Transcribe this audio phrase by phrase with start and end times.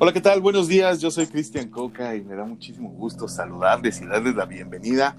[0.00, 0.40] Hola, ¿qué tal?
[0.40, 4.46] Buenos días, yo soy Cristian Coca y me da muchísimo gusto saludarles y darles la
[4.46, 5.16] bienvenida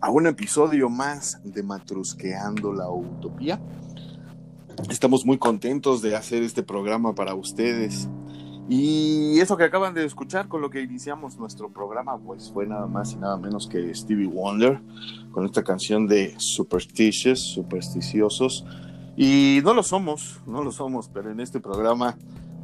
[0.00, 3.60] a un episodio más de Matrusqueando la Utopía.
[4.88, 8.08] Estamos muy contentos de hacer este programa para ustedes.
[8.70, 12.86] Y eso que acaban de escuchar con lo que iniciamos nuestro programa, pues fue nada
[12.86, 14.80] más y nada menos que Stevie Wonder
[15.32, 18.64] con esta canción de Superstitious, supersticiosos.
[19.16, 22.16] Y no lo somos, no lo somos, pero en este programa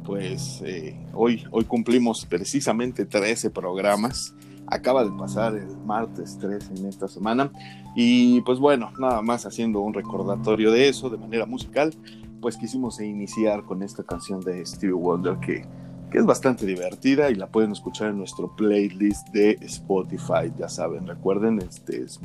[0.07, 4.33] pues eh, hoy, hoy cumplimos precisamente 13 programas.
[4.67, 7.51] Acaba de pasar el martes 13 en esta semana.
[7.93, 11.93] Y pues bueno, nada más haciendo un recordatorio de eso de manera musical,
[12.41, 15.65] pues quisimos iniciar con esta canción de Stevie Wonder que,
[16.11, 20.51] que es bastante divertida y la pueden escuchar en nuestro playlist de Spotify.
[20.57, 22.19] Ya saben, recuerden, este es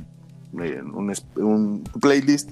[0.62, 2.50] eh, un, un playlist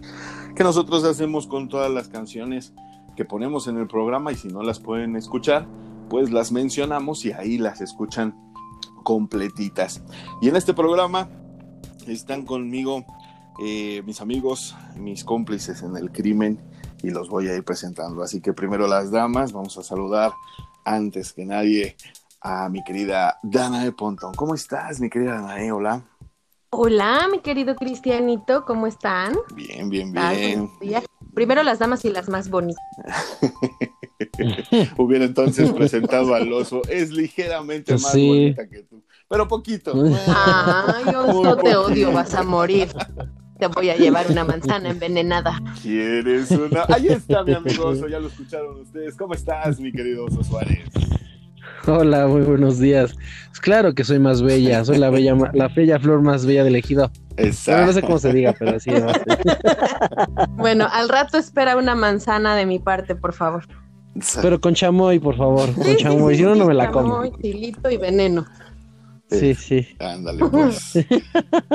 [0.54, 2.72] que nosotros hacemos con todas las canciones
[3.16, 5.66] que ponemos en el programa y si no las pueden escuchar,
[6.08, 8.34] pues las mencionamos y ahí las escuchan
[9.04, 10.02] completitas.
[10.40, 11.28] Y en este programa
[12.06, 13.04] están conmigo
[13.62, 16.58] eh, mis amigos, mis cómplices en el crimen
[17.02, 18.22] y los voy a ir presentando.
[18.22, 20.32] Así que primero las damas, vamos a saludar
[20.84, 21.96] antes que nadie
[22.40, 24.34] a mi querida Danae Pontón.
[24.34, 25.72] ¿Cómo estás, mi querida Danae?
[25.72, 26.02] Hola.
[26.72, 29.34] Hola, mi querido Cristianito, ¿cómo están?
[29.54, 30.70] Bien, bien, bien.
[31.34, 32.84] Primero las damas y las más bonitas.
[34.96, 36.82] Hubiera entonces presentado al oso.
[36.88, 39.94] Es ligeramente más bonita que tú, pero poquito.
[40.28, 42.88] Ay, oso, te odio, vas a morir.
[43.60, 45.60] Te voy a llevar una manzana envenenada.
[45.82, 46.84] ¿Quieres una?
[46.88, 49.14] Ahí está mi amigo oso, ya lo escucharon ustedes.
[49.16, 50.88] ¿Cómo estás, mi querido oso Suárez?
[51.86, 53.14] Hola, muy buenos días.
[53.48, 56.76] Pues claro que soy más bella, soy la bella, la bella flor más bella del
[56.76, 57.10] ejido.
[57.36, 57.86] Exacto.
[57.86, 58.90] no sé cómo se diga, pero así
[60.56, 63.66] Bueno, al rato espera una manzana de mi parte, por favor.
[64.40, 67.24] Pero con chamoy, por favor, con chamoy, si no, no me la como.
[67.24, 68.46] Chamoy, tilito y veneno.
[69.30, 69.86] Sí, sí.
[69.98, 70.96] Ándale, pues.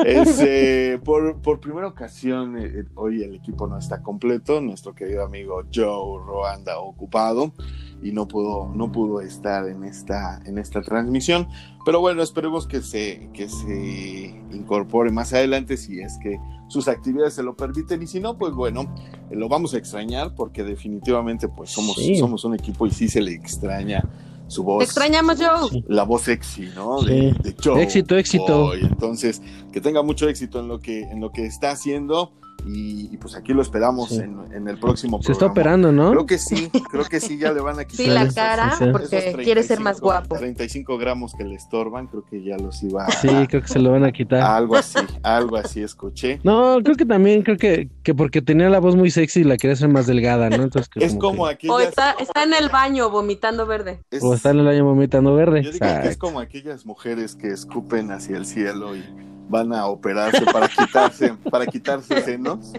[0.06, 4.62] Eh, por, por, primera ocasión, eh, hoy el equipo no está completo.
[4.62, 7.54] Nuestro querido amigo Joe Roanda ocupado
[8.02, 11.48] y no pudo, no pudo estar en esta, en esta transmisión.
[11.86, 16.38] Pero bueno, esperemos que se, que se incorpore más adelante si es que
[16.68, 18.02] sus actividades se lo permiten.
[18.02, 18.94] Y si no, pues bueno,
[19.32, 23.32] lo vamos a extrañar porque definitivamente pues somos, somos un equipo y sí se le
[23.32, 24.04] extraña
[24.48, 24.80] su voz.
[24.80, 25.84] Te extrañamos, Joe.
[25.88, 27.02] La voz sexy, ¿no?
[27.02, 27.82] De, Joe.
[27.82, 28.74] Éxito, éxito.
[28.74, 29.42] Entonces,
[29.72, 32.34] que tenga mucho éxito en lo que, en lo que está haciendo.
[32.68, 35.24] Y, pues aquí lo esperamos en, el próximo programa.
[35.24, 36.12] Se está operando, ¿no?
[36.12, 38.06] Creo que sí, creo que sí, ya le van a quitar.
[38.06, 40.36] Sí, la cara, porque quiere ser más guapo.
[40.36, 43.12] 35 gramos que le estorban, creo que ya los iba a...
[43.12, 44.42] Sí, creo que se lo van a quitar.
[44.42, 46.40] Algo así, algo así escuché.
[46.44, 49.74] No, creo que también, creo que, que porque tenía la voz muy sexy la quería
[49.74, 50.64] hacer más delgada, ¿no?
[50.64, 51.76] Entonces, es como, aquellas...
[51.76, 54.02] O está, está en el baño vomitando verde.
[54.22, 55.64] O está en el baño vomitando verde.
[55.64, 59.04] Yo digo que es como aquellas mujeres que escupen hacia el cielo y
[59.50, 62.74] van a operarse para quitarse, para quitarse senos.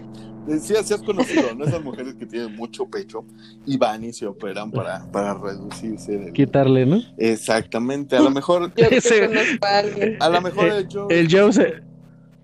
[0.47, 1.65] Sí, sí has conocido, ¿no?
[1.65, 3.25] Esas mujeres que tienen mucho pecho
[3.65, 6.31] y van y se operan para, para reducirse.
[6.33, 7.01] Quitarle, ¿no?
[7.17, 8.71] Exactamente, a lo mejor...
[10.19, 11.07] a lo mejor el Joe...
[11.09, 11.86] El Joe se,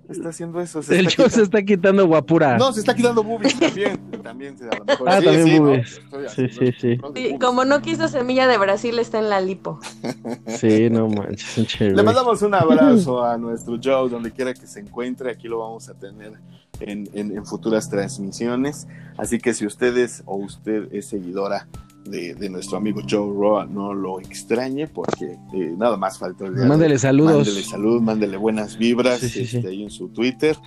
[0.09, 0.81] está haciendo eso.
[0.89, 2.57] el show se está quitando guapura.
[2.57, 3.99] No, se está quitando boobies también.
[4.23, 5.09] también a lo mejor.
[5.09, 6.01] Ah, sí, también sí, boobies.
[6.35, 6.97] sí, sí, sí.
[7.15, 9.79] sí como no quiso semilla de Brasil, está en la lipo.
[10.47, 11.79] sí, no manches.
[11.79, 15.31] Le mandamos un abrazo a nuestro Joe, donde quiera que se encuentre.
[15.31, 16.33] Aquí lo vamos a tener
[16.79, 18.87] en, en, en futuras transmisiones.
[19.17, 21.67] Así que si ustedes o usted es seguidora
[22.05, 26.65] de, nuestro amigo Joe Roa no lo extrañe porque eh, nada más faltó el día
[26.65, 27.47] Mándele saludos.
[27.47, 30.57] Mándele salud, mándele buenas vibras este, ahí en su Twitter.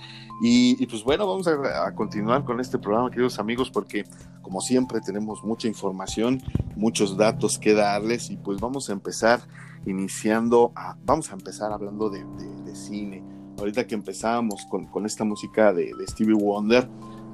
[0.41, 4.05] Y, pues bueno, vamos a, continuar con este programa, queridos amigos, porque
[4.43, 6.41] como siempre tenemos mucha información,
[6.75, 9.41] muchos datos que darles y pues vamos a empezar
[9.87, 10.73] iniciando,
[11.05, 12.23] vamos a empezar hablando de,
[12.75, 13.23] cine.
[13.57, 16.87] Ahorita que empezamos con, con esta música de, de Stevie Wonder,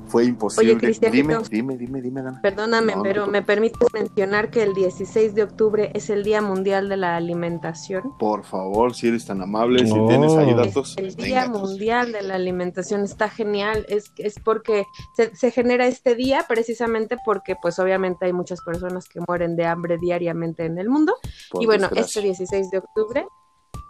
[0.07, 0.75] fue imposible.
[0.75, 2.39] Oye, dime, dime, dime, dime, Dana.
[2.41, 6.97] Perdóname, pero me permites mencionar que el 16 de octubre es el Día Mundial de
[6.97, 8.17] la Alimentación.
[8.19, 10.95] Por favor, si eres tan amable, si tienes ahí datos.
[10.97, 14.85] El Día Mundial de la Alimentación está genial, es, es porque
[15.15, 19.65] se, se, genera este día precisamente porque pues obviamente hay muchas personas que mueren de
[19.65, 21.15] hambre diariamente en el mundo.
[21.59, 23.25] y bueno, este 16 de octubre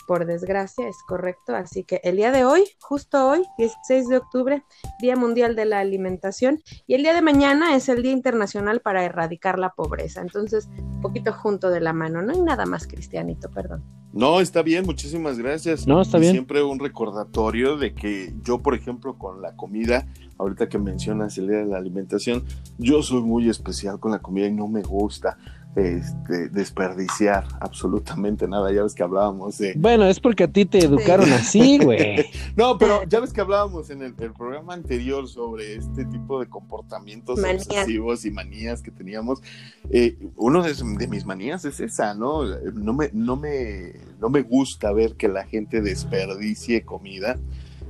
[0.07, 1.55] por desgracia, es correcto.
[1.55, 4.63] Así que el día de hoy, justo hoy, 16 de octubre,
[5.01, 9.03] Día Mundial de la Alimentación, y el día de mañana es el Día Internacional para
[9.03, 10.21] Erradicar la Pobreza.
[10.21, 13.83] Entonces, un poquito junto de la mano, no hay nada más cristianito, perdón.
[14.13, 15.87] No, está bien, muchísimas gracias.
[15.87, 16.33] No, está y bien.
[16.33, 20.07] Siempre un recordatorio de que yo, por ejemplo, con la comida,
[20.37, 22.43] ahorita que mencionas el día de la alimentación,
[22.77, 25.37] yo soy muy especial con la comida y no me gusta
[25.75, 28.71] este, desperdiciar absolutamente nada.
[28.71, 29.73] Ya ves que hablábamos de.
[29.75, 32.25] Bueno, es porque a ti te educaron así, güey.
[32.55, 36.47] no, pero ya ves que hablábamos en el, el, programa anterior sobre este tipo de
[36.47, 37.67] comportamientos manías.
[37.67, 39.41] obsesivos y manías que teníamos.
[39.89, 42.43] Eh, uno de, de, mis manías es esa, ¿no?
[42.45, 47.37] No me, no, me, no me gusta ver que la gente desperdicie comida.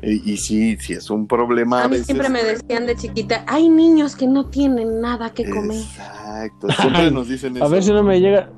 [0.03, 1.81] Y, y sí, sí es un problema.
[1.81, 2.07] A, a mí veces.
[2.07, 5.77] siempre me decían de chiquita, hay niños que no tienen nada que comer.
[5.77, 7.65] Exacto, siempre nos dicen eso.
[7.65, 8.50] A ver si no me llega.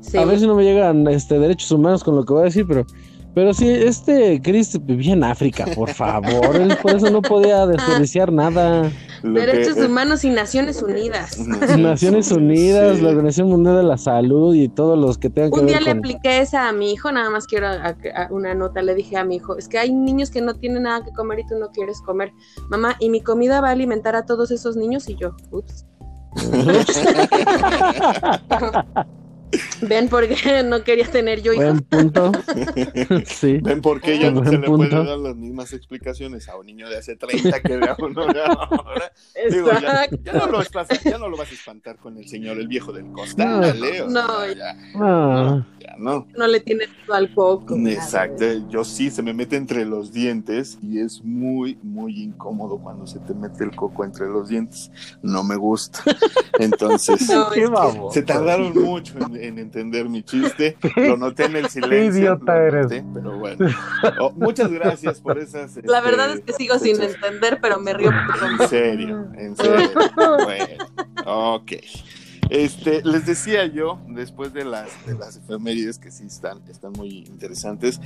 [0.00, 0.18] Sí.
[0.18, 2.66] A ver si no me llegan este, derechos humanos con lo que voy a decir,
[2.66, 2.84] pero.
[3.36, 6.56] Pero sí, este Chris vivía en África, por favor.
[6.56, 8.90] Él por eso no podía desperdiciar nada.
[9.22, 11.38] Lo derechos que, Humanos y Naciones Unidas.
[11.78, 13.02] Naciones Unidas, sí.
[13.02, 15.80] la Organización Mundial de la Salud y todos los que tengan que Un ver día
[15.80, 15.98] le con...
[15.98, 19.24] apliqué esa a mi hijo, nada más quiero a, a una nota, le dije a
[19.24, 21.68] mi hijo, es que hay niños que no tienen nada que comer y tú no
[21.72, 22.32] quieres comer.
[22.70, 25.10] Mamá, ¿y mi comida va a alimentar a todos esos niños?
[25.10, 25.84] Y yo, ups.
[29.82, 31.64] Ven por qué no quería tener yo hijos.
[31.64, 32.32] Buen punto.
[33.26, 33.58] sí.
[33.62, 36.88] Ven por qué ya no se le puede dar las mismas explicaciones a un niño
[36.88, 39.12] de hace 30 que de a uno de ahora.
[39.50, 42.58] Digo, ya, ya, no lo estás, ya no lo vas a espantar con el señor,
[42.58, 44.08] el viejo del costal, No, Leo.
[44.08, 44.52] no.
[44.52, 46.26] ya, Ah, ya no.
[46.36, 47.76] No le tiene miedo al coco.
[47.76, 53.06] Exacto, yo sí se me mete entre los dientes y es muy, muy incómodo cuando
[53.06, 54.90] se te mete el coco entre los dientes.
[55.22, 56.00] No me gusta.
[56.58, 57.68] Entonces, No, qué
[58.12, 60.76] se tardaron mucho en, en entender mi chiste.
[60.96, 62.20] Lo noté en el silencio.
[62.20, 62.86] idiota eres.
[63.14, 63.68] pero bueno.
[64.20, 65.76] Oh, muchas gracias por esas.
[65.76, 69.56] La este, verdad es que sigo sin entender, pero me río por En serio, en
[69.56, 69.90] serio.
[70.16, 71.72] Bueno, ok.
[72.50, 78.00] Este, les decía yo, después de las, de que sí están, están muy interesantes,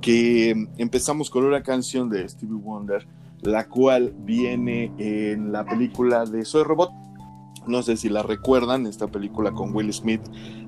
[0.00, 3.06] que empezamos con una canción de Stevie Wonder,
[3.42, 6.90] la cual viene en la película de Soy Robot.
[7.66, 10.20] No sé si la recuerdan, esta película con Will Smith,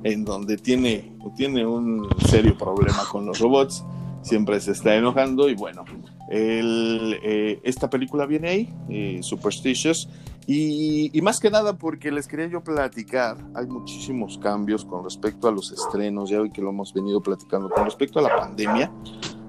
[0.03, 3.85] en donde tiene, tiene un serio problema con los robots,
[4.23, 5.85] siempre se está enojando y bueno,
[6.31, 10.09] el, eh, esta película viene ahí, eh, Superstitious,
[10.47, 15.47] y, y, más que nada porque les quería yo platicar, hay muchísimos cambios con respecto
[15.47, 18.91] a los estrenos, ya hoy que lo hemos venido platicando, con respecto a la pandemia,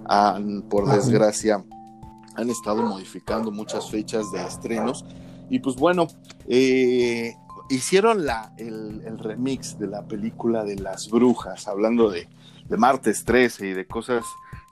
[0.05, 1.63] han, por desgracia
[2.35, 5.05] han estado modificando muchas fechas de estrenos
[5.49, 6.07] y pues bueno,
[6.47, 7.35] eh,
[7.69, 12.27] hicieron la, el, el remix de la película de las brujas, hablando de,
[12.67, 14.25] de martes 13 y de cosas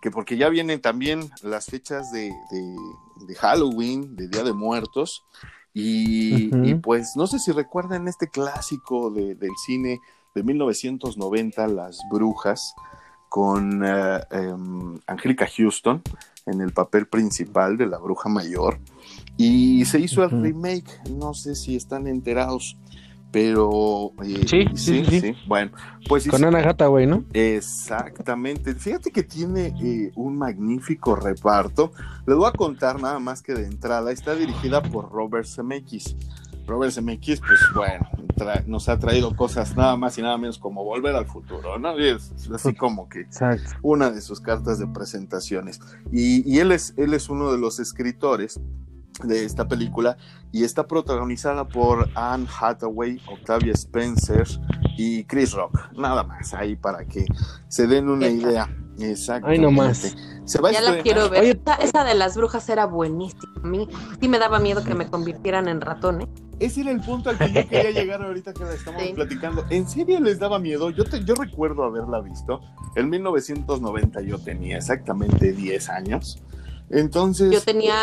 [0.07, 2.75] que porque ya vienen también las fechas de, de,
[3.27, 5.25] de Halloween, de Día de Muertos,
[5.73, 9.99] y, pues no sé si recuerdan este clásico de- del cine
[10.33, 12.73] de 1990, Las Brujas,
[13.27, 16.01] con em, Angélica Houston
[16.45, 18.79] en el papel principal de la bruja mayor.
[19.35, 22.77] Y se hizo el remake, no sé si están enterados,
[23.37, 24.13] pero...
[24.23, 25.35] eh, Sí, sí, sí, sí.
[25.47, 25.71] Bueno,
[26.07, 27.23] pues Con Ana Hathaway, ¿no?
[27.33, 28.73] Exactamente.
[28.75, 31.91] Fíjate que tiene eh, un magnífico reparto.
[32.25, 34.11] Les voy a contar nada más que de entrada.
[34.11, 36.15] Está dirigida por Robert Zemeckis.
[36.65, 38.09] Robert Zemeckis, pues bueno,
[38.65, 41.97] nos ha traído cosas nada más y nada menos como Volver al Futuro, ¿no?
[41.97, 43.69] Y es así como que Exacto.
[43.83, 45.79] una de sus cartas de presentaciones.
[46.11, 48.59] Y, y él, es, él es uno de los escritores
[49.23, 50.17] de esta película
[50.51, 54.47] y está protagonizada por Anne Hathaway, Octavia Spencer
[54.97, 55.91] y Chris Rock.
[55.97, 57.25] Nada más ahí para que
[57.67, 58.69] se den una idea.
[58.99, 59.47] Exacto.
[59.49, 60.15] Ay, no más.
[60.45, 61.41] Se va a Ya la quiero ver.
[61.41, 61.59] Oye.
[61.61, 63.43] esa, esa de las brujas era buenísima.
[63.63, 63.87] A mí
[64.19, 66.27] sí me daba miedo que me convirtieran en ratón, ¿eh?
[66.59, 69.13] Ese era el punto al que yo quería llegar ahorita que la estamos Sí.
[69.13, 69.63] platicando.
[69.69, 70.89] ¿En serio les daba miedo?
[70.89, 72.61] Yo, te- yo recuerdo haberla visto.
[72.95, 76.41] En 1990 yo tenía exactamente 10 años.
[76.89, 77.95] Entonces, Yo tenía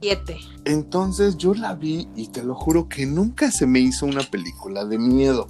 [0.00, 0.36] siete.
[0.64, 4.84] entonces yo la vi y te lo juro que nunca se me hizo una película
[4.84, 5.48] de miedo.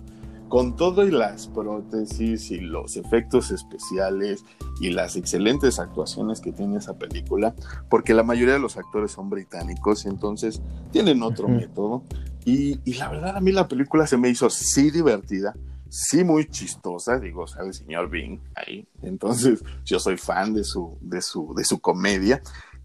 [0.48, 4.44] Con todo y las prótesis y los efectos especiales
[4.82, 7.54] y las excelentes actuaciones que tiene esa película,
[7.88, 12.02] porque la mayoría de los actores son británicos, entonces tienen otro método.
[12.44, 15.54] Y, y la verdad a mí la película se me hizo sí divertida,
[15.88, 20.98] sí muy chistosa, digo, sale el señor Bing ahí, entonces yo soy fan de su,
[21.00, 22.42] de su, de su comedia,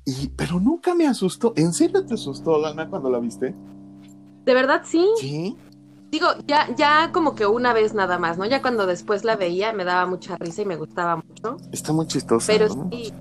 [0.08, 1.52] y, pero nunca me asustó.
[1.58, 3.54] ¿En serio te asustó, Lana, cuando la viste?
[4.46, 5.06] De verdad sí.
[5.20, 5.54] Sí.
[6.10, 8.46] Digo, ya, ya como que una vez nada más, ¿no?
[8.46, 11.58] Ya cuando después la veía me daba mucha risa y me gustaba mucho.
[11.74, 12.48] Está muy chistosa.
[12.48, 12.88] Pero ¿no?
[12.90, 13.12] sí,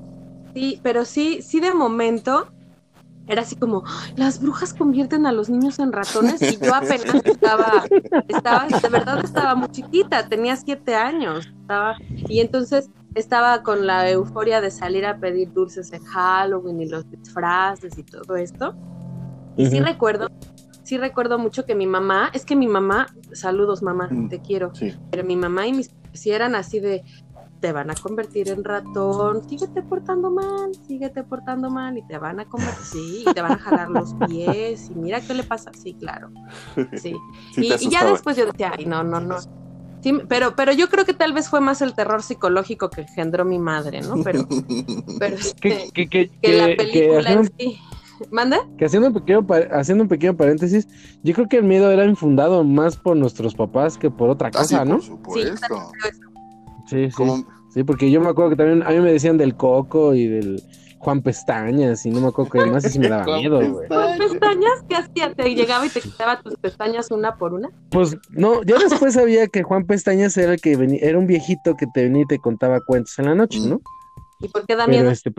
[0.54, 2.46] sí, pero sí, sí de momento
[3.26, 7.02] era así como, "Ay, las brujas convierten a los niños en ratones y yo apenas
[7.24, 7.84] estaba,
[8.28, 11.96] estaba, de verdad estaba muy chiquita, tenía siete años, estaba,
[12.28, 17.10] y entonces estaba con la euforia de salir a pedir dulces en Halloween y los
[17.10, 18.74] disfraces y todo esto.
[19.56, 20.28] Y sí recuerdo,
[20.82, 24.70] sí recuerdo mucho que mi mamá, es que mi mamá, saludos mamá, mm, te quiero,
[25.10, 27.04] pero mi mamá y mis si eran así de,
[27.60, 32.40] te van a convertir en ratón, síguete portando mal, síguete portando mal y te van
[32.40, 35.70] a convertir, sí, y te van a jalar los pies y mira qué le pasa,
[35.72, 36.30] sí, claro,
[36.94, 37.14] sí.
[37.56, 39.36] y, ya después yo decía, ay, no, no, no.
[40.06, 43.44] Sí, pero, pero yo creo que tal vez fue más el terror psicológico que engendró
[43.44, 44.22] mi madre, ¿no?
[44.22, 44.46] Pero,
[45.18, 47.80] pero que, que, la película en sí.
[48.30, 48.60] ¿Manda?
[48.78, 50.86] Que haciendo un, pequeño, haciendo un pequeño paréntesis,
[51.24, 54.58] yo creo que el miedo era infundado más por nuestros papás que por otra ah,
[54.58, 54.98] cosa, ¿no?
[54.98, 55.90] Por supuesto.
[56.86, 57.24] Sí, sí.
[57.74, 60.62] Sí, porque yo me acuerdo que también a mí me decían del Coco y del
[60.98, 63.88] Juan Pestañas y no me acuerdo que más y si me daba miedo, güey.
[63.88, 64.84] ¿Juan Pestañas?
[64.88, 65.34] ¿Qué hacía?
[65.34, 67.70] ¿Te llegaba y te quitaba tus pestañas una por una?
[67.90, 71.74] Pues no, yo después sabía que Juan Pestañas era el que venía, era un viejito
[71.76, 73.80] que te venía y te contaba cuentos en la noche, ¿no?
[74.40, 75.10] ¿Y por qué da miedo?
[75.10, 75.32] Este,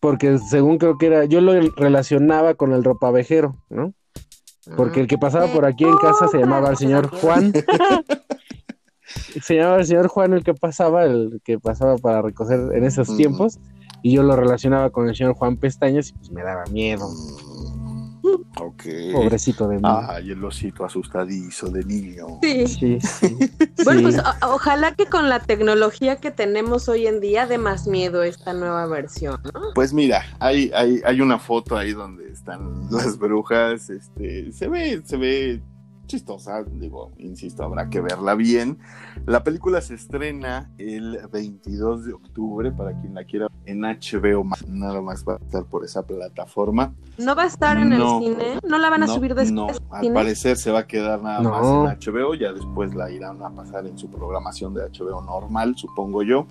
[0.00, 3.92] porque según creo que era, yo lo relacionaba con el ropavejero, ¿no?
[4.76, 7.52] Porque el que pasaba por aquí en casa se llamaba el señor Juan.
[9.42, 13.16] se llamaba el señor Juan el que pasaba, el que pasaba para recoger en esos
[13.16, 13.58] tiempos,
[14.02, 17.08] y yo lo relacionaba con el señor Juan Pestañas y pues me daba miedo.
[19.12, 19.82] Pobrecito de mí.
[19.84, 22.38] Ay, el osito asustadizo de niño.
[22.42, 22.66] Sí.
[22.66, 22.98] sí,
[23.84, 28.22] bueno, pues ojalá que con la tecnología que tenemos hoy en día dé más miedo
[28.22, 29.60] esta nueva versión, ¿no?
[29.74, 35.02] Pues mira, hay, hay, hay una foto ahí donde están las brujas, este, se ve,
[35.04, 35.62] se ve
[36.10, 38.78] chistosa, digo, insisto, habrá que verla bien.
[39.26, 45.00] La película se estrena el 22 de octubre para quien la quiera en HBO, nada
[45.00, 46.94] más va a estar por esa plataforma.
[47.16, 48.58] ¿No va a estar en el cine?
[48.66, 49.52] ¿No la van a subir después?
[49.52, 53.40] No, al parecer se va a quedar nada más en HBO, ya después la irán
[53.44, 56.48] a pasar en su programación de HBO normal, supongo yo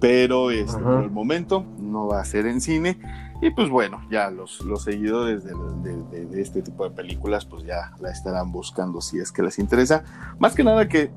[0.00, 2.98] pero este, por el momento no va a ser en cine.
[3.44, 8.10] Y pues bueno, ya los, los seguidores de, este tipo de películas pues ya la
[8.10, 10.02] estarán buscando si es que les interesa.
[10.38, 11.10] Más que nada que...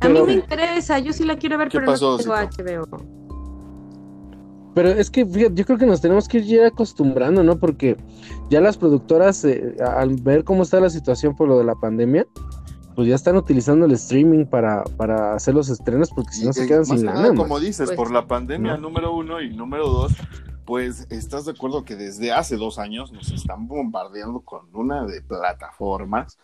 [0.00, 3.20] A mí me interesa, yo sí la quiero ver, pero no tengo HBO.
[4.74, 7.58] Pero es que yo creo que nos tenemos que ir acostumbrando, ¿no?
[7.58, 7.98] Porque
[8.48, 12.26] ya las productoras, eh, al ver cómo está la situación por lo de la pandemia,
[12.94, 16.66] pues ya están utilizando el streaming para, para hacer los estrenos porque si no se
[16.66, 17.34] quedan sin nada.
[17.34, 20.12] Como dices, pues por la pandemia, número uno y número dos,
[20.70, 25.20] pues estás de acuerdo que desde hace dos años nos están bombardeando con una de
[25.20, 26.38] plataformas.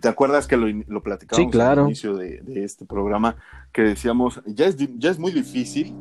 [0.00, 1.82] ¿Te acuerdas que lo, lo platicábamos claro.
[1.82, 3.34] al inicio de, este programa?
[3.72, 5.92] Que decíamos, ya es, ya es muy difícil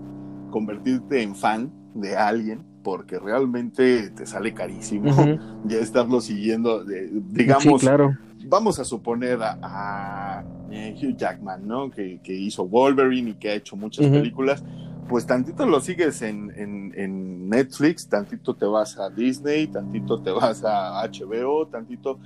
[0.52, 5.12] convertirte en fan de alguien porque realmente te sale carísimo
[5.66, 8.16] ya estarlo siguiendo, digamos, claro
[8.46, 11.90] vamos a suponer a, eh, Hugh Jackman, ¿no?
[11.90, 14.64] Que, hizo Wolverine y que ha hecho muchas películas.
[15.08, 20.64] Pues tantito lo sigues en, en, Netflix, tantito te vas a Disney, tantito te vas
[20.64, 22.20] a HBO, tantito.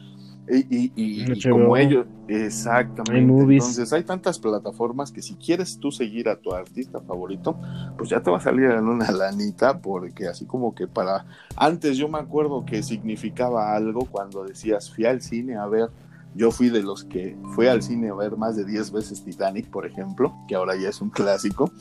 [0.49, 3.53] Y, y, como ellos, exactamente.
[3.53, 7.59] Entonces hay tantas plataformas que si quieres tú seguir a tu artista favorito,
[7.97, 11.25] pues ya te va a salir en una lanita, porque así como que para.
[11.57, 15.89] Antes yo me acuerdo que significaba algo cuando decías, fui al cine a ver
[16.37, 19.67] yo fui de los que fue al cine a ver más de 10 veces Titanic,
[19.69, 21.71] por ejemplo, que ahora ya es un clásico.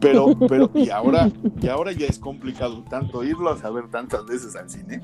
[0.00, 4.56] Pero, pero, y ahora, y ahora ya es complicado tanto irlos a ver tantas veces
[4.56, 5.00] al cine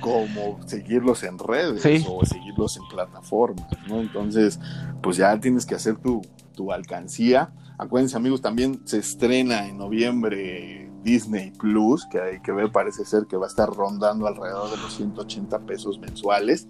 [0.00, 4.00] como seguirlos en redes o seguirlos en plataformas, ¿no?
[4.00, 4.60] Entonces,
[5.02, 6.22] pues ya tienes que hacer tu,
[6.54, 7.52] tu alcancía.
[7.78, 13.26] Acuérdense, amigos, también se estrena en noviembre Disney Plus, que hay que ver, parece ser
[13.26, 16.66] que va a estar rondando alrededor de los 180 pesos mensuales.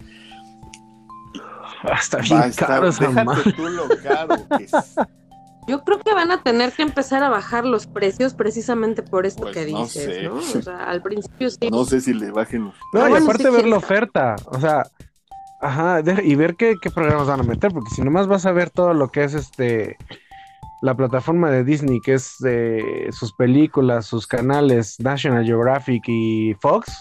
[1.93, 2.91] Está bien caro
[5.67, 9.43] Yo creo que van a tener que empezar a bajar los precios precisamente por esto
[9.43, 10.35] pues que dices, ¿no?
[10.35, 11.71] O sea, al principio sí.
[11.71, 14.85] No sé si le bajen los No, y aparte ver la oferta, o sea,
[15.61, 18.71] ajá, y ver qué, qué programas van a meter, porque si nomás vas a ver
[18.71, 19.97] todo lo que es este
[20.83, 26.93] la plataforma de Disney, que es de sus películas, sus canales, National Geographic y Fox,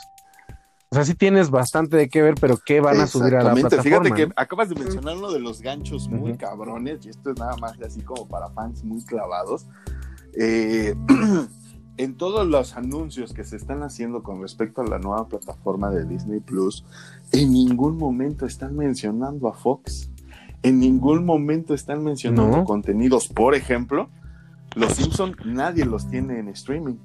[0.93, 3.55] o sea, sí tienes bastante de qué ver, pero ¿qué van a subir a la
[3.55, 3.81] plataforma?
[3.81, 7.57] Fíjate que acabas de mencionar uno de los ganchos muy cabrones, y esto es nada
[7.57, 9.65] más así como para fans muy clavados.
[10.39, 10.93] Eh,
[11.97, 16.05] en todos los anuncios que se están haciendo con respecto a la nueva plataforma de
[16.05, 16.85] Disney Plus,
[17.31, 20.11] en ningún momento están mencionando a Fox.
[20.61, 23.29] En ningún momento están mencionando contenidos.
[23.29, 24.11] Por ejemplo,
[24.75, 26.97] Los Simpson nadie los tiene en streaming.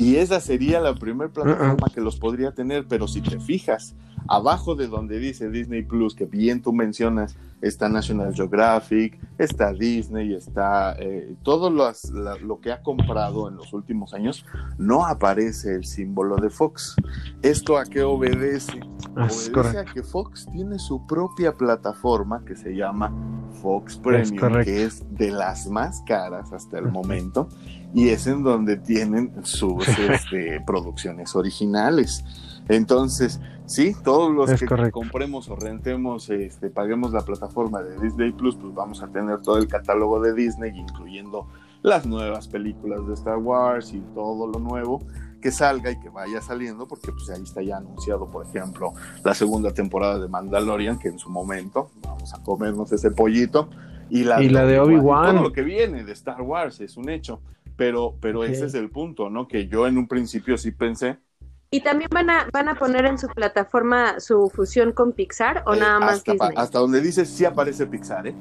[0.00, 3.94] Y esa sería la primera plataforma que los podría tener, pero si te fijas,
[4.28, 10.32] abajo de donde dice Disney Plus, que bien tú mencionas, está National Geographic, está Disney,
[10.32, 14.46] está eh, todo lo que ha comprado en los últimos años,
[14.78, 16.96] no aparece el símbolo de Fox.
[17.42, 18.80] ¿Esto a qué obedece?
[19.14, 23.12] obedece a que Fox tiene su propia plataforma que se llama
[23.60, 27.50] Fox Premium, que es de las más caras hasta el momento,
[27.94, 32.24] y es en donde tienen sus este, producciones originales.
[32.68, 38.56] Entonces, sí, todos los que compremos o rentemos, este, paguemos la plataforma de Disney Plus,
[38.56, 41.48] pues vamos a tener todo el catálogo de Disney, incluyendo
[41.82, 45.00] las nuevas películas de Star Wars y todo lo nuevo
[45.40, 48.92] que salga y que vaya saliendo, porque pues ahí está ya anunciado, por ejemplo,
[49.24, 53.70] la segunda temporada de Mandalorian, que en su momento vamos a comernos ese pollito,
[54.10, 55.36] y la, de Obi-Wan.
[55.36, 57.40] Todo lo que viene de Star Wars es un hecho,
[57.80, 59.48] pero, pero ese es el punto, ¿no?
[59.48, 61.16] Que yo en un principio sí pensé
[61.70, 65.72] ¿Y también van a, van a poner en su plataforma su fusión con Pixar o
[65.72, 66.52] eh, nada más hasta, Disney?
[66.56, 68.34] Hasta donde dice sí aparece Pixar, ¿eh?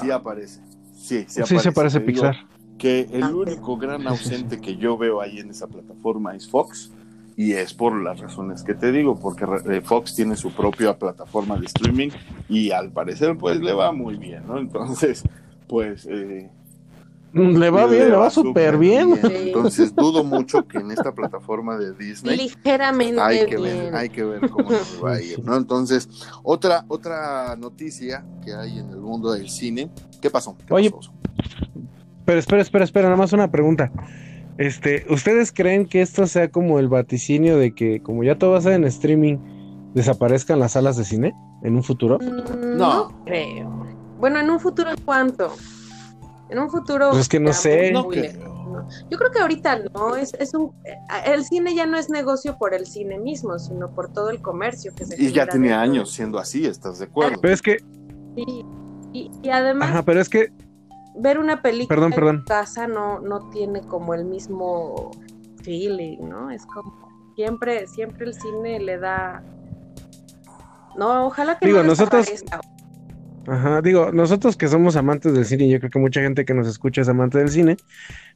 [0.00, 0.60] Sí aparece.
[0.94, 1.46] Sí, sí aparece.
[1.46, 2.36] Sí se aparece Pixar.
[2.78, 6.92] Que el único gran ausente que yo veo ahí en esa plataforma es Fox.
[7.36, 11.58] Y es por las razones que te digo, porque eh, Fox tiene su propia plataforma
[11.58, 12.10] de streaming
[12.48, 14.58] y al parecer pues le va muy bien, ¿no?
[14.58, 15.24] Entonces,
[15.66, 16.48] pues eh,
[17.36, 19.18] le va bien, le va súper bien.
[19.22, 24.24] Entonces dudo mucho que en esta plataforma de Disney ligeramente hay que ver, hay que
[24.24, 25.56] ver cómo nos va a ir, ¿no?
[25.56, 26.08] Entonces,
[26.42, 29.90] otra otra noticia que hay en el mundo del cine,
[30.20, 30.56] ¿qué pasó?
[30.70, 30.92] Oye,
[32.24, 33.92] pero espera, espera, espera, nada más una pregunta.
[34.58, 38.58] Este, ¿ustedes creen que esto sea como el vaticinio de que como ya todo va
[38.58, 39.36] a ser en streaming,
[39.94, 42.18] desaparezcan las salas de cine en un futuro?
[42.18, 43.86] Mm, no, no creo.
[44.18, 45.52] Bueno, en un futuro ¿cuánto?
[46.48, 47.10] En un futuro.
[47.10, 47.92] Pues es que no sé.
[49.10, 50.72] Yo creo que ahorita no, es, es un,
[51.24, 54.94] el cine ya no es negocio por el cine mismo, sino por todo el comercio
[54.94, 57.40] que se Y ya tiene años siendo así, ¿estás de acuerdo?
[57.40, 57.78] Pero es que...
[58.36, 58.64] Sí,
[59.12, 59.90] y, además...
[59.90, 60.52] Ajá, pero es que...
[61.18, 62.36] Ver una película perdón, perdón.
[62.36, 65.10] en casa no, no tiene como el mismo
[65.62, 66.50] feeling, ¿no?
[66.50, 69.42] Es como, siempre, siempre el cine le da...
[70.96, 72.28] No, ojalá que Digo, nosotros...
[73.46, 76.66] Ajá, digo, nosotros que somos amantes del cine, yo creo que mucha gente que nos
[76.66, 77.76] escucha es amante del cine,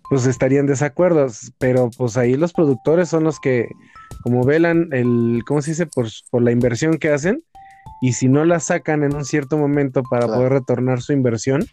[0.09, 1.27] pues estarían desacuerdo,
[1.59, 3.69] pero pues ahí los productores son los que
[4.23, 5.87] como velan el, ¿cómo se dice?
[5.87, 7.43] Por, por la inversión que hacen,
[8.01, 11.67] y si no la sacan en un cierto momento para poder retornar su inversión,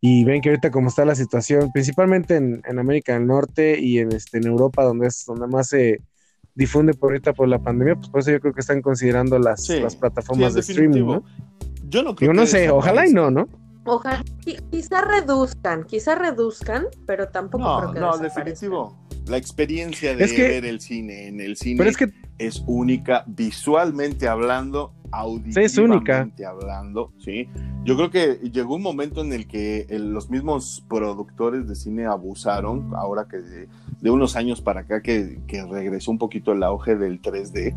[0.00, 4.12] y ven que ahorita como está la situación, principalmente en, América del Norte y en,
[4.12, 6.00] este, en Europa, donde es donde más se
[6.54, 9.68] difunde por ahorita por la pandemia, pues por eso yo creo que están considerando las,
[9.68, 11.24] las plataformas de streaming, ¿no?
[11.90, 13.48] Yo no creo Yo no sé, ojalá y no, ¿no?
[13.84, 14.22] Ojalá,
[14.70, 18.96] quizá reduzcan, quizá reduzcan, pero tampoco no, creo que No, definitivo.
[19.26, 22.10] La experiencia de ver el cine en el cine es, que...
[22.38, 27.48] es única, visualmente hablando, auditivamente hablando, ¿sí?
[27.84, 32.92] Yo creo que llegó un momento en el que los mismos productores de cine abusaron,
[32.94, 37.20] ahora que de, unos años para acá que, que regresó un poquito el auge del
[37.22, 37.74] 3D,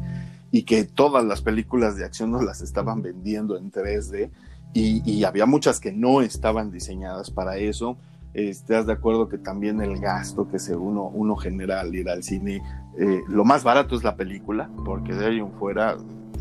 [0.53, 4.29] y que todas las películas de acción nos las estaban vendiendo en 3D
[4.71, 7.97] y, había muchas que no estaban diseñadas para eso.
[8.35, 12.21] ¿Estás de acuerdo que también el gasto que se uno, uno genera al ir al
[12.21, 12.61] cine,
[12.99, 15.97] eh, lo más barato es la película, porque de ahí en fuera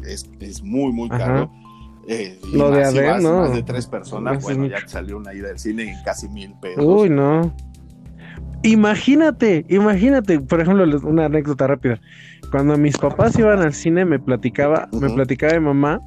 [0.06, 1.50] es, es muy, muy caro.
[2.06, 3.40] Eh, lo de haber, ¿no?
[3.40, 6.84] Más de tres personas, bueno, ya salió una ida al cine en casi mil pesos.
[6.84, 7.54] Uy, no.
[8.62, 12.00] Imagínate, imagínate, por ejemplo, una anécdota rápida.
[12.50, 16.00] Cuando mis papás iban al cine, me platicaba, me platicaba de mamá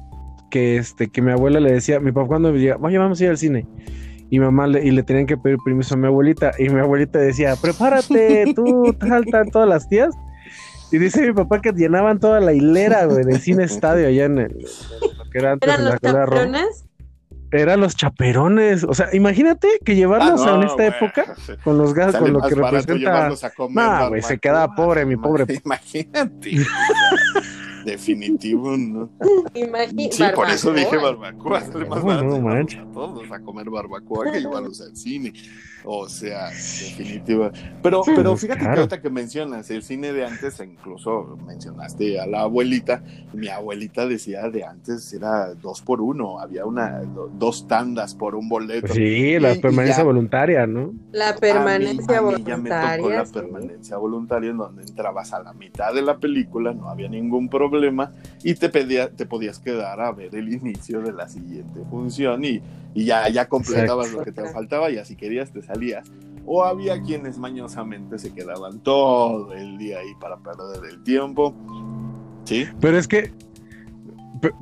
[0.50, 3.24] que este, que mi abuela le decía, mi papá cuando me decía, oye, vamos a
[3.24, 3.66] ir al cine.
[4.30, 6.52] Y mamá le, y le tenían que pedir permiso a mi abuelita.
[6.58, 10.14] Y mi abuelita decía, prepárate, tú, tal, tal, todas las tías.
[10.92, 14.38] Y dice mi papá que llenaban toda la hilera, güey, del cine estadio allá en
[14.38, 14.66] el,
[15.32, 16.00] que era antes ¿Eran los
[17.50, 18.84] eran los chaperones.
[18.84, 22.54] O sea, imagínate que llevarlos ah, en esta época con los gases, con lo que
[22.54, 23.30] representa.
[23.70, 25.46] No, güey, se queda pobre, mi pobre.
[25.64, 26.56] Imagínate.
[27.84, 29.08] Definitivo, ¿no?
[30.10, 31.60] sí, por eso dije barbacoa.
[31.60, 35.32] Sale más barato no, a todos a comer barbacoa que llevarlos al cine.
[35.88, 37.52] O sea, definitiva.
[37.80, 42.40] Pero, pero fíjate que ahorita que mencionas el cine de antes, incluso mencionaste a la
[42.40, 43.04] abuelita.
[43.32, 47.02] Mi abuelita decía de antes era dos por uno, había una
[47.38, 48.92] dos tandas por un boleto.
[48.92, 50.92] Sí, la permanencia voluntaria, ¿no?
[51.12, 52.56] La permanencia voluntaria.
[52.56, 56.74] ya me tocó la permanencia voluntaria en donde entrabas a la mitad de la película,
[56.74, 58.10] no había ningún problema
[58.42, 62.60] y te pedía, te podías quedar a ver el inicio de la siguiente función y,
[62.92, 65.75] y ya, ya completabas lo que te faltaba y así querías te salías.
[66.44, 71.54] O había quienes mañosamente se quedaban todo el día ahí para perder el tiempo.
[72.44, 72.66] Sí.
[72.80, 73.32] Pero es que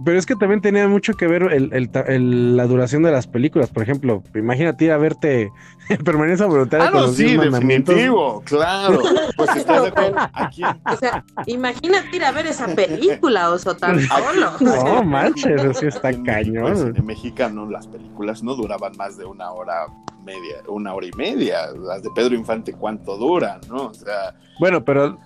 [0.04, 3.70] pero es que también tenía mucho que ver el, la duración de las películas.
[3.70, 5.50] Por ejemplo, imagínate ir a verte
[5.88, 9.00] en permanencia voluntaria ah, con los sí, definitivo, claro.
[9.36, 14.52] Pues O sea, imagínate ir a ver esa película, oso tan solo.
[14.60, 16.94] No manches, así está pues, cañón.
[16.96, 19.86] en mexicano las películas no duraban más de una hora
[20.24, 21.66] media, una hora y media.
[21.72, 23.86] Las de Pedro Infante, ¿cuánto duran, no?
[23.86, 24.34] O sea.
[24.58, 25.18] Bueno, pero.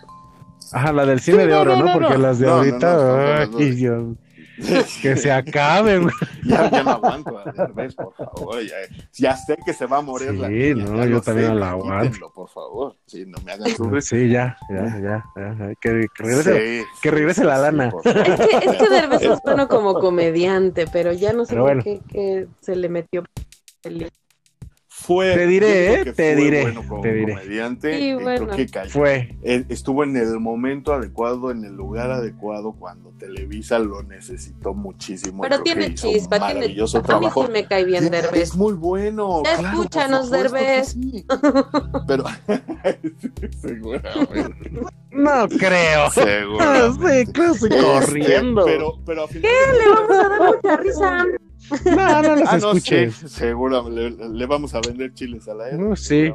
[0.73, 1.93] Ajá, la del cine de oro, ¿no?
[1.93, 3.43] Porque las de ahorita.
[3.43, 4.17] Ay, Dios.
[5.03, 6.09] que se acaben.
[6.45, 8.61] ya, ya no aguanto a Derbez, por favor.
[9.13, 12.33] Ya, sé que se va a morir sí, la niña, no, yo también la aguanto.
[12.35, 12.97] por favor.
[13.07, 14.03] Sí, no me hagan sufrir.
[14.03, 15.25] Sí, ya, ya, ya.
[15.37, 15.75] ya.
[15.81, 17.93] Que, que, regrese, que regrese la lana.
[18.05, 22.01] es que, es que Derbez es bueno como comediante, pero ya no sé por qué
[22.09, 23.25] que se le metió
[23.85, 24.11] el
[25.07, 27.35] te diré, eh, te diré, te diré.
[27.35, 28.91] Comediante, eh, creo que cayó.
[28.91, 29.37] Fue.
[29.43, 35.43] Eh, estuvo en el momento adecuado, en el lugar adecuado, cuando Televisa lo necesitó muchísimo.
[35.43, 36.75] Pero tiene chispa, tiene.
[37.03, 37.43] Trabajo.
[37.43, 38.43] A mí sí me cae bien Derbez.
[38.43, 39.43] Es muy bueno.
[39.45, 40.97] Escúchanos, Derbez.
[42.07, 42.25] Pero,
[43.61, 44.71] seguramente.
[45.11, 46.11] No creo.
[46.11, 46.93] Seguro.
[46.93, 48.65] Sí, que este, corriendo.
[48.65, 49.41] Pero, pero ¿Qué?
[49.41, 51.25] Le vamos a dar mucha risa.
[51.85, 53.11] No, no los ah, escuché.
[53.11, 55.97] seguro, le, vamos a vender chiles a la era.
[55.97, 56.33] sí.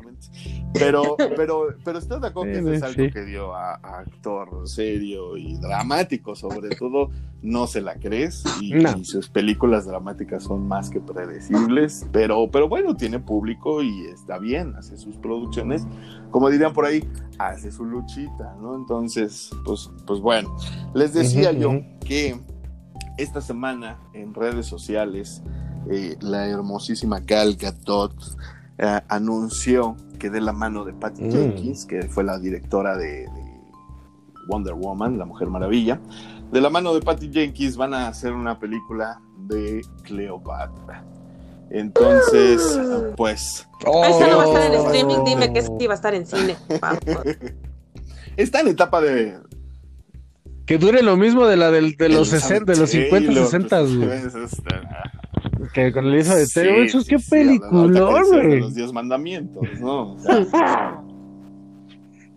[0.74, 5.56] Pero, pero, pero ¿estás de acuerdo que es algo que dio a, actor serio y
[5.58, 7.12] dramático, sobre todo?
[7.42, 12.96] No se la crees y, sus películas dramáticas son más que predecibles, pero, pero bueno,
[12.96, 15.86] tiene público y está bien, hace sus producciones,
[16.32, 18.76] como dirían por ahí, hace su luchita, ¿no?
[18.76, 20.56] Entonces, pues, pues bueno,
[20.96, 22.40] les decía yo que
[23.18, 25.42] esta semana en redes sociales,
[25.90, 28.14] eh, la hermosísima Gal Gadot
[28.78, 31.32] eh, anunció que de la mano de Patty mm.
[31.32, 33.28] Jenkins, que fue la directora de,
[34.48, 36.00] Wonder Woman, la Mujer Maravilla,
[36.52, 41.04] de la mano de Patty Jenkins van a hacer una película de Cleopatra.
[41.70, 43.16] Entonces, mm.
[43.16, 43.68] pues.
[43.80, 46.56] Esta no va a estar en streaming, dime que sí va a estar en cine.
[48.38, 49.38] Está en etapa de,
[50.66, 53.84] que dure lo mismo de la del, de los 60, de los 50, 60,
[55.74, 58.60] Que con el hizo de Taylor, eso es qué película, güey.
[58.60, 60.18] Los 10 mandamientos, ¿no?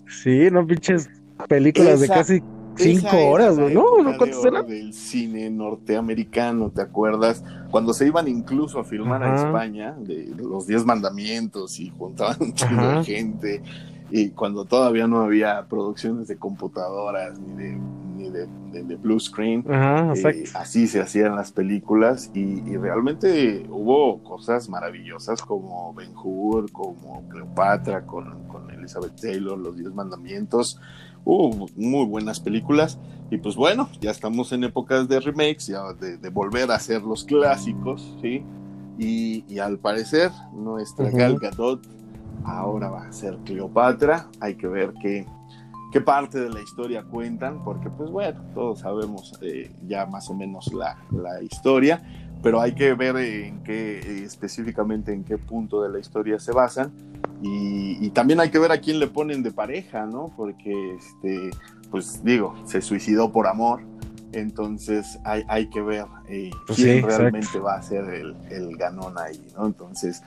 [0.08, 1.10] sí, no pinches
[1.48, 2.42] películas de casi
[2.76, 3.74] 5 horas, güey.
[3.74, 4.66] No, no, ¿cuántas eran?
[4.66, 7.44] Del cine norteamericano, ¿te acuerdas?
[7.70, 12.54] Cuando se iban incluso a filmar a España, de, los 10 mandamientos y juntaban un
[12.54, 13.62] chingo de gente
[14.10, 17.78] y cuando todavía no había producciones de computadoras ni de
[18.42, 19.64] de, blue screen.
[19.68, 27.26] Eh, así se hacían las películas y, realmente hubo cosas maravillosas como Ben Hur, como
[27.28, 30.80] Cleopatra con, con Elizabeth Taylor, Los Diez Mandamientos.
[31.24, 32.98] Hubo muy buenas películas
[33.30, 37.24] y pues bueno, ya estamos en épocas de remakes, ya de, volver a hacer los
[37.24, 38.44] clásicos, ¿sí?
[38.98, 41.95] Y, al parecer nuestra Gal Gadot
[42.44, 44.28] ahora va a ser Cleopatra.
[44.40, 45.26] Hay que ver qué,
[45.92, 50.34] qué parte de la historia cuentan, porque pues bueno, todos sabemos eh, ya más o
[50.34, 52.02] menos la, la, historia,
[52.42, 56.92] pero hay que ver en qué específicamente en qué punto de la historia se basan
[57.42, 60.32] y, también hay que ver a quién le ponen de pareja, ¿no?
[60.36, 61.50] Porque este,
[61.90, 63.80] pues digo, se suicidó por amor.
[64.32, 69.14] Entonces hay, hay que ver eh, pues quién realmente va a ser el, el ganón
[69.18, 69.66] ahí, ¿no?
[69.66, 70.22] Entonces,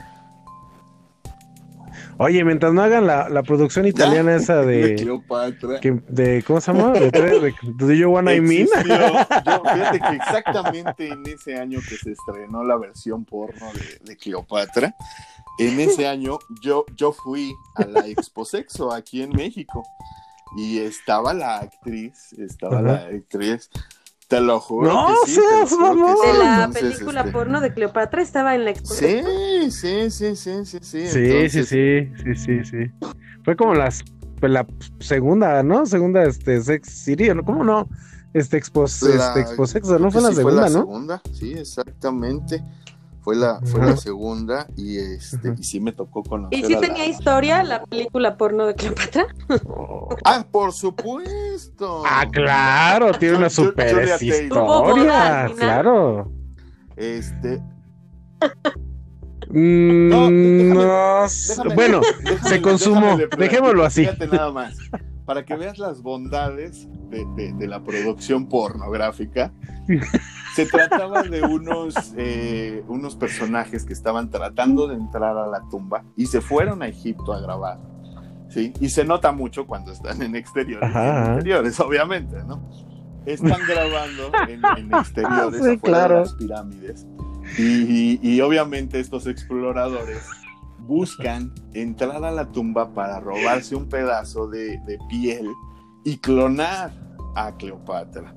[2.18, 4.96] Oye, mientras no hagan la, la producción italiana esa de.
[4.96, 5.80] Cleopatra.
[5.82, 6.92] de ¿Cómo se llama?
[6.92, 8.68] De, de, de You Wanna I Mean.
[8.78, 14.96] fíjate que exactamente en ese año que se estrenó la versión porno de, de Cleopatra,
[15.60, 19.84] en ese año yo, yo fui a la Expo Sexo aquí en México
[20.56, 23.70] y estaba la actriz, estaba la actriz
[24.30, 24.94] te lo juro.
[24.94, 29.26] No que sí, seas De la película este porno de Cleopatra estaba en la exposición.
[29.26, 31.08] Sí, sí, sí, sí, sí, sí.
[31.08, 33.08] Sí, sí, sí, sí, sí, sí.
[33.44, 34.04] Fue como las,
[34.40, 34.68] pues, la
[35.00, 35.88] segunda, ¿no?
[35.88, 37.44] Segunda, este, Sex City, ¿no?
[37.44, 37.90] ¿Cómo no?
[38.34, 40.12] Este, expo, este, expo Sexo, ¿no?
[40.12, 40.86] Fue la segunda, fue la ¿no?
[40.86, 42.64] segunda, sí, exactamente
[43.30, 46.58] fue la, fue la segunda y este y sí me tocó conocer.
[46.58, 49.28] ¿Y si tenía historia la película porno de Cleopatra?
[50.26, 52.02] ah, por supuesto.
[52.08, 56.32] Ah, claro, tiene una super historia, claro.
[56.96, 57.62] Este
[59.52, 61.28] mm, no,
[61.76, 62.02] bueno,
[62.48, 63.16] se consumó.
[63.38, 64.06] Dejémoslo así.
[64.06, 64.76] Fíjate nada más
[65.30, 69.54] para que veas las bondades de, la producción pornográfica.
[70.56, 76.04] Se trataba de unos, eh, unos personajes que estaban tratando de entrar a la tumba
[76.16, 77.78] y se fueron a Egipto a grabar.
[78.48, 78.74] ¿sí?
[78.80, 82.68] Y se nota mucho cuando están en exteriores, en exteriores obviamente, ¿no?
[83.28, 86.16] están grabando en, en exteriores Sí, afuera claro.
[86.16, 87.08] de las pirámides.
[87.60, 90.24] Y, y- y obviamente estos exploradores
[90.90, 95.48] buscan entrar a la tumba para robarse un pedazo de, de piel
[96.04, 96.92] y clonar
[97.36, 98.34] a Cleopatra.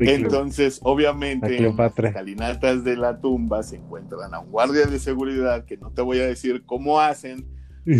[0.00, 5.64] Entonces, obviamente, en las escalinatas de la tumba se encuentran a un guardia de seguridad
[5.64, 7.46] que no te voy a decir cómo hacen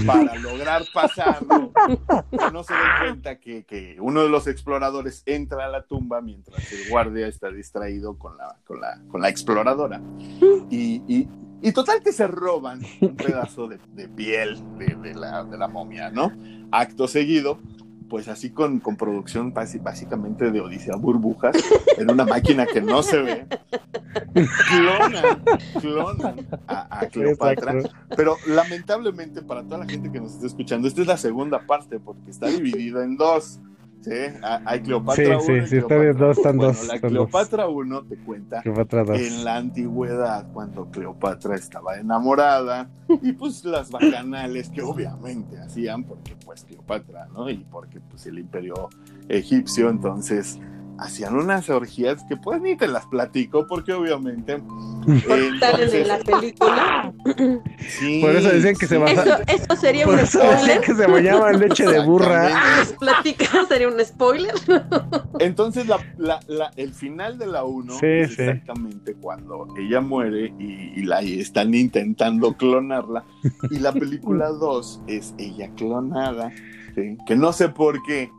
[0.07, 1.39] para lograr pasar,
[2.31, 6.21] que no se den cuenta que, que uno de los exploradores entra a la tumba
[6.21, 10.01] mientras el guardia está distraído con la, con la, con la exploradora.
[10.71, 11.29] Y, y-
[11.63, 15.69] y total que se roban un pedazo de, de piel de, de la, de la
[15.69, 16.33] momia, ¿no?
[16.71, 17.59] Acto seguido,
[18.09, 21.57] pues así con, con producción básicamente de Odisea Burbujas,
[21.97, 23.47] en una máquina que no se ve,
[24.69, 25.43] clonan,
[25.81, 27.73] clonan a, a Cleopatra.
[27.73, 27.97] Exacto.
[28.17, 31.99] Pero lamentablemente para toda la gente que nos está escuchando, esta es la segunda parte
[32.01, 33.61] porque está dividida en dos.
[34.03, 34.11] ¿Sí?
[34.43, 37.11] Ha- Hay Cleopatra Sí, 1 sí, sí, está de dos, están bueno, dos, La están
[37.11, 38.63] Cleopatra 1 te cuenta
[39.17, 42.91] en la antigüedad cuando Cleopatra estaba enamorada
[43.23, 47.49] y pues las bacanales que obviamente hacían porque pues Cleopatra, ¿no?
[47.49, 48.89] Y porque pues el imperio
[49.29, 50.59] egipcio entonces
[50.99, 54.63] hacían unas orgías que pues ni te las platico porque obviamente
[55.27, 57.13] Salen en la entonces, película.
[57.99, 60.81] sí, Por eso decían que se basa- Eso, eso sería Por un eso decían spoiler.
[60.81, 62.49] que se bañaba en leche de burra.
[62.53, 63.67] Ah, ¿nos platicas?
[63.69, 64.55] ¿Sería un spoiler?
[65.41, 68.43] Entonces, la, la- la- el final de la 1 Sí, es sí.
[68.43, 73.25] exactamente cuando ella muere y, y la y están intentando clonarla.
[73.71, 76.53] Y la película 2 es ella clonada,
[76.95, 77.17] ¿sí?
[77.27, 78.31] que no sé por qué.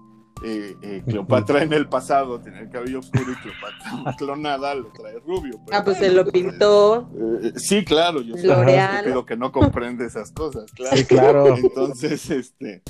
[0.43, 5.17] Eh, eh, Cleopatra en el pasado tenía el cabello oscuro y Cleopatra clonada lo trae
[5.19, 5.59] rubio.
[5.65, 7.09] pero Ah, pues se lo pintó.
[7.41, 10.97] eh, sí, claro, yo soy estúpido que no comprende esas cosas, claro.
[10.97, 11.55] Sí, claro.
[11.57, 12.81] Entonces, este.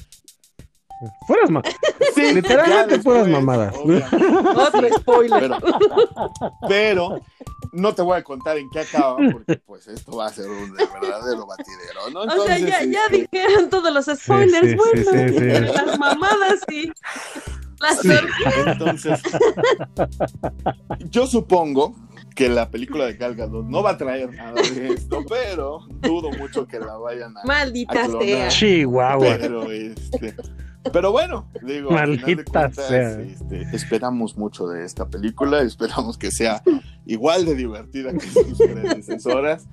[1.27, 1.61] Fueras ma-
[2.15, 3.75] Sí, Literalmente ya después, mamadas.
[3.77, 5.51] Otro spoiler.
[5.51, 6.31] pero,
[6.67, 7.21] pero
[7.71, 10.73] no te voy a contar en qué acaba, porque pues esto va a ser un
[10.73, 12.21] verdadero batidero, ¿no?
[12.21, 14.69] O sea, ya, ya este, dijeron todos los spoilers.
[14.69, 15.73] sí, bueno, sí, sí.
[15.85, 16.91] las mamadas y
[17.79, 18.09] las Sí.
[18.09, 18.67] orgías.
[18.67, 19.21] entonces,
[21.09, 21.95] yo supongo
[22.35, 26.31] que la película de Gal Gadot no va a traer nada de esto, pero dudo
[26.31, 28.23] mucho que la vayan a, Maldita a clonar.
[28.23, 28.47] sea.
[28.49, 29.37] Chihuahua.
[29.39, 30.35] Pero este,
[30.91, 33.19] pero bueno, digo, al final de cuentas, sea.
[33.21, 36.61] este, esperamos mucho de esta película, esperamos que sea
[37.05, 39.67] igual de divertida que sus predecesoras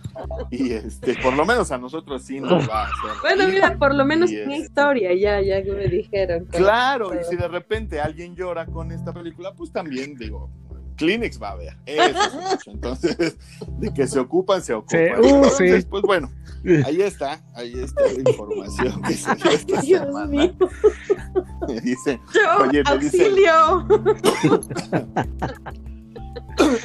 [0.51, 3.11] y este, por lo menos a nosotros sí nos va a hacer.
[3.23, 3.55] Bueno, reír.
[3.55, 6.47] mira, por lo menos tiene este, historia, ya, ya me dijeron.
[6.47, 10.51] que- Claro, y si de repente alguien llora con esta película, pues también digo,
[11.01, 11.77] Kleenex va a ver.
[11.87, 12.71] Eso es mucho.
[12.73, 13.37] Entonces,
[13.79, 14.99] de que se ocupan, se ocupan.
[15.01, 15.89] Sí, uh, Entonces, sí.
[15.91, 16.31] pues bueno,
[16.85, 20.27] ahí está, ahí está la información que se dio esta Dios semana.
[20.27, 20.55] mío.
[21.69, 23.87] Me dice, Yo, Oye, me dice- auxilio.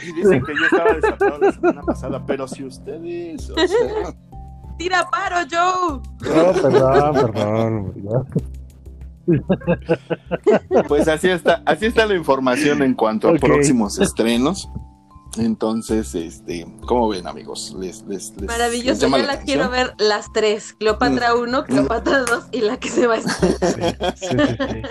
[0.03, 4.15] y dicen que yo estaba desatado la semana pasada, pero si ustedes, o sea,
[4.77, 6.01] Tira paro, Joe.
[6.35, 7.93] No, perdón, perdón.
[10.87, 14.69] pues así está, así está la información en cuanto a próximos estrenos.
[15.37, 17.75] Entonces, este, ¿cómo ven, amigos?
[17.77, 20.73] Les, les, les- Maravilloso, yo la las quiero ver las tres.
[20.73, 24.15] Cleopatra 1, Cleopatra 2 y la que se va a estrenar.
[24.17, 24.81] Sí, sí, sí.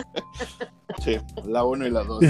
[1.03, 2.21] Sí, la 1 y la 2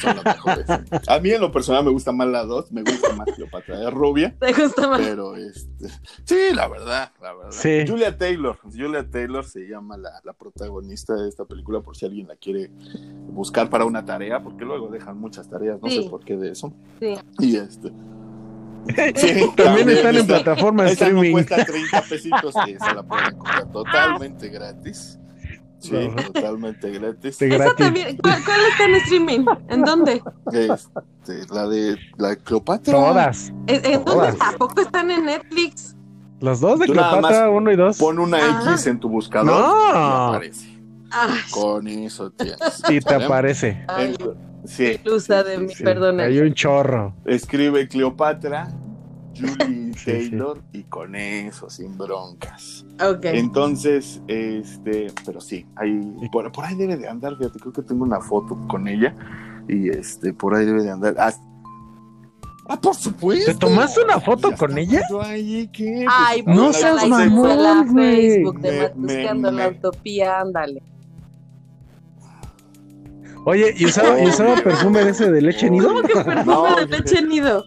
[0.00, 0.66] son las mejores.
[1.08, 3.90] A mí en lo personal me gusta más la 2, me gusta más Cleopatra de
[3.90, 5.00] rubia, ¿Te gusta más?
[5.00, 5.88] pero este,
[6.24, 7.50] sí, la verdad, la verdad.
[7.52, 7.84] Sí.
[7.86, 12.26] Julia Taylor, Julia Taylor se llama la, la protagonista de esta película por si alguien
[12.28, 12.70] la quiere
[13.28, 16.02] buscar para una tarea, porque luego dejan muchas tareas, no Sí.
[16.02, 16.72] sé por qué de eso.
[17.00, 17.14] Sí.
[17.38, 17.92] Y este.
[19.14, 21.32] Sí, También están en está- plataforma de Esa no streaming.
[21.32, 25.20] cuesta 30 pesitos, esa la pueden encontrar totalmente gratis.
[25.82, 26.26] Sí, Ajá.
[26.32, 27.38] totalmente gratis.
[27.40, 27.76] Gratis.
[27.76, 28.16] también.
[28.22, 29.44] ¿Cuál, cuál está en streaming?
[29.68, 30.22] ¿En dónde?
[30.52, 32.92] Este, la de la Cleopatra.
[32.92, 33.48] Todas.
[33.66, 34.32] ¿En, en dónde?
[34.32, 34.36] Todas.
[34.40, 35.96] ¿A poco están en Netflix?
[36.40, 37.98] Los dos de Tú Cleopatra, uno y dos.
[37.98, 38.72] Pon una Ajá.
[38.72, 39.74] X en tu buscador No.
[39.92, 40.78] y aparece.
[41.10, 42.82] Ay, Con eso tienes.
[42.88, 43.84] Y te aparece.
[43.88, 44.16] ay,
[44.64, 45.00] Sí.
[45.04, 45.82] ilusa de sí, mí, sí.
[45.82, 46.22] perdona.
[46.22, 47.14] Hay un chorro.
[47.24, 48.68] Escribe Cleopatra,
[49.36, 52.84] Julie Sí, Taylor y con eso, sin broncas.
[53.00, 53.24] Ok.
[53.26, 56.00] Entonces, este, pero sí, ahí,
[56.32, 59.14] por, por ahí debe de andar, fíjate, creo que tengo una foto con ella
[59.68, 61.14] y este, por ahí debe de andar.
[61.18, 61.32] Ah,
[62.68, 63.52] ah, por supuesto.
[63.52, 65.02] ¿Te tomaste una foto Ya con ella?
[65.22, 66.06] ahí, ¿qué?
[66.08, 67.88] Ay, No pues, seas la mamón.
[67.94, 70.82] Facebook de Me- Matusqueando me- la me- Utopía, ándale.
[73.44, 75.88] Oye, ¿y usaba, y usaba perfume de ese de leche nido?
[75.88, 77.64] ¿Cómo que perfume No, de leche nido?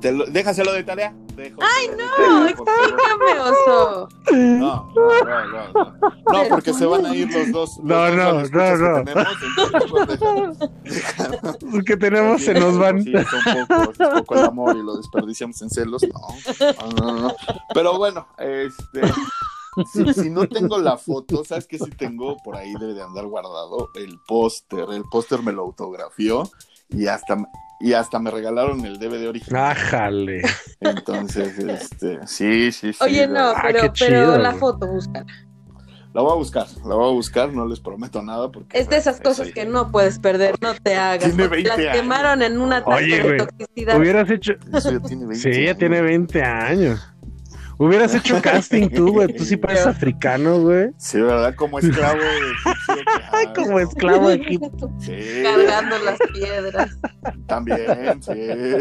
[0.00, 1.14] Te lo- déjaselo de tarea.
[1.36, 1.60] dejo.
[1.62, 2.46] ¡Ay, no!
[2.48, 4.08] Explícame, oso.
[4.32, 5.72] No, no, no, no.
[5.72, 7.70] No, no porque se van a ir los dos.
[7.78, 9.04] Los No, dos no, no, no.
[9.04, 9.38] Que tenemos,
[9.78, 10.18] entonces, pues,
[10.84, 13.02] deja- deja- Los que tenemos se nos van.
[13.02, 16.02] Sí, es un poco, es un poco el amor y lo desperdiciamos en celos.
[16.02, 16.20] No,
[16.96, 17.34] no, no, no.
[17.74, 19.02] Pero bueno, este.
[19.92, 21.78] Si, si no tengo la foto, ¿sabes qué?
[21.78, 24.86] Si tengo por ahí debe de andar guardado el póster.
[24.90, 26.50] El póster me lo autografió
[26.88, 27.36] y hasta,
[27.80, 29.70] y hasta me regalaron el DVD original.
[29.72, 30.42] Ájale.
[30.80, 32.98] Entonces, este, sí, sí, sí.
[33.04, 35.24] Oye, no, Ah, pero, chido, la foto, busca.
[36.14, 38.76] La voy a buscar, la voy a buscar, no les prometo nada porque...
[38.78, 39.52] Es de esas bueno, cosas ahí.
[39.52, 41.20] que no puedes perder, no te hagas.
[41.24, 41.92] Tiene porque 20 Las años.
[41.92, 43.98] quemaron en un ataque Oye, de güey, toxicidad.
[43.98, 44.52] Hubieras hecho.
[44.74, 45.78] Eso ya tiene 20 Sí, ya años.
[45.78, 47.12] tiene 20 años.
[47.78, 49.28] Hubieras hecho casting tú, güey.
[49.34, 50.90] Tú sí pareces africano, güey.
[50.96, 51.54] Sí, ¿verdad?
[51.54, 52.26] Como esclavo de
[53.46, 54.58] egipcio, como esclavo aquí.
[54.98, 56.90] Sí, Cargando las piedras.
[57.46, 58.32] también, sí.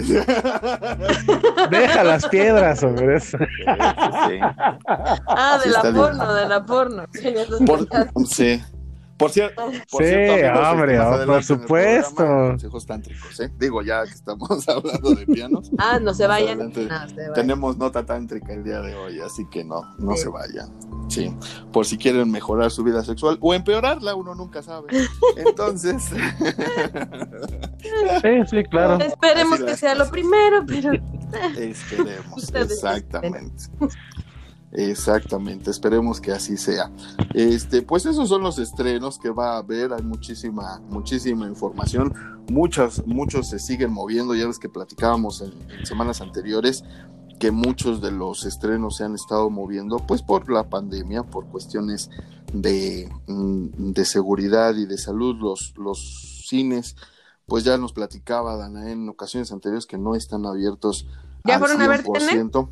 [0.04, 0.18] sí,
[1.70, 3.20] Deja las piedras, hombre.
[3.20, 3.38] sí.
[3.68, 7.06] Ah, Sí, de la porno, de la porno.
[7.66, 7.88] Por,
[8.28, 8.62] sí.
[9.17, 12.15] Por, cier- por Sí, cierto, hombre, oh, por supuesto.
[12.15, 13.51] programa, Consejos tántricos, ¿eh?
[13.58, 15.71] Digo, ya que estamos hablando de pianos.
[15.80, 16.62] Ah, no se vayan.
[16.62, 17.34] adelante No, se vayan.
[17.34, 20.23] Tenemos nota tántrica el día de hoy, así que no, no Sí.
[20.23, 20.69] se vayan.
[21.10, 21.34] Sí,
[21.71, 24.88] por si quieren mejorar su vida sexual o empeorarla, uno nunca sabe.
[25.38, 26.03] Entonces,
[28.21, 28.97] Sí, sí, claro.
[29.03, 30.91] Esperemos Así que sea lo primero, pero
[31.58, 33.63] esperemos, exactamente.
[34.71, 36.91] Exactamente, esperemos que así sea.
[37.34, 42.13] Este, pues esos son los estrenos que va a haber, hay muchísima, muchísima información,
[42.49, 46.84] muchas, muchos se siguen moviendo, ya ves que platicábamos en, en semanas anteriores
[47.39, 52.10] que muchos de los estrenos se han estado moviendo, pues por la pandemia, por cuestiones
[52.53, 56.95] de, mm, de seguridad y de salud, los, los cines,
[57.45, 61.08] pues ya nos platicaba Dana en ocasiones anteriores que no están abiertos
[61.45, 62.51] ¿Ya al fueron a ver Tenet?
[62.51, 62.69] 100%.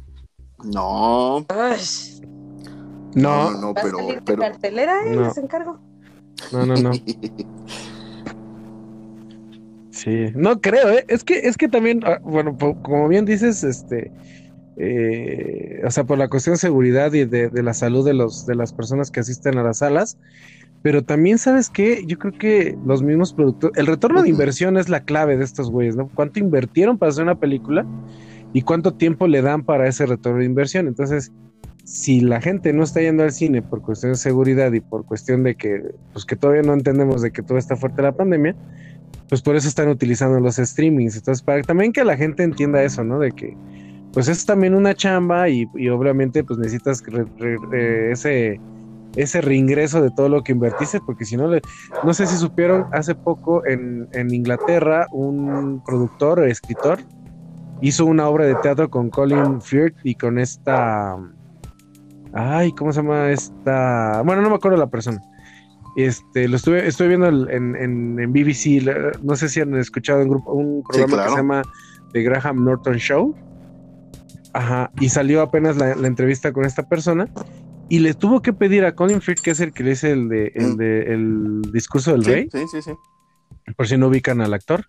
[0.63, 1.79] No, Ay,
[3.15, 4.95] no, No, no, no, ¿va pero, a salir de pero cartelera?
[5.05, 5.21] Eh, No.
[5.23, 5.79] Les encargo.
[6.51, 6.91] no, no, no.
[9.91, 11.05] Sí, no creo, ¿eh?
[11.07, 14.11] Es que, es que también, ah, bueno, como bien dices, este,
[14.75, 18.45] eh, o sea, por la cuestión de seguridad y de, de la salud de los,
[18.45, 20.17] de las personas que asisten a las salas,
[20.81, 22.03] pero también, ¿sabes qué?
[22.05, 25.71] Yo creo que los mismos productores, el retorno de inversión es la clave de estos
[25.71, 26.09] güeyes, ¿no?
[26.13, 27.85] ¿Cuánto invirtieron para hacer una película
[28.55, 30.87] y cuánto tiempo le dan para ese retorno de inversión?
[30.87, 31.33] Entonces,
[31.83, 35.43] si la gente no está yendo al cine por cuestión de seguridad y por cuestión
[35.43, 38.55] de que, pues que todavía no entendemos de que todo está fuerte la pandemia,
[39.27, 41.17] pues por eso están utilizando los streamings.
[41.17, 43.19] Entonces, para también que la gente entienda eso, ¿no?
[43.19, 43.57] De que,
[44.13, 48.61] pues es también una chamba y, y obviamente pues necesitas re- re- re- ese,
[49.17, 51.61] ese reingreso de todo lo que invertiste, porque si no, le-
[52.05, 56.99] no sé si supieron, hace poco en, en Inglaterra un productor escritor
[57.87, 61.17] hizo una obra de teatro con Colin Firth y con esta...
[62.33, 64.21] Ay, ¿cómo se llama esta?
[64.23, 65.21] Bueno, no me acuerdo la persona.
[65.95, 68.83] Este, lo estuve, estuve viendo en, en, en BBC,
[69.23, 71.23] no sé si han escuchado un grupo, un programa claro.
[71.23, 71.61] que se llama
[72.11, 73.35] The Graham Norton Show.
[74.53, 77.29] Ajá, y salió apenas la, la entrevista con esta persona
[77.87, 80.27] y le tuvo que pedir a Colin Firth, que es el que le dice el
[80.27, 80.77] de, el Mm.
[80.77, 82.91] de el discurso del rey, sí, sí, sí.
[83.77, 84.85] por si no ubican al actor,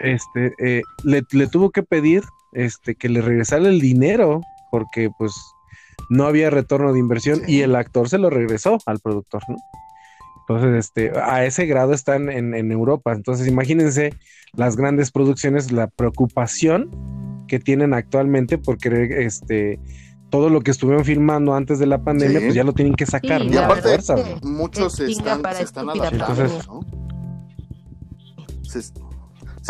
[0.00, 5.32] este, eh, le, le tuvo que pedir este, que le regresara el dinero, porque pues
[6.08, 7.52] no había retorno de inversión Sí.
[7.56, 9.56] y el actor se lo regresó al productor, ¿no?
[10.48, 13.12] Entonces, este, a ese grado están en, en Europa.
[13.12, 14.14] Entonces, imagínense
[14.52, 16.90] las grandes producciones, la preocupación
[17.46, 19.78] que tienen actualmente porque este,
[20.28, 22.44] todo lo que estuvieron filmando antes de la pandemia, Sí.
[22.46, 23.54] pues ya lo tienen que sacar, Sí, ¿no?
[23.54, 24.40] Y A aparte, fuerza, es ¿no?
[24.40, 26.80] que- Muchos se están, para se están adaptando, Entonces- ¿no?
[28.62, 28.80] Se,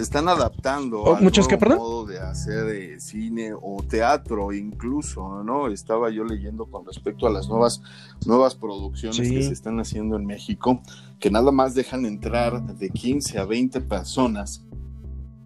[0.00, 1.78] se están adaptando Oh, al ¿muchos perdón?
[1.78, 5.68] modo de hacer eh, cine o teatro incluso, ¿no?
[5.68, 7.82] Estaba yo leyendo con respecto a las nuevas,
[8.26, 9.34] nuevas producciones Sí.
[9.34, 10.80] que se están haciendo en México,
[11.18, 14.64] que nada más dejan entrar de 15 a 20 personas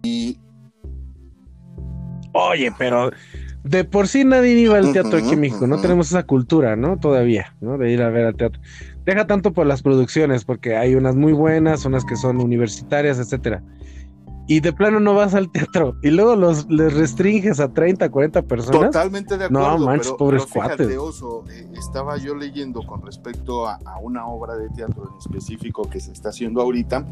[0.03, 0.39] y
[2.33, 3.11] Oye, pero
[3.63, 6.99] de por sí nadie iba al teatro aquí en México, no tenemos esa cultura, ¿no?
[6.99, 7.77] Todavía, ¿no?
[7.77, 8.61] De ir a ver al teatro.
[9.05, 13.63] Deja tanto por las producciones, porque hay unas muy buenas, unas que son universitarias, etcétera.
[14.47, 18.41] Y de plano no vas al teatro y luego los les restringes a 30, 40
[18.43, 18.91] personas.
[18.91, 19.85] Totalmente de No, acuerdo.
[19.87, 20.97] manches, pero, pobres pero fíjate.
[20.99, 25.89] Oso, eh, estaba yo leyendo con respecto a, a una obra de teatro en específico
[25.89, 27.07] que se está haciendo ahorita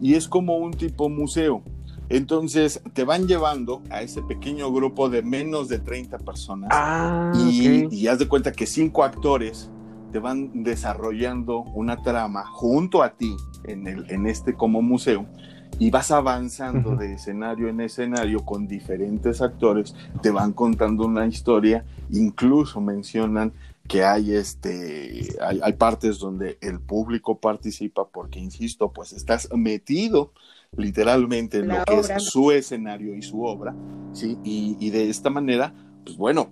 [0.00, 1.62] y es como un tipo museo.
[2.10, 7.84] Entonces te van llevando a ese pequeño grupo de menos de 30 personas Ah, y,
[7.86, 7.92] ok.
[7.94, 9.70] y haz de cuenta que cinco actores
[10.12, 15.24] te van desarrollando una trama junto a ti en, el, en este como museo
[15.78, 21.84] y vas avanzando de escenario en escenario con diferentes actores, te van contando una historia,
[22.10, 23.52] incluso mencionan
[23.88, 30.32] que hay este hay, partes donde el público participa porque insisto pues estás metido
[30.76, 33.74] literalmente en lo que es su escenario y su obra
[34.12, 36.48] sí y, y, de esta manera pues bueno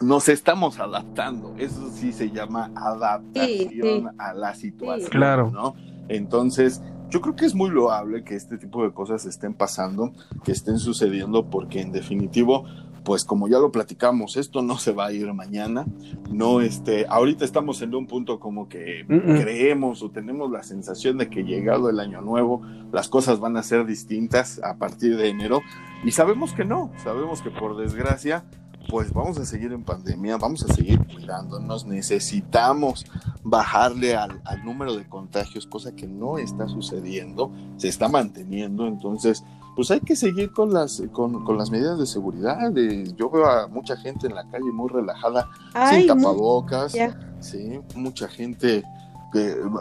[0.00, 1.54] nos estamos adaptando.
[1.58, 5.50] Eso sí se llama adaptación a la situación claro.
[5.50, 5.74] no
[6.08, 6.80] entonces
[7.10, 10.12] yo creo que es muy loable que este tipo de cosas estén pasando,
[10.44, 12.64] que estén sucediendo, porque en definitivo,
[13.04, 15.84] pues como ya lo platicamos, esto no se va a ir mañana,
[16.30, 21.28] no este, ahorita estamos en un punto como que creemos o tenemos la sensación de
[21.28, 25.60] que llegado el año nuevo, las cosas van a ser distintas a partir de enero,
[26.04, 28.44] y sabemos que no, sabemos que por desgracia,
[28.88, 33.04] pues vamos a seguir en pandemia, vamos a seguir cuidándonos, necesitamos
[33.42, 39.44] bajarle al, número de contagios, cosa que no está sucediendo, se está manteniendo, entonces
[39.76, 42.72] pues hay que seguir con las, con, las medidas de seguridad.
[43.16, 45.48] yo veo a mucha gente en la calle muy relajada,
[45.90, 46.94] sin tapabocas,
[47.40, 48.84] sí, mucha gente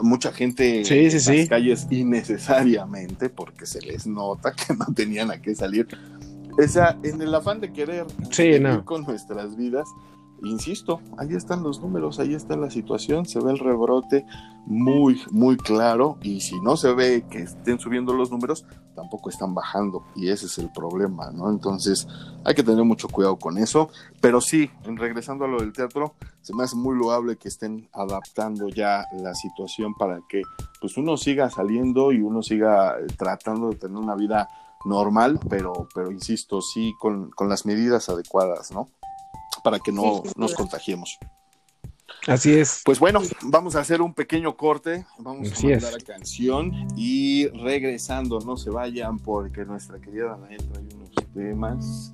[0.02, 5.54] mucha gente en las calles innecesariamente porque se les nota que no tenían a qué
[5.56, 5.88] salir
[6.58, 9.88] o sea, en el afán de querer seguir con nuestras vidas,
[10.44, 14.26] insisto, ahí están los números, ahí está la situación, se ve el rebrote
[14.66, 19.54] muy, muy claro y si no se ve que estén subiendo los números, tampoco están
[19.54, 21.50] bajando y ese es el problema, ¿no?
[21.50, 22.08] Entonces
[22.46, 23.90] hay que tener mucho cuidado con eso,
[24.22, 28.68] pero sí, regresando a lo del teatro, se me hace muy loable que estén adaptando
[28.70, 30.42] ya la situación para que
[30.80, 34.48] pues uno siga saliendo y uno siga tratando de tener una vida
[34.86, 38.90] normal, pero, pero insisto, sí con, las medidas adecuadas, ¿no?
[39.64, 41.18] Para que no nos contagiemos.
[42.28, 42.82] Así es.
[42.86, 48.40] Pues bueno, vamos a hacer un pequeño corte, vamos a mandar la canción y regresando,
[48.40, 52.14] no se vayan porque nuestra querida Danae trae unos temas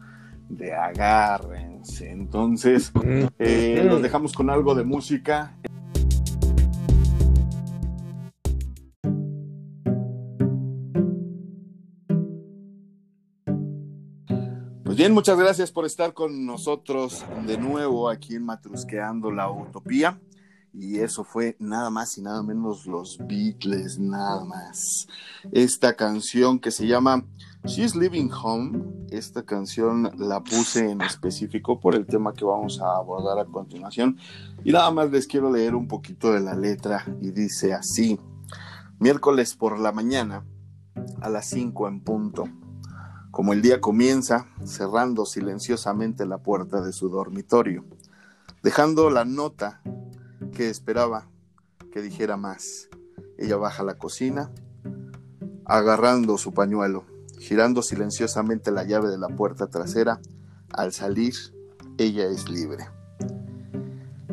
[0.49, 2.09] de agárrense.
[2.09, 2.91] Entonces,
[3.38, 5.55] eh, nos dejamos con algo de música.
[14.99, 20.19] Bien, muchas gracias por estar con nosotros de nuevo aquí en Matrusqueando la Utopía.
[20.73, 25.07] Y eso fue nada más y nada menos los Beatles, nada más.
[25.53, 27.23] Esta canción que se llama
[27.63, 32.97] She's Living Home, esta canción la puse en específico por el tema que vamos a
[32.97, 34.17] abordar a continuación.
[34.65, 38.19] Y nada más les quiero leer un poquito de la letra y dice así,
[38.99, 40.45] miércoles por la mañana
[41.21, 42.49] a las 5 en punto
[43.32, 47.86] como el día comienza, cerrando silenciosamente la puerta de su dormitorio,
[48.63, 49.82] dejando la nota
[50.53, 51.30] que esperaba
[51.91, 52.89] que dijera más.
[53.38, 54.51] Ella baja a la cocina,
[55.65, 57.05] agarrando su pañuelo,
[57.39, 60.19] girando silenciosamente la llave de la puerta trasera.
[60.71, 61.34] Al salir,
[61.97, 62.89] ella es libre.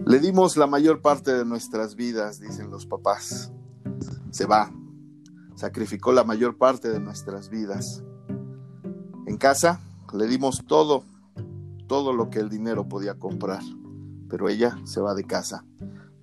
[0.07, 3.53] Le dimos la mayor parte de nuestras vidas, dicen los papás.
[4.31, 4.73] Se va.
[5.55, 8.03] Sacrificó la mayor parte de nuestras vidas
[9.27, 9.81] en casa
[10.15, 11.03] le dimos todo,
[11.89, 13.63] todo lo que el dinero podía comprar,
[14.29, 15.65] pero ella se va de casa.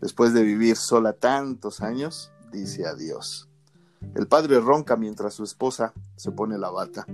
[0.01, 3.49] Después de vivir sola tantos años, dice adiós.
[4.15, 7.05] El padre ronca mientras su esposa se pone la bata.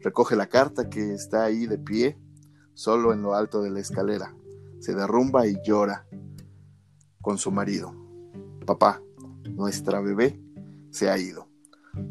[0.00, 2.18] Recoge la carta que está ahí de pie,
[2.74, 4.34] solo en lo alto de la escalera.
[4.78, 6.06] Se derrumba y llora
[7.20, 7.94] con su marido.
[8.66, 9.02] Papá,
[9.50, 10.40] nuestra bebé
[10.90, 11.48] se ha ido.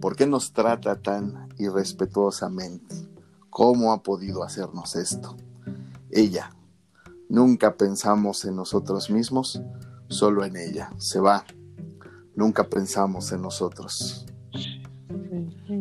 [0.01, 3.18] ¿Por qué nos trata tan irrespetuosamente?
[3.49, 5.35] ¿Cómo ha podido hacernos esto?
[6.11, 6.51] Ella.
[7.27, 9.61] Nunca pensamos en nosotros mismos,
[10.07, 10.91] solo en ella.
[10.97, 11.45] Se va.
[12.35, 14.25] Nunca pensamos en nosotros.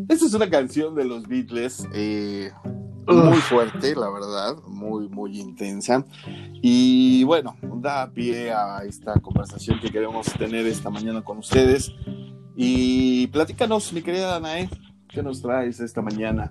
[0.09, 2.51] Esta es una canción de los Beatles eh,
[3.07, 6.05] muy fuerte, la verdad, muy, muy intensa.
[6.61, 11.93] Y bueno, da pie a esta conversación que queremos tener esta mañana con ustedes.
[12.57, 14.69] Y platícanos, mi querida Danae,
[15.09, 16.51] ¿qué nos traes esta mañana?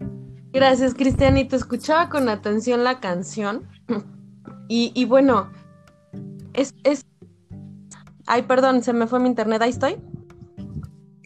[0.52, 1.56] Gracias, Cristianito.
[1.56, 3.68] Escuchaba con atención la canción.
[4.70, 5.50] Y, bueno,
[6.54, 7.06] es, es.
[8.26, 9.62] Ay, perdón, se me fue mi internet.
[9.62, 9.98] Ahí estoy.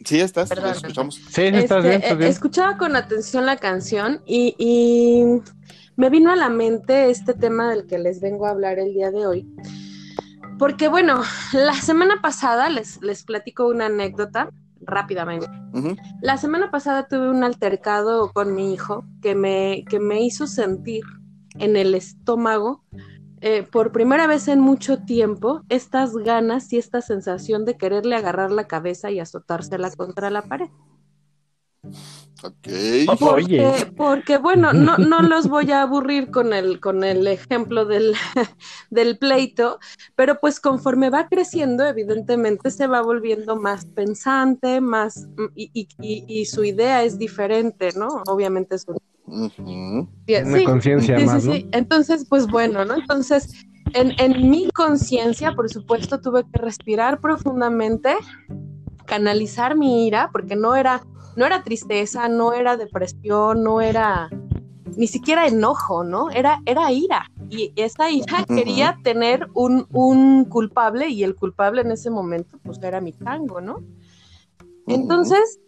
[0.04, 1.14] Sí, estás, escuchamos.
[1.14, 5.42] Sí, estás, bien, este, Escuchaba con atención la canción y, y,
[5.96, 9.10] me vino a la mente este tema del que les vengo a hablar el día
[9.10, 9.48] de hoy.
[10.58, 14.50] Porque bueno, la semana pasada les, les platico una anécdota
[14.86, 15.46] rápidamente.
[16.20, 21.02] La semana pasada tuve un altercado con mi hijo que me, que me hizo sentir
[21.58, 22.84] en el estómago
[23.40, 28.52] eh, por primera vez en mucho tiempo estas ganas y esta sensación de quererle agarrar
[28.52, 30.68] la cabeza y azotársela contra la pared.
[32.44, 33.06] Okay.
[33.06, 38.14] Porque, porque, bueno, no, no los voy a aburrir con el, con el ejemplo del,
[38.90, 39.78] del pleito,
[40.16, 46.44] pero pues conforme va creciendo, evidentemente se va volviendo más pensante, más, y, y, y,
[46.46, 48.08] su idea es diferente, ¿no?
[48.26, 48.98] Obviamente es un...
[49.24, 51.54] Una conciencia más, ¿no?
[51.72, 52.94] Entonces, pues bueno, ¿no?
[52.94, 53.54] Entonces,
[53.94, 58.16] en, en mi conciencia, por supuesto, tuve que respirar profundamente,
[59.06, 61.02] canalizar mi ira, porque no era
[61.36, 64.28] no era tristeza, no era depresión, no era
[64.96, 66.30] ni siquiera enojo, ¿no?
[66.30, 67.30] Era, era ira.
[67.48, 72.78] Y esa ira quería tener un, un, culpable y el culpable en ese momento pues
[72.82, 73.82] era mi tango, ¿no?
[74.86, 75.60] Entonces,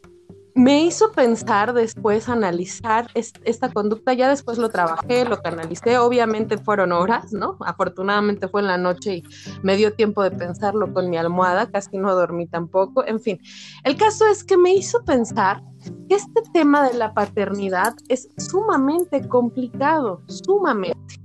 [0.55, 6.93] me hizo pensar después, analizar esta conducta, ya después lo trabajé, lo canalicé, obviamente fueron
[6.93, 7.57] horas, ¿no?
[7.61, 9.23] Afortunadamente fue en la noche y
[9.63, 13.41] me dio tiempo de pensarlo con mi almohada, casi no dormí tampoco, en fin,
[13.83, 15.61] el caso es que me hizo pensar
[16.09, 21.17] que este tema de la paternidad es sumamente complicado, sumamente.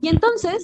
[0.00, 0.62] Y entonces,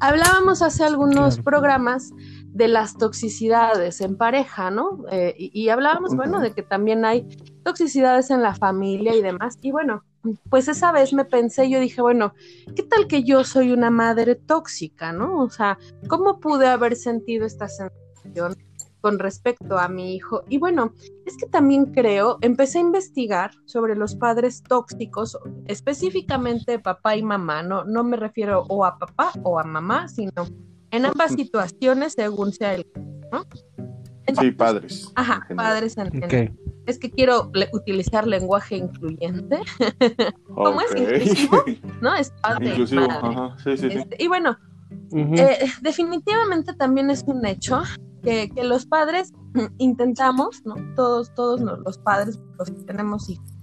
[0.00, 2.12] hablábamos hace algunos programas
[2.56, 5.04] de las toxicidades en pareja, ¿no?
[5.10, 7.28] Eh, y, hablábamos, bueno, de que también hay
[7.62, 9.58] toxicidades en la familia y demás.
[9.60, 10.04] Y bueno,
[10.48, 12.32] pues esa vez me pensé, yo dije, bueno,
[12.74, 15.42] ¿qué tal que yo soy una madre tóxica, ¿no?
[15.42, 15.78] O sea,
[16.08, 18.56] ¿cómo pude haber sentido esta sensación
[19.02, 20.42] con respecto a mi hijo?
[20.48, 20.94] Y bueno,
[21.26, 25.36] es que también creo, empecé a investigar sobre los padres tóxicos,
[25.66, 30.32] específicamente papá y mamá, no, no me refiero o a papá o a mamá, sino
[30.96, 32.86] en ambas situaciones según sea el
[33.32, 33.44] ¿no?
[34.40, 35.12] sí, padres.
[35.14, 39.60] Ajá, padres en, Es que quiero utilizar lenguaje incluyente.
[40.54, 41.64] ¿Cómo es inclusivo?
[42.00, 42.14] ¿No?
[42.16, 42.70] Es padre.
[42.70, 43.56] Inclusivo, Ajá.
[43.62, 43.98] Sí, sí, sí.
[43.98, 44.56] Este, y bueno,
[45.12, 47.82] eh, definitivamente también es un hecho
[48.22, 49.32] que, que, los padres
[49.78, 50.74] intentamos, ¿no?
[50.94, 53.55] Todos, todos los padres, los que tenemos hijos,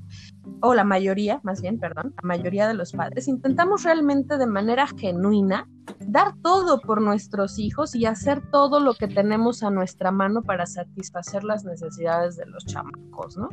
[0.62, 4.88] o la mayoría, más bien, perdón, la mayoría de los padres, intentamos realmente de manera
[4.88, 5.68] genuina
[6.00, 10.66] dar todo por nuestros hijos y hacer todo lo que tenemos a nuestra mano para
[10.66, 13.50] satisfacer las necesidades de los chamacos, ¿no?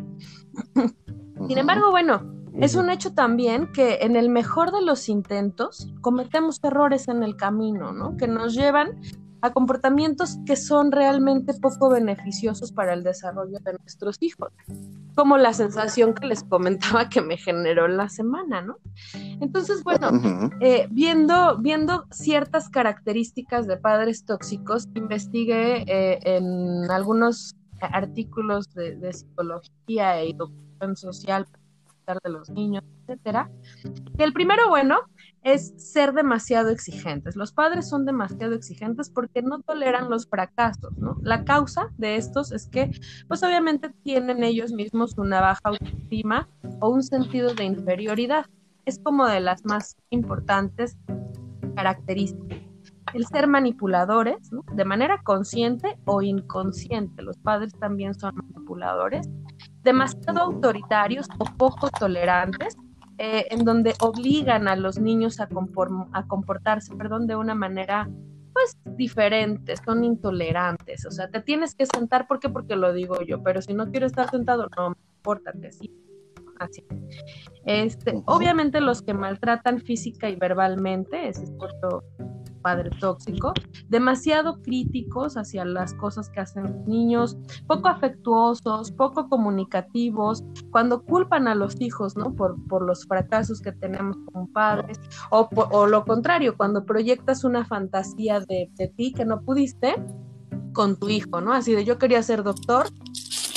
[1.46, 2.22] Sin embargo, bueno,
[2.54, 7.36] es un hecho también que en el mejor de los intentos cometemos errores en el
[7.36, 8.16] camino, ¿no?
[8.16, 9.00] Que nos llevan
[9.42, 14.52] a comportamientos que son realmente poco beneficiosos para el desarrollo de nuestros hijos,
[15.14, 18.76] como la sensación que les comentaba que me generó en la semana, ¿no?
[19.40, 20.10] Entonces, bueno,
[20.60, 29.12] eh, viendo, viendo ciertas características de padres tóxicos, investigué eh, en algunos artículos de, de
[29.12, 31.46] psicología y educación social
[32.24, 33.50] de los niños, etcétera.
[34.18, 34.98] El primero, bueno,
[35.42, 37.36] es ser demasiado exigentes.
[37.36, 41.16] Los padres son demasiado exigentes porque no toleran los fracasos, ¿no?
[41.22, 42.90] La causa de estos es que,
[43.26, 46.48] pues obviamente tienen ellos mismos una baja autoestima
[46.80, 48.46] o un sentido de inferioridad.
[48.84, 50.96] Es como de las más importantes
[51.74, 52.58] características.
[53.14, 57.22] El ser manipuladores, de manera consciente o inconsciente.
[57.22, 59.28] Los padres también son manipuladores.
[59.82, 62.76] Demasiado autoritarios o poco tolerantes
[63.22, 65.48] eh, en donde obligan a los niños a,
[66.12, 68.08] a comportarse, perdón, de una manera
[68.54, 72.48] pues diferente, son intolerantes, o sea, te tienes que sentar, ¿por qué?
[72.48, 75.92] Porque lo digo yo, pero si no quiero estar sentado, no, pórtate, sí,
[76.58, 76.82] así.
[77.66, 82.02] Este, obviamente los que maltratan física y verbalmente, ese es otro
[82.60, 83.52] padre tóxico,
[83.88, 87.36] demasiado críticos hacia las cosas que hacen los niños,
[87.66, 92.34] poco afectuosos, poco comunicativos, cuando culpan a los hijos, ¿no?
[92.34, 95.00] Por, por los fracasos que tenemos como padres,
[95.30, 99.94] o, o lo contrario, cuando proyectas una fantasía de, de ti que no pudiste
[100.72, 101.52] con tu hijo, ¿no?
[101.52, 102.86] Así de yo quería ser doctor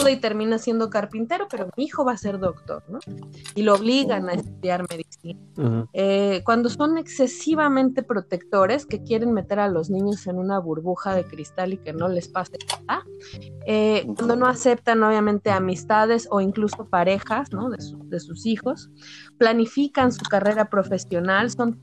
[0.10, 3.00] y termina siendo carpintero, pero mi hijo va a ser doctor, ¿no?
[3.56, 5.40] Y lo obligan a estudiar medicina.
[5.94, 11.26] Eh, cuando son excesivamente protectores, que quieren meter a los niños en una burbuja de
[11.26, 13.06] cristal y que no les pase nada,
[13.66, 17.70] eh, cuando no aceptan obviamente amistades o incluso parejas, ¿no?
[17.70, 18.90] De, de sus hijos,
[19.38, 21.80] planifican su carrera profesional, son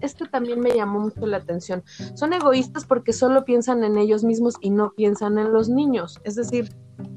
[0.00, 1.82] esto también me llamó mucho la atención.
[2.14, 6.20] Son egoístas porque solo piensan en ellos mismos y no piensan en los niños.
[6.24, 6.70] Es decir,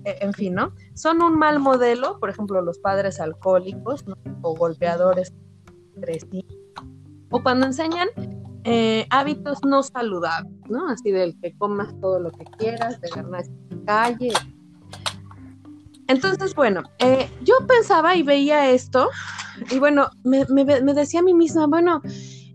[0.05, 0.73] e, en fin, ¿no?
[0.93, 4.05] Son un mal modelo, por ejemplo, los padres alcohólicos
[4.41, 5.33] o golpeadores
[7.29, 8.07] O cuando enseñan
[8.63, 10.89] eh, hábitos no saludables, ¿no?
[10.89, 14.33] Así del que comas todo lo que quieras, de ganar en calle.
[16.07, 19.09] Entonces, bueno, eh, yo pensaba y veía esto,
[19.71, 22.01] y bueno, me decía a mí misma, bueno,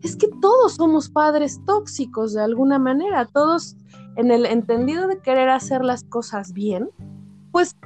[0.03, 3.77] es que todos somos padres tóxicos de alguna manera, todos
[4.17, 6.91] en el entendido de querer hacer las cosas bien,
[7.53, 7.77] pues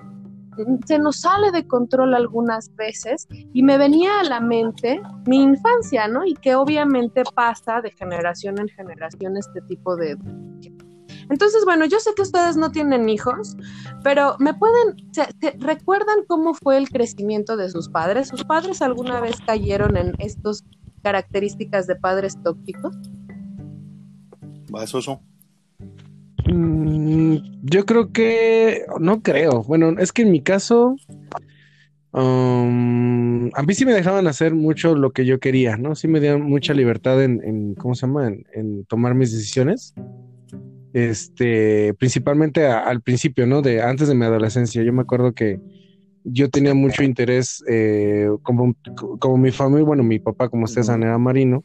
[0.87, 6.09] se nos sale de control algunas veces y me venía a la mente mi infancia,
[6.09, 6.25] ¿no?
[6.25, 10.17] Y que obviamente pasa de generación en generación este tipo de...
[11.29, 13.57] Entonces, bueno, yo sé que ustedes no tienen hijos,
[14.05, 14.97] pero ¿me pueden,
[15.59, 18.29] recuerdan cómo fue el crecimiento de sus padres?
[18.29, 20.65] ¿Sus padres alguna vez cayeron en estas
[21.07, 22.93] características de padres tóxicos?
[24.75, 25.23] ¿Va eso?
[26.53, 29.63] Mm, yo creo que, no creo.
[29.63, 30.97] Bueno, es que en mi caso,
[32.11, 35.95] um, a mí sí me dejaban hacer mucho lo que yo quería, ¿no?
[35.95, 38.33] Sí me dieron mucha libertad en, ¿cómo se llama?
[38.53, 39.95] En, tomar mis decisiones.
[40.93, 43.63] Este, principalmente al principio, ¿no?
[43.63, 44.83] De antes de mi adolescencia.
[44.83, 45.61] Yo me acuerdo que
[46.29, 48.75] yo tenía mucho interés, eh, como,
[49.19, 51.65] como mi familia, bueno, mi papá, como ustedes saben, era marino.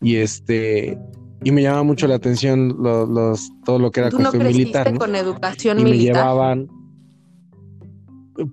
[0.00, 0.98] Y este,
[1.44, 4.96] y me llamaba mucho la atención los, todo lo que era cuestión militar.
[4.96, 6.14] con educación y militar.
[6.14, 6.68] Me llevaban,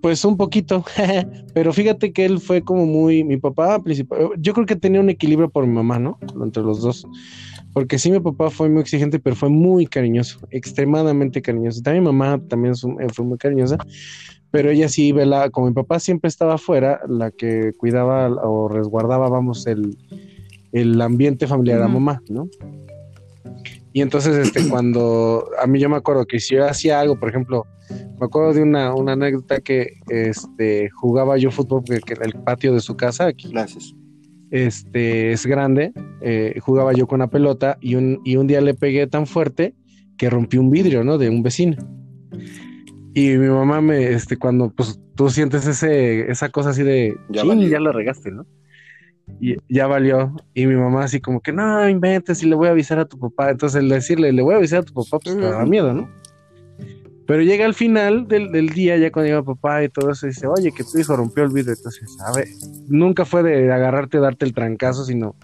[0.02, 0.84] pues un poquito,
[1.54, 5.10] pero fíjate que él fue como muy, mi papá principal, yo creo que tenía un
[5.10, 6.18] equilibrio por mi mamá, ¿no?
[6.44, 7.06] Entre los dos.
[7.72, 11.82] Porque sí, mi papá fue muy exigente, pero fue muy cariñoso, extremadamente cariñoso.
[11.82, 13.78] También mi mamá también fue muy cariñosa,
[14.52, 19.30] pero ella sí, vela, como mi papá siempre estaba afuera, la que cuidaba o resguardaba,
[19.30, 19.98] vamos, el,
[20.72, 22.50] el ambiente familiar de la mamá, ¿no?
[23.94, 27.30] Y entonces, este, cuando a mí yo me acuerdo que si yo hacía algo, por
[27.30, 27.66] ejemplo,
[28.20, 32.80] me acuerdo de una, una anécdota que este, jugaba yo fútbol porque el patio de
[32.80, 33.50] su casa aquí.
[33.50, 33.94] Gracias.
[34.52, 38.74] Este es grande, eh, jugaba yo con la pelota y un, y un día le
[38.74, 39.76] pegué tan fuerte
[40.18, 41.18] que rompí un vidrio, ¿no?
[41.18, 41.78] De un vecino.
[43.20, 47.44] Y mi mamá me, este, cuando pues tú sientes ese, esa cosa así de, ya,
[47.44, 48.46] ya lo regaste, ¿no?
[49.42, 50.34] y ya valió.
[50.54, 53.20] Y mi mamá así como que, no, inventes y le voy a avisar a tu
[53.20, 53.52] papá.
[53.52, 56.10] Entonces el decirle, le voy a avisar a tu papá, pues me da miedo, ¿no?
[57.28, 60.48] Pero llega al final del, del, día, ya cuando llega papá y todo eso, dice,
[60.48, 61.74] oye, que tu hijo rompió el vidrio.
[61.74, 62.48] Entonces, a ver,
[62.88, 65.36] nunca fue de agarrarte y darte el trancazo, sino,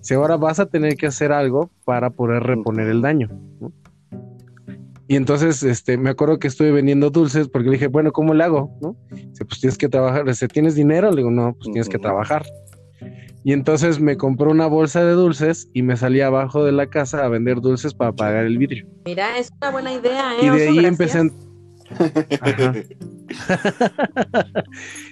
[0.00, 3.28] si ahora vas a tener que hacer algo para poder reponer el daño,
[3.60, 3.72] ¿no?
[5.10, 8.44] Y entonces, este, me acuerdo que estuve vendiendo dulces porque le dije, bueno, ¿cómo le
[8.44, 8.78] hago?
[8.80, 8.94] ¿No?
[9.10, 10.24] Dice, pues tienes que trabajar.
[10.24, 11.10] Dice, ¿tienes dinero?
[11.10, 12.46] Le digo, no, pues tienes que trabajar.
[13.42, 17.24] Y entonces me compró una bolsa de dulces y me salí abajo de la casa
[17.24, 18.86] a vender dulces para pagar el vidrio.
[19.04, 20.46] Mira, es una buena idea, ¿eh?
[20.46, 21.28] Y de ahí empecé.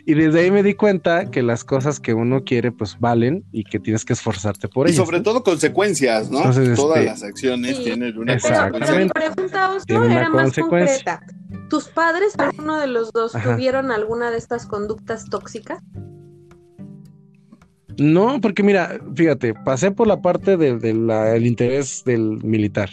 [0.07, 3.65] Y desde ahí me di cuenta que las cosas que uno quiere pues valen y
[3.65, 4.97] que tienes que esforzarte por ellas.
[4.97, 6.43] Y sobre todo consecuencias, ¿no?
[6.43, 8.71] Todas este, las acciones tienen una consecuencia.
[8.87, 11.23] Pero mi pregunta era más concreta.
[11.69, 15.83] ¿Tus padres, uno de los dos, tuvieron alguna de estas conductas tóxicas?
[17.99, 22.91] No, porque mira, fíjate, pasé por la parte del interés del militar.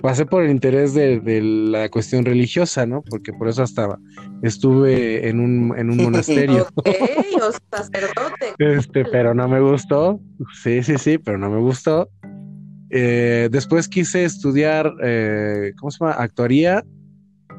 [0.00, 3.02] Pasé por el interés de, la cuestión religiosa, ¿no?
[3.02, 3.98] Porque por eso hasta
[4.42, 6.66] estuve en un, en un monasterio.
[6.76, 8.54] o sacerdote.
[8.58, 10.20] Este, pero no me gustó.
[10.62, 12.08] Sí, sí, sí, pero no me gustó.
[12.90, 16.12] Eh, después quise estudiar, eh, ¿cómo se llama?
[16.12, 16.84] Actuaría.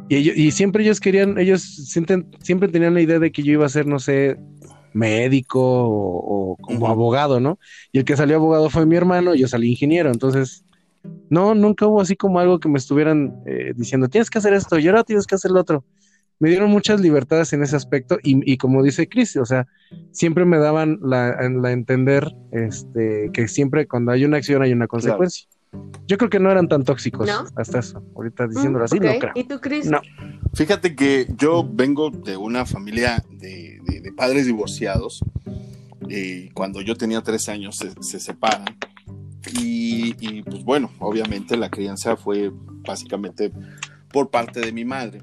[0.09, 3.65] Y, y siempre ellos querían, ellos siempre, siempre tenían la idea de que yo iba
[3.65, 4.37] a ser, no sé,
[4.97, 7.59] médico o, como abogado, ¿no?
[7.91, 10.65] Y el que salió abogado fue mi hermano, yo salí ingeniero, entonces,
[11.29, 14.79] no, nunca hubo así como algo que me estuvieran eh, diciendo, tienes que hacer esto
[14.79, 15.83] y ahora tienes que hacer lo otro.
[16.39, 19.65] Me dieron muchas libertades en ese aspecto y, como dice Chris, o sea,
[20.11, 24.87] siempre me daban la, la, entender este, que siempre cuando hay una acción hay una
[24.87, 25.47] consecuencia.
[26.07, 28.01] Yo creo que no eran tan tóxicos hasta eso.
[28.15, 29.31] Ahorita diciéndolo así, no creo.
[29.35, 29.87] ¿Y tú, Chris?
[29.87, 30.01] No.
[30.53, 33.81] Fíjate que yo vengo de una familia de,
[34.15, 35.23] padres divorciados.
[36.09, 38.65] Y cuando yo tenía tres años se, separan.
[39.53, 43.51] Y, pues bueno, obviamente la crianza fue básicamente
[44.11, 45.21] por parte de mi madre.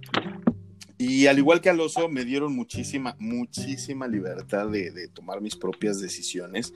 [0.98, 6.00] Y al igual que al oso, me dieron muchísima, muchísima libertad de, tomar mis propias
[6.00, 6.72] decisiones.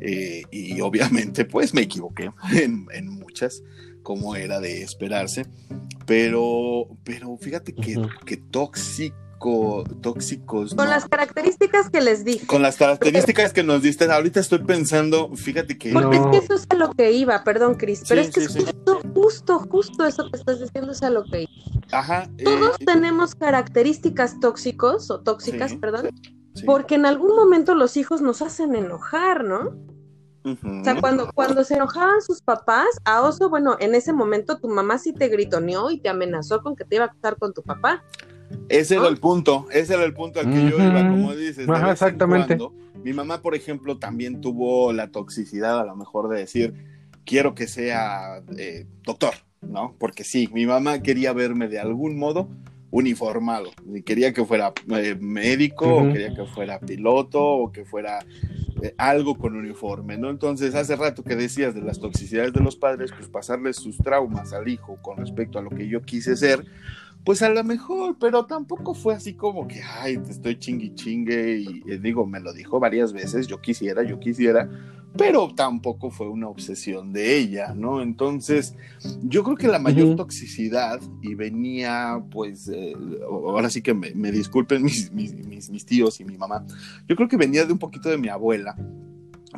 [0.00, 3.62] Eh, y obviamente, pues me equivoqué en, muchas,
[4.02, 5.46] como era de esperarse.
[6.06, 9.16] Pero, pero fíjate que, que tóxico,
[10.00, 10.74] tóxicos.
[10.74, 12.46] Con las características que les dije.
[12.46, 14.10] Con las características que nos diste.
[14.10, 15.92] Ahorita estoy pensando, fíjate que.
[15.92, 18.02] Porque es que eso es a lo que iba, perdón, Cris.
[18.08, 21.42] Pero es que es justo, justo, justo eso que estás diciendo es a lo que
[21.42, 21.52] iba.
[21.92, 22.28] Ajá.
[22.42, 26.10] Todos eh, tenemos características tóxicos o tóxicas, perdón,
[26.64, 29.76] porque en algún momento los hijos nos hacen enojar, ¿no?
[30.44, 34.68] O sea, cuando, cuando se enojaban sus papás, a Oso, bueno, en ese momento tu
[34.68, 37.62] mamá sí te gritoneó y te amenazó con que te iba a acostar con tu
[37.62, 38.04] papá.
[38.68, 41.68] Ese era el punto, ese era el punto al que yo iba, como dices.
[41.68, 42.58] exactamente.
[43.02, 46.74] Mi mamá, por ejemplo, también tuvo la toxicidad, a lo mejor, de decir,
[47.24, 49.94] quiero que sea eh, doctor, ¿no?
[49.98, 52.48] Porque sí, mi mamá quería verme de algún modo
[52.90, 53.70] uniformado.
[53.92, 58.20] Y quería que fuera eh, médico, o quería que fuera piloto, o que fuera
[58.82, 60.30] eh, algo con uniforme, ¿no?
[60.30, 64.52] Entonces, hace rato que decías de las toxicidades de los padres, pues pasarles sus traumas
[64.52, 66.64] al hijo con respecto a lo que yo quise ser,
[67.24, 71.58] pues a lo mejor, pero tampoco fue así como que, ay, te estoy chingui chingue,
[71.58, 74.68] y, y digo, me lo dijo varias veces, yo quisiera, yo quisiera,
[75.16, 78.02] pero tampoco fue una obsesión de ella, ¿no?
[78.02, 78.74] Entonces,
[79.22, 82.94] yo creo que la mayor toxicidad, y venía, pues, eh,
[83.28, 86.66] ahora sí que me, disculpen mis, mis, tíos y mi mamá,
[87.08, 88.76] yo creo que venía de un poquito de mi abuela,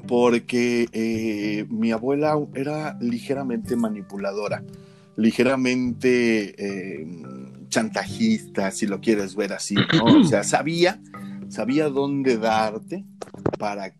[0.06, 4.62] porque eh, mi abuela era ligeramente manipuladora,
[5.16, 7.06] ligeramente eh,
[7.76, 10.04] chantajista, si lo quieres ver así, ¿no?
[10.20, 10.98] O sea, sabía,
[11.48, 13.04] sabía dónde darte
[13.58, 13.92] para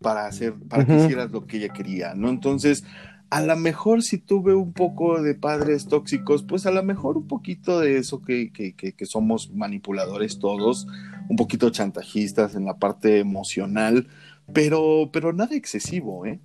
[0.00, 2.28] para hacer, para que hicieras lo que ella quería, ¿no?
[2.28, 2.84] Entonces,
[3.30, 7.28] a lo mejor si tuve un poco de padres tóxicos, pues a lo mejor un
[7.28, 10.88] poquito de eso que, que, que, somos manipuladores todos,
[11.28, 14.08] un poquito chantajistas en la parte emocional,
[14.52, 16.40] pero, pero nada excesivo, ¿eh?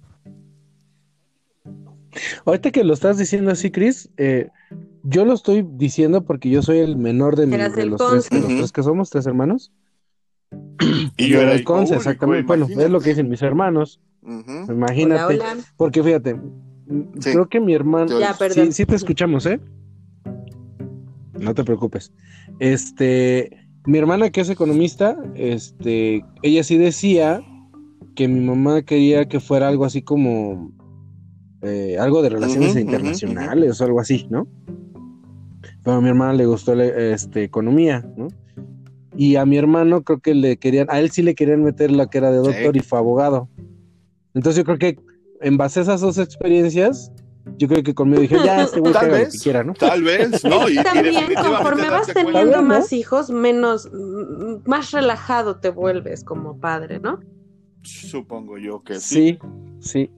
[2.46, 4.50] Ahorita que lo estás diciendo así, Chris, eh,
[5.10, 8.40] yo lo estoy diciendo porque yo soy el menor de, mi, de los, tres, de
[8.42, 9.72] los tres que somos, tres hermanos.
[11.18, 12.46] Y yo era el Conce, exactamente.
[12.46, 14.02] Bueno, es lo que dicen mis hermanos.
[14.68, 15.40] Imagínate.
[15.78, 16.40] Porque fíjate,
[17.22, 18.20] creo que mi hermano.
[18.20, 19.60] Ya, sí, sí te escuchamos, ¿eh?
[21.40, 22.12] No te preocupes.
[22.60, 27.42] Este, mi hermana que es economista, este, ella sí decía
[28.16, 30.72] que mi mamá quería que fuera algo así como
[31.62, 34.48] eh, algo de relaciones internacionales o algo así, ¿no?
[35.88, 38.28] Pero a mi hermana le gustó este, economía, ¿no?
[39.16, 42.10] Y a mi hermano creo que le querían, a él sí le querían meter la
[42.10, 43.48] que era de doctor y fue abogado.
[44.34, 45.00] Entonces yo creo que
[45.40, 47.10] en base a esas dos experiencias,
[47.58, 49.76] yo creo que conmigo dije, ya, este güey que lo que quiera, ¿no?
[49.76, 50.68] Tal vez, ¿no?
[50.68, 53.90] Y, también conforme vas teniendo más hijos, menos,
[54.66, 57.22] más relajado te vuelves como padre, ¿no?
[57.84, 59.40] Supongo yo que sí.
[59.80, 60.12] Sí, sí.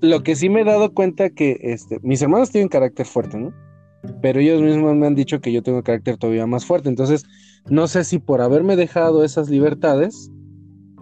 [0.00, 3.52] Lo que sí me he dado cuenta que este, mis hermanos tienen carácter fuerte, ¿no?
[4.20, 6.88] Pero ellos mismos me han dicho que yo tengo carácter todavía más fuerte.
[6.88, 7.24] Entonces,
[7.68, 10.30] no sé si por haberme dejado esas libertades,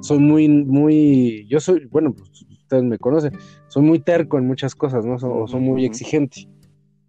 [0.02, 3.32] soy muy, muy, yo soy, bueno, pues, ustedes me conocen,
[3.68, 5.16] soy muy terco en muchas cosas, ¿no?
[5.16, 6.48] o soy muy exigente.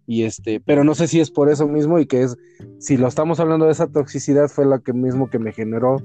[0.06, 2.36] Y este, pero no sé si es por eso mismo y que es,
[2.78, 5.98] si lo estamos hablando de esa toxicidad, fue la que mismo que me generó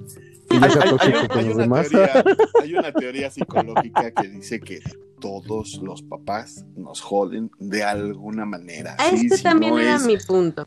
[0.49, 1.89] y hay, con los demás.
[1.89, 2.23] Teoría,
[2.61, 4.79] hay una teoría psicológica que dice que
[5.19, 8.95] todos los papás nos joden de alguna manera.
[8.99, 10.65] A este también era mi punto.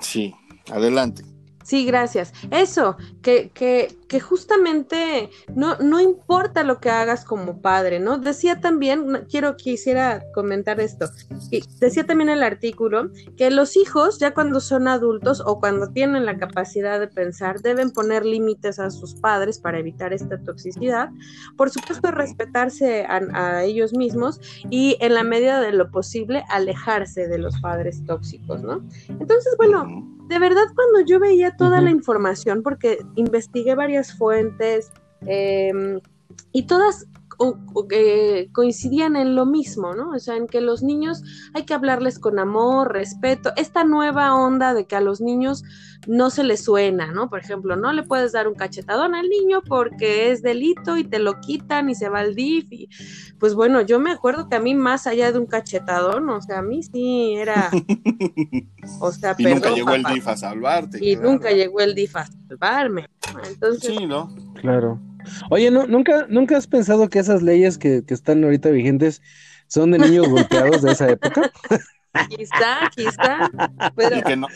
[0.00, 0.34] Sí,
[0.70, 1.24] adelante.
[1.72, 2.34] Sí, gracias.
[2.50, 8.18] Eso, que, que, que justamente no, no importa lo que hagas como padre, ¿no?
[8.18, 11.06] Decía también, quiero quisiera comentar esto,
[11.50, 16.26] y decía también el artículo que los hijos, ya cuando son adultos o cuando tienen
[16.26, 21.08] la capacidad de pensar, deben poner límites a sus padres para evitar esta toxicidad.
[21.56, 27.38] Por supuesto, respetarse a, ellos mismos y en la medida de lo posible alejarse de
[27.38, 28.86] los padres tóxicos, ¿no?
[29.08, 34.90] Entonces, bueno de verdad cuando yo veía toda la información, porque investigué varias fuentes
[35.26, 36.00] em,
[36.52, 37.06] y todas
[38.52, 40.10] coincidían en lo mismo, ¿no?
[40.10, 41.22] O sea, en que los niños
[41.52, 45.64] hay que hablarles con amor, respeto, esta nueva onda de que a los niños
[46.06, 47.28] no se les suena, ¿no?
[47.28, 51.18] Por ejemplo, no le puedes dar un cachetadón al niño porque es delito y te
[51.18, 52.88] lo quitan y se va al DIF y
[53.38, 56.58] pues bueno, yo me acuerdo que a mí más allá de un cachetadón, o sea,
[56.58, 57.70] a mí sí era
[59.00, 61.04] o sea, y nunca llegó el DIF a salvarte.
[61.04, 63.08] Y nunca llegó el DIF a salvarme.
[63.46, 64.34] Entonces, sí, ¿no?
[64.60, 65.00] Claro.
[65.50, 69.22] Oye, ¿no, nunca, ¿nunca has pensado que esas leyes que, están ahorita vigentes
[69.68, 71.52] son de niños golpeados de esa época?
[72.28, 73.50] Quizá, quizá.
[73.96, 74.36] Pero...
[74.36, 74.48] no.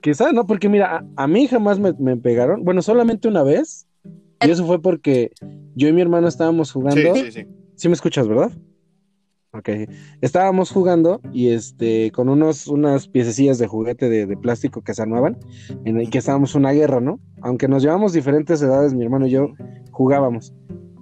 [0.00, 2.64] Quizá, no, porque mira, a, mí jamás me, pegaron.
[2.64, 3.86] Bueno, solamente una vez.
[4.42, 5.32] Y eso fue porque
[5.74, 7.14] yo y mi hermano estábamos jugando.
[7.14, 7.46] Sí, sí, sí.
[7.74, 8.52] Sí me escuchas, ¿verdad?
[9.52, 9.68] Ok.
[10.20, 15.38] Estábamos jugando y este, con unos, unas piececillas de juguete de, plástico que se armaban,
[15.84, 17.18] en el que estábamos una guerra, ¿no?
[17.42, 19.52] Aunque nos llevamos diferentes edades, mi hermano y yo
[19.90, 20.54] jugábamos.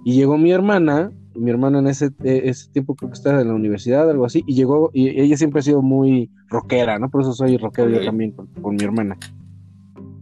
[0.03, 3.47] Y llegó mi hermana, mi hermana en ese, e, ese tiempo creo que estaba en
[3.47, 7.09] la universidad, algo así, y llegó, y ella siempre ha sido muy rockera, ¿no?
[7.09, 9.17] Por eso soy rockero yo también con, mi hermana.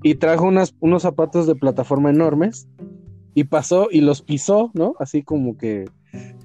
[0.03, 2.67] Y trajo unas, unos zapatos de plataforma enormes,
[3.33, 4.95] y pasó y los pisó, ¿no?
[4.99, 5.85] Así como que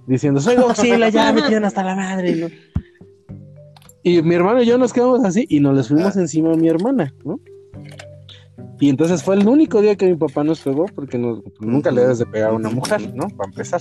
[0.07, 2.49] diciendo, soy Godzilla, ya me tienen hasta la madre, ¿no?
[4.03, 6.69] Y mi hermano y yo nos quedamos así y nos les fuimos encima a mi
[6.69, 7.41] hermana, ¿no?
[8.81, 11.17] Y entonces fue el único día que mi papá nos pegó, porque
[11.61, 13.29] nunca le debes de pegar a una mujer, ¿no?
[13.29, 13.81] Para empezar.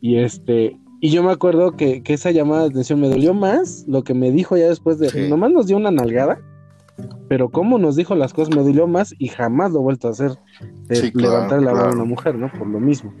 [0.00, 4.04] Y este, y yo me acuerdo que, esa llamada de atención me dolió más lo
[4.04, 6.38] que me dijo ya después de, nomás nos dio una nalgada,
[7.28, 10.10] pero cómo nos dijo las cosas me dolió más y jamás lo he vuelto a
[10.10, 10.32] hacer,
[11.14, 12.50] levantar la mano a una mujer, ¿no?
[12.52, 13.14] Por lo mismo.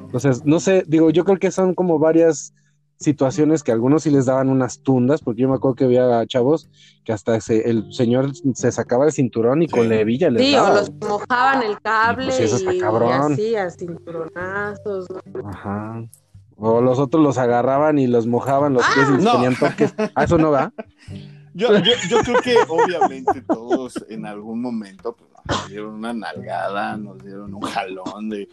[0.00, 2.54] Entonces, no sé, digo, yo creo que son como varias
[2.98, 6.26] situaciones que a algunos sí les daban unas tundas, porque yo me acuerdo que había
[6.26, 6.68] chavos
[7.04, 10.92] que hasta el señor se sacaba el cinturón y con levilla les sí, o los
[10.94, 15.06] mojaban el cable y, pues así, a cinturonazos.
[15.44, 16.04] Ajá.
[16.56, 19.94] O los otros los agarraban y los mojaban los pies y les ah, ponían toques.
[20.14, 20.72] ¿A eso no va?
[21.56, 26.96] Yo, yo, yo creo que obviamente todos en algún momento pues, nos dieron una nalgada,
[26.96, 28.48] nos dieron un jalón de...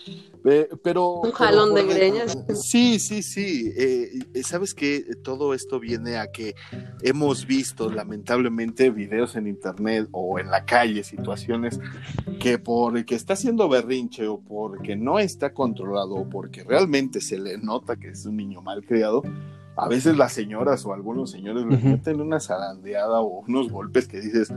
[0.83, 2.37] Pero, un jalón de greñas.
[2.55, 3.71] Sí, sí, sí.
[3.77, 6.55] Eh, eh, Sabes que todo esto viene a que
[7.01, 11.79] hemos visto lamentablemente videos en internet o en la calle, situaciones
[12.39, 17.57] que porque está haciendo berrinche o porque no está controlado o porque realmente se le
[17.57, 19.21] nota que es un niño mal criado,
[19.81, 24.21] a veces las señoras o algunos señores les meten una zarandeada o unos golpes que
[24.21, 24.53] dices,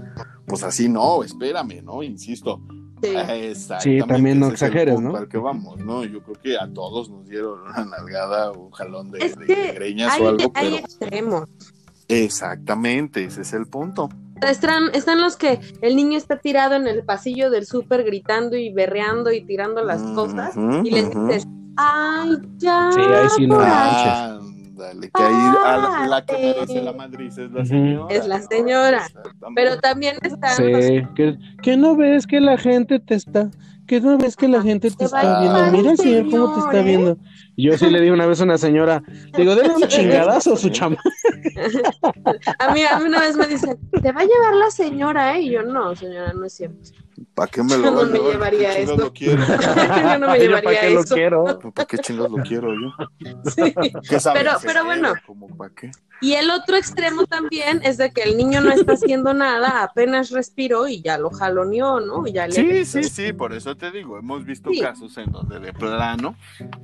[0.47, 2.03] pues así no, espérame, ¿no?
[2.03, 2.61] Insisto.
[3.81, 5.17] Sí, también no exageres, ¿no?
[5.17, 6.05] Al que vamos, ¿no?
[6.05, 10.29] Yo creo que a todos nos dieron una nalgada o un jalón de, greñas o
[10.29, 11.49] algo, hay extremos.
[12.09, 14.11] Exactamente, ese es el punto.
[14.43, 18.71] Están, están los que el niño está tirado en el pasillo del súper gritando y
[18.75, 20.55] berreando y tirando las cosas
[20.85, 21.47] y les dices,
[21.77, 22.91] ay, ya.
[22.93, 23.59] Sí, ahí sí no
[24.77, 28.15] Dale, que ahí la, que merece la madriz es la señora.
[28.15, 29.07] Es la señora.
[29.55, 30.57] Pero también están.
[30.57, 31.07] Sí,
[31.63, 33.51] que, no ves que la gente te está.
[33.87, 35.71] Que no ves que la gente te, está viendo.
[35.73, 36.85] Mira, señor, cómo te está ¿eh?
[36.85, 37.19] viendo.
[37.57, 39.03] Yo sí le di una vez a una señora,
[39.37, 40.97] digo, déle un chingadazo a su chama.
[42.59, 45.43] a mí, a mí una vez me dicen, te va a llevar la señora, ¿eh?
[45.43, 46.91] Y yo, no, señora, no es cierto.
[47.35, 48.97] ¿Para qué me lo yo no me llevaría esto?
[48.97, 49.43] Lo quiero?
[49.47, 51.59] yo no me llevaría ¿Para qué lo quiero?
[51.75, 52.93] ¿Para qué chingados lo quiero yo?
[53.51, 53.75] Sí.
[54.33, 55.13] pero, pero bueno.
[55.57, 55.91] ¿Para qué?
[56.25, 60.31] Y el otro extremo también es de que el niño no está haciendo nada, apenas
[60.31, 62.27] respiró y ya lo jaloneó, ¿no?
[62.27, 66.35] Ya sí, sí, sí, por eso te digo, hemos visto casos en donde de plano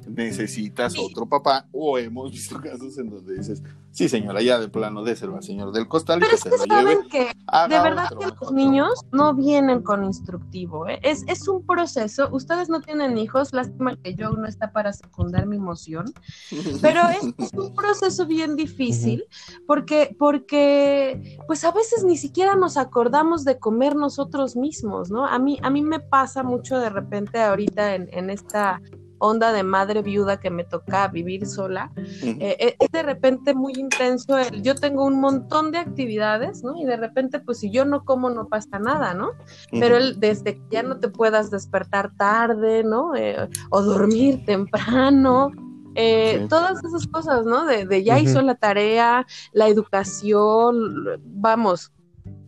[0.06, 3.62] necesitas otro papá o hemos visto casos en donde dices,
[3.92, 7.08] sí señora, ya de plano déselo al señor del costal y que se lo lleve.
[7.10, 7.32] Que
[7.68, 11.00] de verdad que los niños no vienen con instructivo, ¿eh?
[11.02, 15.46] es, es un proceso, ustedes no tienen hijos, lástima que yo no está para secundar
[15.46, 16.12] mi emoción,
[16.82, 19.24] pero es un proceso bien difícil
[19.66, 25.26] porque, porque pues a veces ni siquiera nos acordamos de comer nosotros mismos, ¿no?
[25.26, 28.80] A mí, a mí me pasa mucho de repente ahorita en, en esta
[29.20, 33.74] onda de madre viuda que me toca vivir sola, eh, eh, es de repente muy
[33.74, 34.36] intenso.
[34.62, 36.76] yo tengo un montón de actividades, ¿no?
[36.76, 39.30] Y de repente, pues si yo no como, no pasa nada, ¿no?
[39.70, 43.14] Pero el, desde que ya no te puedas despertar tarde, ¿no?
[43.14, 45.52] Eh, o dormir temprano,
[45.94, 47.66] eh, todas esas cosas, ¿no?
[47.66, 51.92] De, ya hizo la tarea, la educación, vamos,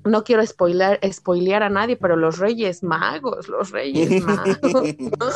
[0.04, 5.26] no quiero spoiler, spoilear a nadie, pero los reyes magos, los reyes magos, ¿no?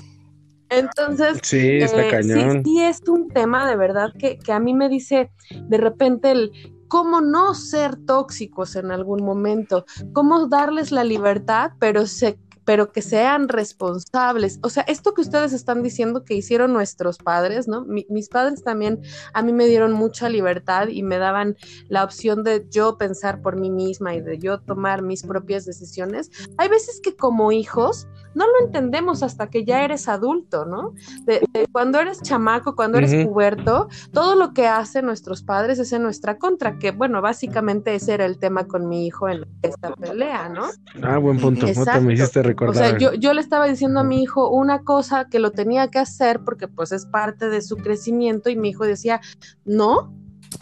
[0.68, 2.62] Entonces, sí, está eh, cañón.
[2.64, 5.30] Sí, es un tema de verdad que, que a mí me dice
[5.68, 6.52] de repente el
[6.88, 13.00] cómo no ser tóxicos en algún momento, cómo darles la libertad, pero se pero que
[13.00, 14.58] sean responsables.
[14.62, 17.86] O sea, esto que ustedes están diciendo que hicieron nuestros padres, ¿no?
[17.86, 19.00] mis padres también
[19.32, 21.56] a mí me dieron mucha libertad y me daban
[21.88, 26.28] la opción de yo pensar por mí misma y de yo tomar mis propias decisiones.
[26.58, 30.93] Hay veces que como hijos no lo entendemos hasta que ya eres adulto, ¿no?
[31.24, 31.41] De,
[31.72, 36.37] cuando eres chamaco, cuando eres puberto, todo lo que hacen nuestros padres es en nuestra
[36.37, 40.66] contra, que bueno, básicamente ese era el tema con mi hijo en esta pelea, ¿no?
[41.03, 41.72] Ah, buen punto, me
[42.12, 45.53] hiciste o sea, yo, yo le estaba diciendo a mi hijo una cosa que lo
[45.53, 49.22] tenía que hacer porque pues es parte de su crecimiento y mi hijo decía,
[49.64, 50.12] no,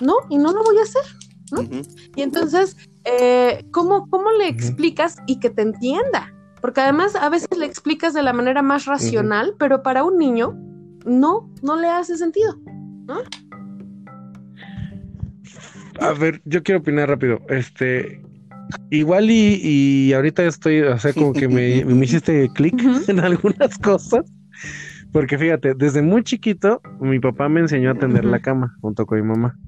[0.00, 1.02] no, y no lo voy a hacer.
[1.50, 1.62] ¿no?
[2.14, 6.32] Y entonces, eh, ¿cómo, ¿cómo le explicas y que te entienda?
[6.64, 10.58] Porque además a veces le explicas de la manera más racional, pero para un niño
[11.04, 12.56] no, no le hace sentido.
[13.06, 13.18] ¿no?
[16.00, 17.38] A ver, yo quiero opinar rápido.
[17.50, 18.22] Este,
[18.88, 23.76] Igual y, y, ahorita estoy, o sea, como que me, me hiciste clic en algunas
[23.76, 24.24] cosas.
[25.12, 29.20] Porque fíjate, desde muy chiquito, mi papá me enseñó a tender la cama junto con
[29.20, 29.58] mi mamá.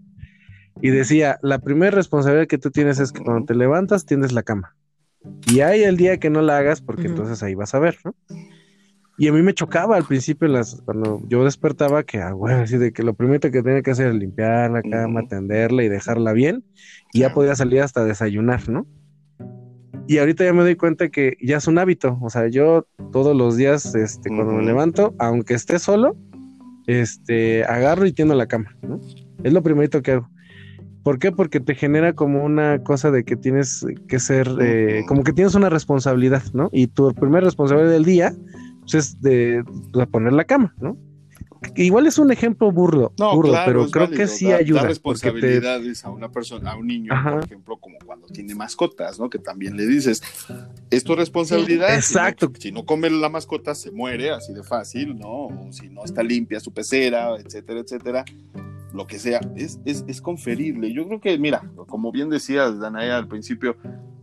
[0.81, 4.43] Y decía, la primera responsabilidad que tú tienes es que cuando te levantas, tiendes la
[4.43, 4.76] cama.
[5.47, 8.15] Y hay el día que no la hagas, porque entonces ahí vas a ver, ¿no?
[9.19, 12.77] Y a mí me chocaba al principio, las, cuando yo despertaba, que, ah, bueno, así
[12.77, 16.33] de que lo primero que tenía que hacer es limpiar la cama, atenderla y dejarla
[16.33, 16.65] bien,
[17.15, 18.87] y ya podía salir hasta desayunar, ¿no?
[20.07, 23.35] Y ahorita ya me doy cuenta que ya es un hábito, o sea, yo todos
[23.35, 26.15] los días, este, cuando me levanto, aunque esté solo,
[26.87, 29.01] este, agarro y tiendo la cama, ¿no?
[29.43, 30.29] Es lo primerito que hago.
[31.07, 31.31] ¿Por qué?
[31.31, 35.55] Porque te genera como una cosa de que tienes que ser, eh, como que tienes
[35.55, 36.69] una responsabilidad, ¿no?
[36.73, 38.35] Y tu primera responsabilidad del día
[38.81, 40.99] pues, es de, de poner la cama, ¿no?
[41.77, 43.13] igual es un ejemplo burdo,
[43.65, 44.83] pero creo que sí ayuda.
[44.83, 49.31] Da responsabilidades a una persona, a un niño, por ejemplo, como cuando tiene mascotas, ¿no?
[49.31, 50.21] Que también le dices,
[50.91, 51.95] es tu responsabilidad.
[51.95, 52.53] Exacto.
[52.59, 55.69] Si no, come la mascota, se muere, así de fácil, ¿no?
[55.71, 58.25] si no está limpia su pecera, etcétera, etcétera
[58.97, 60.93] lo que sea, es, es, es, conferible.
[60.93, 63.77] Yo creo que, mira, como bien decías, Danaya, al principio,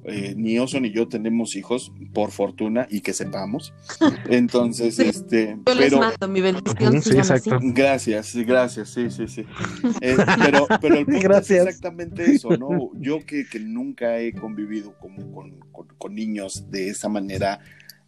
[0.05, 3.73] eh, ni Oso ni yo tenemos hijos, por fortuna, y que sepamos.
[4.29, 5.57] Entonces, este.
[5.65, 7.01] Yo les mando mi bendición.
[7.01, 7.59] Sí, exacto.
[7.61, 9.45] Gracias, gracias, sí, sí, sí.
[10.01, 12.91] Eh, pero, pero el punto es exactamente eso, ¿no?
[12.95, 15.59] Yo que, que nunca he convivido como con,
[15.97, 17.59] con, niños de esa manera,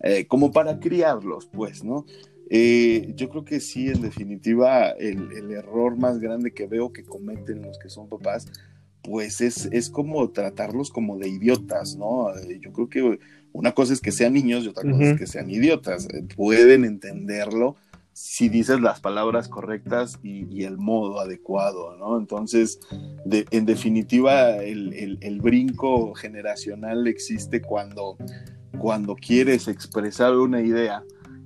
[0.02, 2.06] eh, como para criarlos, pues, ¿no?
[3.16, 7.62] Yo creo que sí, en definitiva, el, el, error más grande que veo que cometen
[7.62, 8.48] los que son papás
[9.06, 12.36] pues es, es como tratarlos como de idiotas, ¿no?
[12.36, 13.20] Eh, yo creo que
[13.54, 16.08] una cosa es que sean niños y otra cosa es que sean idiotas.
[16.12, 17.76] Eh, pueden entenderlo
[18.14, 22.18] si dices las palabras correctas y, el modo adecuado, ¿no?
[22.18, 22.80] Entonces,
[23.30, 28.18] en definitiva, el, el, brinco generacional existe cuando,
[28.80, 31.04] cuando quieres expresar una idea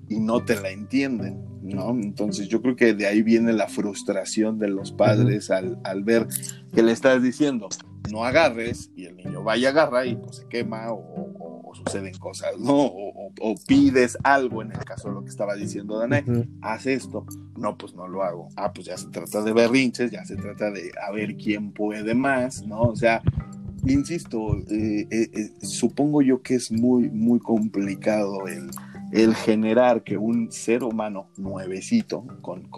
[0.09, 1.91] y no te la entienden, ¿no?
[1.91, 6.27] Entonces yo creo que de ahí viene la frustración de los padres al, al, ver
[6.73, 7.69] que le estás diciendo,
[8.11, 12.57] no agarres, y el niño va y agarra y pues se quema o, suceden cosas,
[12.59, 12.77] ¿no?
[12.77, 16.25] O, pides algo, en el caso de lo que estaba diciendo Danae,
[16.61, 20.25] haz esto, no, pues no lo hago, ah, pues ya se trata de berrinches, ya
[20.25, 22.81] se trata de a ver quién puede más, ¿no?
[22.81, 23.21] O sea,
[23.85, 28.71] insisto, eh, eh, eh, supongo yo que es muy, muy complicado el
[29.11, 32.69] el generar que un ser humano nuevecito, con,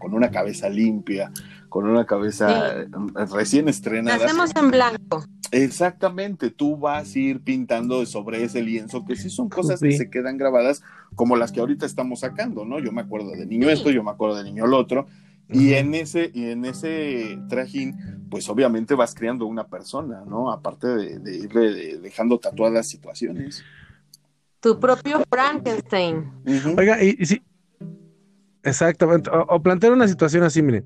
[0.00, 1.32] una cabeza limpia,
[1.68, 2.86] con una cabeza
[3.32, 4.24] recién estrenada.
[4.24, 5.24] Hacemos en blanco.
[5.52, 10.10] Exactamente, tú vas a ir pintando sobre ese lienzo, que sí son cosas que se
[10.10, 10.82] quedan grabadas,
[11.14, 12.78] como las que ahorita estamos sacando, ¿no?
[12.78, 15.06] Yo me acuerdo de niño esto, yo me acuerdo de niño el otro,
[15.52, 17.96] y en ese, y en ese trajín,
[18.30, 20.52] pues obviamente vas creando una persona, ¿no?
[20.52, 23.64] Aparte de, de irle dejando tatuadas situaciones.
[24.60, 26.30] Tu propio Frankenstein.
[26.76, 27.42] Oiga, y, sí,
[28.62, 29.30] exactamente.
[29.32, 30.84] O, plantear una situación así, miren.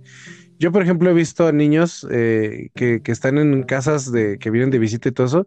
[0.61, 4.71] Yo, por ejemplo, he visto a niños eh, que, están en casas de que vienen
[4.71, 5.47] de visita y todo eso,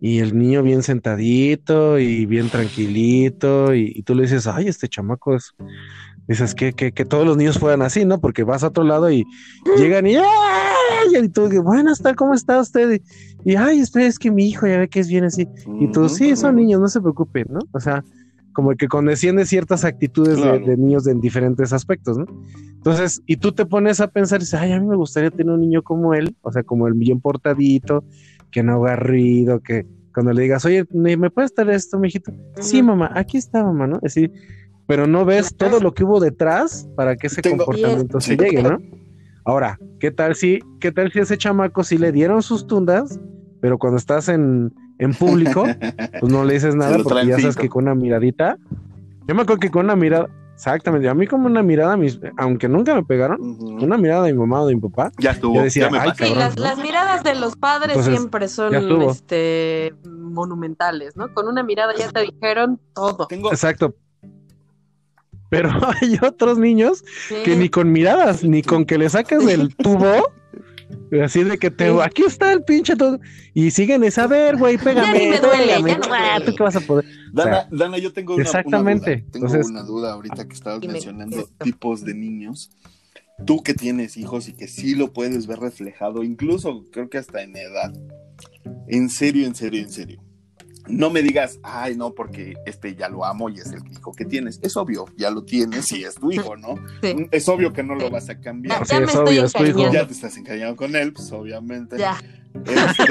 [0.00, 5.36] y el niño bien sentadito y bien tranquilito, y, tú le dices, ay, este chamaco
[5.36, 5.54] es.
[6.26, 8.20] Dices que, que, que, todos los niños fueran así, ¿no?
[8.20, 9.24] Porque vas a otro lado y
[9.76, 10.24] llegan y, ¡ay!
[11.22, 12.92] y tú, buenas, ¿cómo está usted?
[12.92, 13.02] Y,
[13.56, 15.48] ay, espera, es que mi hijo ya ve que es bien así.
[15.80, 17.60] Y tú, sí, son niños, no se preocupen, ¿no?
[17.72, 18.04] O sea,
[18.52, 22.26] como que condesciende ciertas actitudes de, niños en diferentes aspectos, ¿no?
[22.74, 25.52] Entonces, y tú te pones a pensar y dices, ay, a mí me gustaría tener
[25.52, 28.04] un niño como él, o sea, como el millón portadito,
[28.50, 32.32] que no haga ruido, que cuando le digas, oye, ¿me puedes traer esto, mijito?
[32.60, 33.96] Sí, mamá, aquí está, mamá, ¿no?
[33.96, 34.32] Es decir,
[34.86, 38.78] pero no ves todo lo que hubo detrás para que ese comportamiento se llegue, ¿no?
[39.44, 43.18] Ahora, ¿qué tal si, qué tal si ese chamaco sí le dieron sus tundas,
[43.60, 45.64] pero cuando estás en, en público,
[46.20, 48.56] pues no le dices nada porque ya sabes que con una miradita,
[49.26, 51.96] yo me acuerdo que con una mirada, exactamente, a mí como una mirada,
[52.36, 55.54] aunque nunca me pegaron, una mirada de mi mamá o de mi papá, ya estuvo,
[55.54, 61.32] yo decía, sí, las, miradas de los padres siempre son este monumentales, ¿no?
[61.32, 63.26] Con una mirada ya te dijeron todo.
[63.30, 63.94] Exacto,
[65.50, 65.70] pero
[66.00, 67.04] hay otros niños
[67.44, 70.32] que ni con miradas, ni con que le saques del tubo,
[71.22, 73.20] así de que te, aquí está el pinche todo,
[73.52, 77.04] y siguen esa, a ver, güey, pégame, pégame, ah, ¿tú qué vas a poder?
[77.32, 79.24] Dana, Dana yo tengo una, exactamente.
[79.28, 82.70] duda, tengo una duda ahorita que estabas mencionando tipos de niños.
[83.46, 87.42] Tú que tienes hijos y que sí lo puedes ver reflejado, incluso creo que hasta
[87.42, 87.90] en edad.
[88.86, 90.20] En serio, en serio, en serio
[90.90, 94.24] no me digas, ay, no, porque este ya lo amo y es el hijo que
[94.24, 94.58] tienes.
[94.62, 96.74] Es obvio, ya lo tienes y es tu hijo, ¿no?
[97.30, 98.84] Es obvio que no lo vas a cambiar.
[98.86, 101.98] Ya, me estoy obvio, Ya te estás encariñado con él, pues obviamente.
[101.98, 102.18] Ya.
[102.64, 103.04] Este,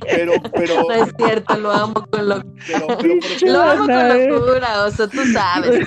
[0.00, 0.82] pero, pero.
[0.82, 2.36] No es cierto, lo amo con lo.
[2.66, 5.86] Pero, pero, lo amo con locura, o sea, tú sabes.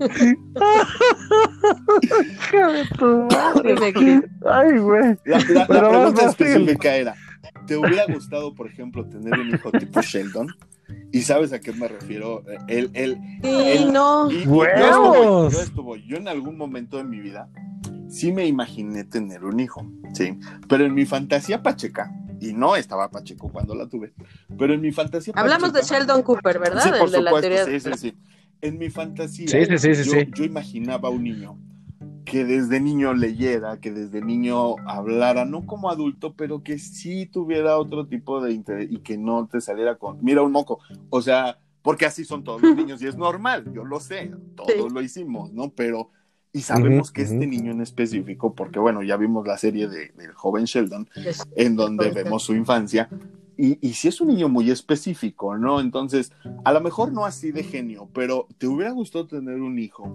[4.44, 5.16] Ay, güey.
[5.24, 7.16] La, la, la pregunta específica era
[7.68, 10.48] ¿Te hubiera gustado, por ejemplo, tener un hijo tipo Sheldon?
[11.12, 12.42] ¿Y sabes a qué me refiero?
[12.66, 14.30] Él, él, sí, no.
[14.30, 17.50] yo, estuvo, yo, en algún momento de mi vida
[18.08, 20.38] sí me imaginé tener un hijo, sí.
[20.66, 22.10] Pero en mi fantasía pacheca,
[22.40, 24.14] y no estaba Pacheco cuando la tuve,
[24.58, 26.82] pero en mi fantasía Hablamos de Sheldon Cooper, ¿verdad?
[26.82, 28.18] Sí, por supuesto, sí, sí, sí.
[28.62, 31.58] En mi fantasía, yo, yo imaginaba un niño
[32.30, 37.78] que desde niño leyera, que desde niño hablara, no como adulto, pero que sí tuviera
[37.78, 41.58] otro tipo de interés y que no te saliera con, mira un moco, o sea,
[41.82, 45.52] porque así son todos los niños y es normal, yo lo sé, todos lo hicimos,
[45.52, 45.70] ¿no?
[45.70, 46.10] Pero,
[46.52, 50.32] y sabemos que este niño en específico, porque bueno, ya vimos la serie de, del
[50.32, 51.08] joven Sheldon,
[51.56, 53.08] en donde vemos su infancia,
[53.56, 55.80] y, y si es un niño muy específico, ¿no?
[55.80, 56.32] Entonces,
[56.64, 60.14] a lo mejor no así de genio, pero te hubiera gustado tener un hijo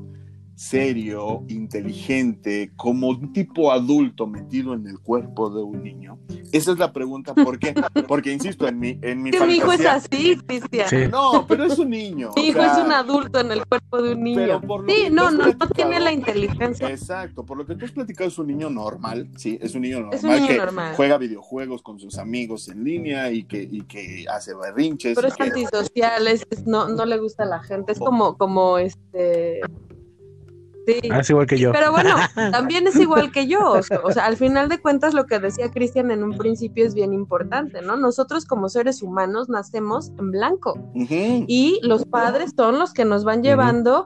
[0.56, 6.20] serio, inteligente, como un tipo adulto metido en el cuerpo de un niño?
[6.51, 7.74] Esa es la pregunta, ¿por qué?
[8.08, 9.47] Porque, insisto, en mi, en mi fantasía...
[9.47, 11.12] Mi hijo es así, Cristian.
[11.12, 12.32] No, pero es un niño.
[12.36, 14.62] Mi hijo es un adulto en el cuerpo de un niño.
[14.88, 16.89] sí, no, no, no tiene la inteligencia.
[16.89, 20.01] Exacto, por lo que tú has platicado es un niño normal, sí, es un niño
[20.01, 20.60] normal que
[20.95, 25.16] juega videojuegos con sus amigos en línea y que, y que hace berrinches.
[25.16, 29.62] Pero es antisocial, es, no, no le gusta a la gente, es como, como este
[30.86, 30.99] Sí.
[31.11, 31.71] Ah, es igual que yo.
[31.71, 32.15] Pero bueno,
[32.51, 33.79] también es igual que yo.
[34.03, 37.13] O sea, al final de cuentas, lo que decía Cristian en un principio es bien
[37.13, 37.97] importante, ¿no?
[37.97, 43.43] Nosotros como seres humanos nacemos en blanco y los padres son los que nos van
[43.43, 44.05] llevando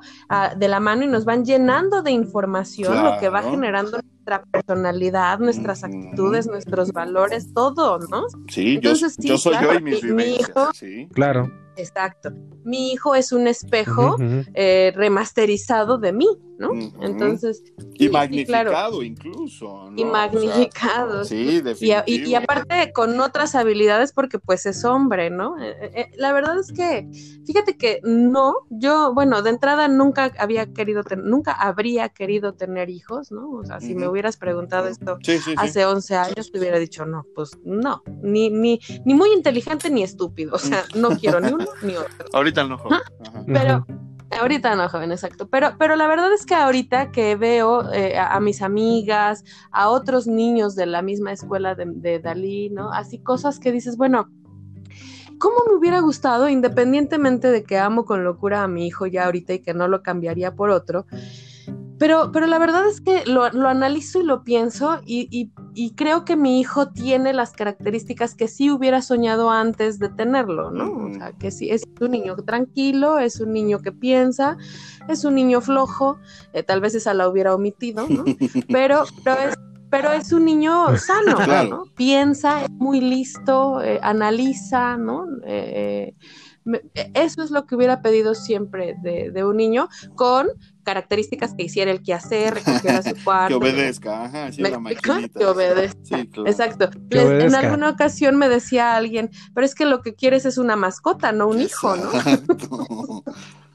[0.57, 5.39] de la mano y nos van llenando de información, lo que va generando nuestra personalidad,
[5.39, 8.25] nuestras actitudes, nuestros valores, todo, ¿no?
[8.49, 11.07] Sí, Entonces, yo, soy yo y mis mi hijo, sí.
[11.13, 11.49] Claro.
[11.77, 12.31] Exacto.
[12.63, 14.17] Mi hijo es un espejo
[14.53, 16.27] eh, remasterizado de mí,
[16.57, 16.71] ¿no?
[17.01, 17.63] Entonces.
[17.95, 19.91] Y, magnificado incluso.
[19.95, 21.23] Y magnificado.
[21.23, 22.29] sí, definitivamente.
[22.29, 25.57] Y, aparte con otras habilidades porque pues es hombre, ¿no?
[25.59, 27.09] Eh, eh, la verdad es que,
[27.45, 33.31] fíjate que no, yo, bueno, de entrada nunca había querido, nunca habría querido tener hijos,
[33.31, 33.51] ¿no?
[33.51, 35.17] O sea, si me hubieras preguntado esto
[35.57, 40.03] hace 11 años, te hubiera dicho, no, pues no, ni, ni, ni muy inteligente ni
[40.03, 42.25] estúpido, o sea, no quiero ni uno ni otro.
[42.33, 42.77] Ahorita no.
[43.45, 43.85] Pero,
[44.31, 45.47] ahorita no, joven, exacto.
[45.47, 50.27] Pero, pero la verdad es que ahorita que veo eh, a, mis amigas, a otros
[50.27, 52.91] niños de la misma escuela de, de Dalí, ¿no?
[52.91, 54.29] Así cosas que dices, bueno,
[55.37, 59.53] ¿cómo me hubiera gustado, independientemente de que amo con locura a mi hijo ya ahorita
[59.53, 61.05] y que no lo cambiaría por otro?
[61.99, 65.51] Pero, pero la verdad es que lo, analizo y lo pienso y,
[65.95, 71.07] creo que mi hijo tiene las características que sí hubiera soñado antes de tenerlo, ¿no?
[71.07, 74.57] O sea, que sí, es un niño tranquilo, es un niño que piensa,
[75.07, 76.19] es un niño flojo,
[76.53, 78.25] eh, tal vez esa la hubiera omitido, ¿no?
[78.69, 79.55] Pero, pero es
[79.89, 81.85] pero es un niño sano, ¿no?
[81.95, 85.25] Piensa, es muy listo, eh, analiza, ¿no?
[85.45, 86.13] Eh,
[87.13, 90.47] eso es lo que hubiera pedido siempre de, de, un niño con
[90.87, 93.59] características que hiciera el quehacer, recogiera su cuarto.
[93.59, 95.99] que obedezca, ajá, sí, la Que obedezca.
[96.01, 96.49] Sí, claro.
[96.49, 96.89] Exacto.
[97.09, 101.33] en alguna ocasión me decía alguien, pero es que lo que quieres es una mascota,
[101.33, 102.09] no un hijo, ¿no?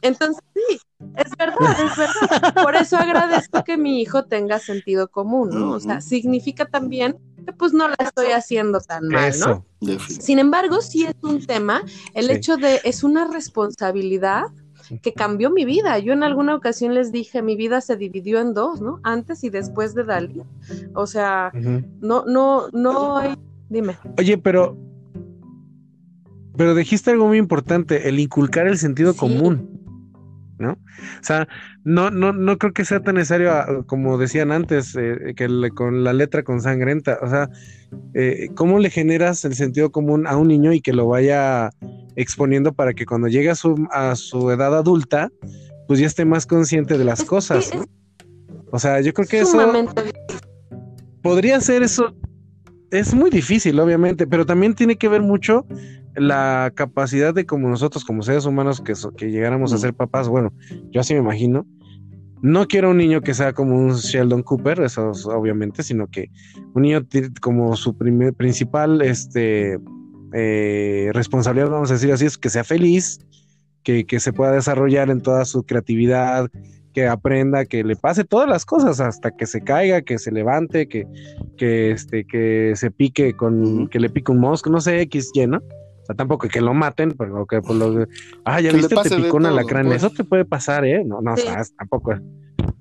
[0.00, 0.80] Entonces, sí,
[1.16, 2.54] es verdad, es verdad.
[2.64, 5.72] Por eso agradezco que mi hijo tenga sentido común, ¿no?
[5.72, 9.66] O sea, significa también que pues no la estoy haciendo tan mal, ¿no?
[10.08, 11.82] Sin embargo, sí es un tema,
[12.14, 14.46] el hecho de, es una responsabilidad
[15.01, 15.99] que cambió mi vida.
[15.99, 19.01] Yo en alguna ocasión les dije, mi vida se dividió en dos, ¿no?
[19.03, 20.43] Antes y después de Dalí.
[20.95, 21.53] O sea,
[22.01, 23.34] no, no, no hay,
[23.68, 23.97] dime.
[24.18, 24.76] Oye, pero,
[26.57, 29.72] pero dijiste algo muy importante, el inculcar el sentido común.
[30.62, 30.72] ¿No?
[30.72, 31.46] O sea,
[31.84, 36.04] no, no, no creo que sea tan necesario, ah, como decían antes, eh, que con
[36.04, 37.50] la letra consangrenta, o sea,
[38.14, 41.70] eh, ¿cómo le generas el sentido común a un niño y que lo vaya
[42.16, 45.30] exponiendo para que cuando llegue a su, a su edad adulta,
[45.86, 47.70] pues ya esté más consciente de las cosas,
[48.70, 49.58] O sea, yo creo que eso
[51.22, 52.14] podría ser eso.
[52.93, 55.66] Es muy difícil, obviamente, pero también tiene que ver mucho
[56.14, 60.28] la capacidad de como nosotros, como seres humanos, que, que llegáramos a ser papás.
[60.28, 60.53] Bueno,
[60.90, 61.66] yo así me imagino.
[62.43, 66.31] No quiero un niño que sea como un Sheldon Cooper, eso obviamente, sino que
[66.74, 67.01] un niño
[67.40, 69.78] como su primer, principal este,
[70.35, 73.20] eh, responsabilidad, vamos a decir así, es que sea feliz,
[73.82, 76.51] que, se pueda desarrollar en toda su creatividad,
[76.93, 80.89] que aprenda, que le pase todas las cosas hasta que se caiga, que se levante,
[80.89, 81.06] que,
[81.56, 85.47] que, este, que se pique con, que le pique un mosco, no sé, X, Y,
[85.47, 85.59] ¿no?
[85.59, 88.06] O sea, tampoco que lo maten, pero que por lo
[88.44, 89.98] ah, ya viste, te picó una lacrán, pues.
[89.98, 91.05] eso te puede pasar, ¿eh?
[91.05, 92.14] No, no, o sea, tampoco.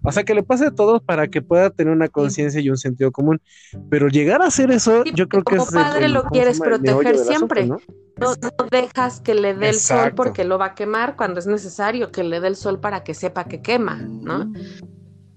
[0.03, 2.77] O sea, que le pase a todos para que pueda tener una conciencia y un
[2.77, 3.41] sentido común.
[3.89, 5.65] Pero llegar a hacer eso, yo creo que es.
[5.65, 7.65] Como padre lo quieres proteger siempre.
[7.65, 7.77] ¿no?
[8.17, 8.35] ¿no?
[8.69, 12.23] dejas que le dé el sol porque lo va a quemar cuando es necesario que
[12.23, 14.51] le dé el sol para que sepa que quema, ¿no?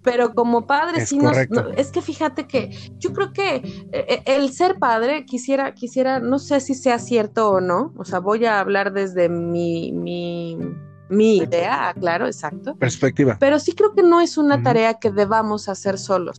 [0.05, 1.37] pero como padre es sí nos,
[1.77, 6.39] es que fíjate que yo creo que eh, eh, el ser padre quisiera quisiera no
[6.39, 10.59] sé si sea cierto o no o sea voy a hablar desde mi mi
[11.09, 12.77] mi idea, claro, exacto.
[12.77, 13.37] Perspectiva.
[13.39, 16.39] Pero sí creo que no es una tarea que debamos hacer solos,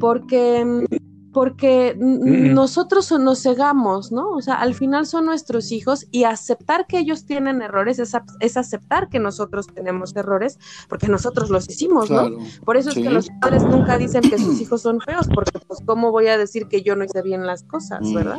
[0.00, 0.84] porque
[1.32, 4.30] porque nosotros nos cegamos, ¿no?
[4.32, 9.08] O sea, al final son nuestros hijos y aceptar que ellos tienen errores es, aceptar
[9.08, 10.58] que nosotros tenemos errores,
[10.88, 12.28] porque nosotros los hicimos, ¿no?
[12.64, 15.80] Por eso es que los padres nunca dicen que sus hijos son feos, porque pues
[15.86, 18.36] cómo voy a decir que yo no hice bien las cosas, ¿verdad?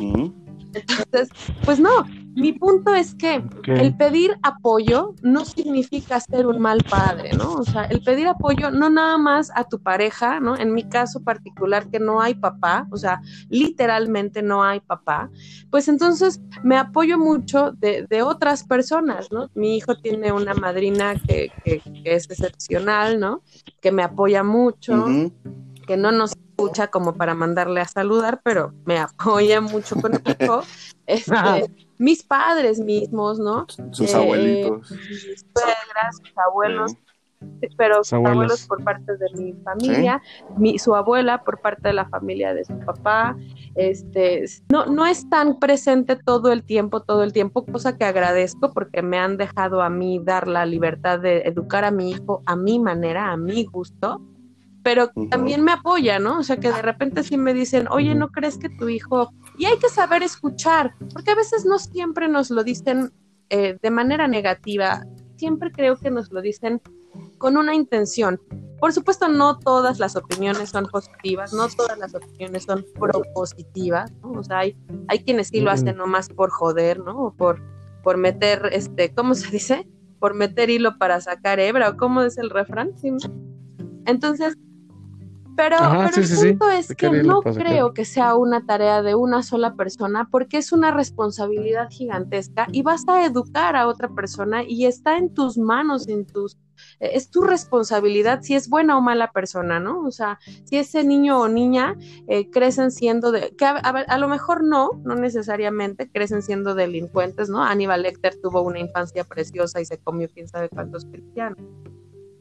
[0.74, 1.28] Entonces,
[1.64, 7.32] pues no, mi punto es que el pedir apoyo no significa ser un mal padre,
[7.32, 7.52] ¿no?
[7.52, 10.56] O sea, el pedir apoyo no nada más a tu pareja, ¿no?
[10.56, 15.30] En mi caso particular que no hay papá, o sea, literalmente no hay papá,
[15.70, 19.50] pues entonces me apoyo mucho de, otras personas, ¿no?
[19.54, 21.52] Mi hijo tiene una madrina que,
[22.04, 23.42] es excepcional, ¿no?
[23.80, 25.06] Que me apoya mucho,
[25.86, 30.22] que no nos escucha como para mandarle a saludar, pero me apoya mucho con el
[30.40, 30.62] hijo.
[31.06, 31.34] Este,
[31.98, 33.66] mis padres mismos, ¿no?
[33.90, 34.90] Sus eh, abuelitos.
[34.90, 36.92] Mis suegras, sus abuelos.
[37.76, 38.66] Pero sus abuelos.
[38.66, 40.22] por parte de mi familia,
[40.56, 43.36] mi, su abuela por parte de la familia de su papá,
[43.74, 48.72] este, no, no es tan presente todo el tiempo, todo el tiempo, cosa que agradezco
[48.72, 52.56] porque me han dejado a mí dar la libertad de educar a mi hijo a
[52.56, 54.22] mi manera, a mi gusto,
[54.84, 56.38] pero también me apoya, ¿no?
[56.38, 59.30] O sea, que de repente sí me dicen, oye, ¿no crees que tu hijo...
[59.58, 63.10] Y hay que saber escuchar, porque a veces no siempre nos lo dicen
[63.48, 65.06] eh, de manera negativa,
[65.36, 66.82] siempre creo que nos lo dicen
[67.38, 68.38] con una intención.
[68.78, 74.32] Por supuesto, no todas las opiniones son positivas, no todas las opiniones son propositivas, ¿no?
[74.32, 74.76] O sea, hay,
[75.08, 77.26] hay quienes sí lo hacen nomás por joder, ¿no?
[77.26, 77.62] O por,
[78.02, 79.88] por meter, este, ¿cómo se dice?
[80.18, 82.90] Por meter hilo para sacar hebra, o cómo es el refrán.
[84.04, 84.58] Entonces,
[85.56, 90.28] pero, el punto es que no creo que sea una tarea de una sola persona
[90.30, 95.32] porque es una responsabilidad gigantesca y vas a educar a otra persona y está en
[95.32, 96.58] tus manos, en tus
[97.00, 100.00] eh, es tu responsabilidad si es buena o mala persona, ¿no?
[100.00, 104.64] O sea, si ese niño o niña eh, crecen siendo de, que a, lo mejor
[104.64, 107.62] no, no necesariamente crecen siendo delincuentes, ¿no?
[107.62, 111.58] Aníbal Lecter tuvo una infancia preciosa y se comió quién sabe cuántos cristianos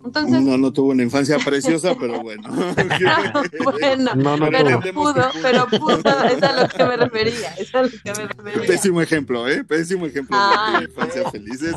[0.03, 2.49] no, no tuvo una infancia preciosa, pero bueno.
[3.63, 7.83] bueno, no, no pero pudo, pero pudo, es a lo que me refería, es a
[7.83, 8.67] lo que me refería.
[8.67, 9.63] Pésimo ejemplo, ¿eh?
[9.63, 10.81] Pésimo ejemplo de ah.
[10.83, 11.75] infancia felices.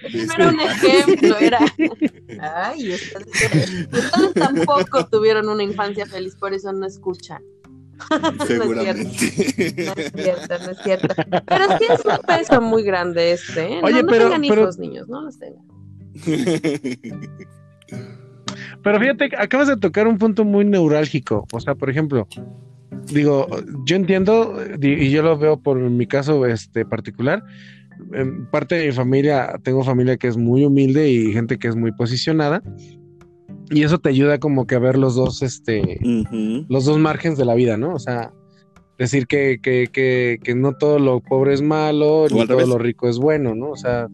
[0.00, 1.58] Era un ejemplo, era.
[2.40, 3.88] Ay, ustedes,
[4.34, 7.42] tampoco tuvieron una infancia feliz, por eso no escuchan.
[8.46, 9.74] Seguramente.
[9.84, 11.14] No es cierto, no es cierto.
[11.46, 13.80] Pero sí es un peso muy grande este, ¿eh?
[13.82, 15.77] Oye, no, pero, tengan hijos, niños, no los tengan.
[18.82, 21.46] Pero fíjate, acabas de tocar un punto muy neurálgico.
[21.52, 22.26] O sea, por ejemplo,
[23.12, 23.46] digo,
[23.84, 27.42] yo entiendo y yo lo veo por mi caso este particular.
[28.12, 31.76] En parte de mi familia, tengo familia que es muy humilde y gente que es
[31.76, 32.62] muy posicionada.
[33.70, 35.98] Y eso te ayuda como que a ver los dos, este,
[36.68, 37.92] los dos márgenes de la vida, ¿no?
[37.92, 38.32] O sea,
[38.98, 43.08] decir que, que, que, que no todo lo pobre es malo, ni todo lo rico
[43.08, 43.70] es bueno, ¿no?
[43.70, 44.08] O sea,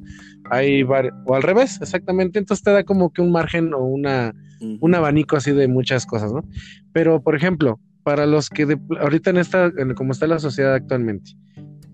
[0.50, 2.38] hay o al revés, exactamente.
[2.38, 4.34] Entonces te da como que un margen o una,
[4.80, 6.44] un abanico así de muchas cosas, ¿no?
[6.92, 11.32] Pero, por ejemplo, para los que ahorita en esta, como está la sociedad actualmente,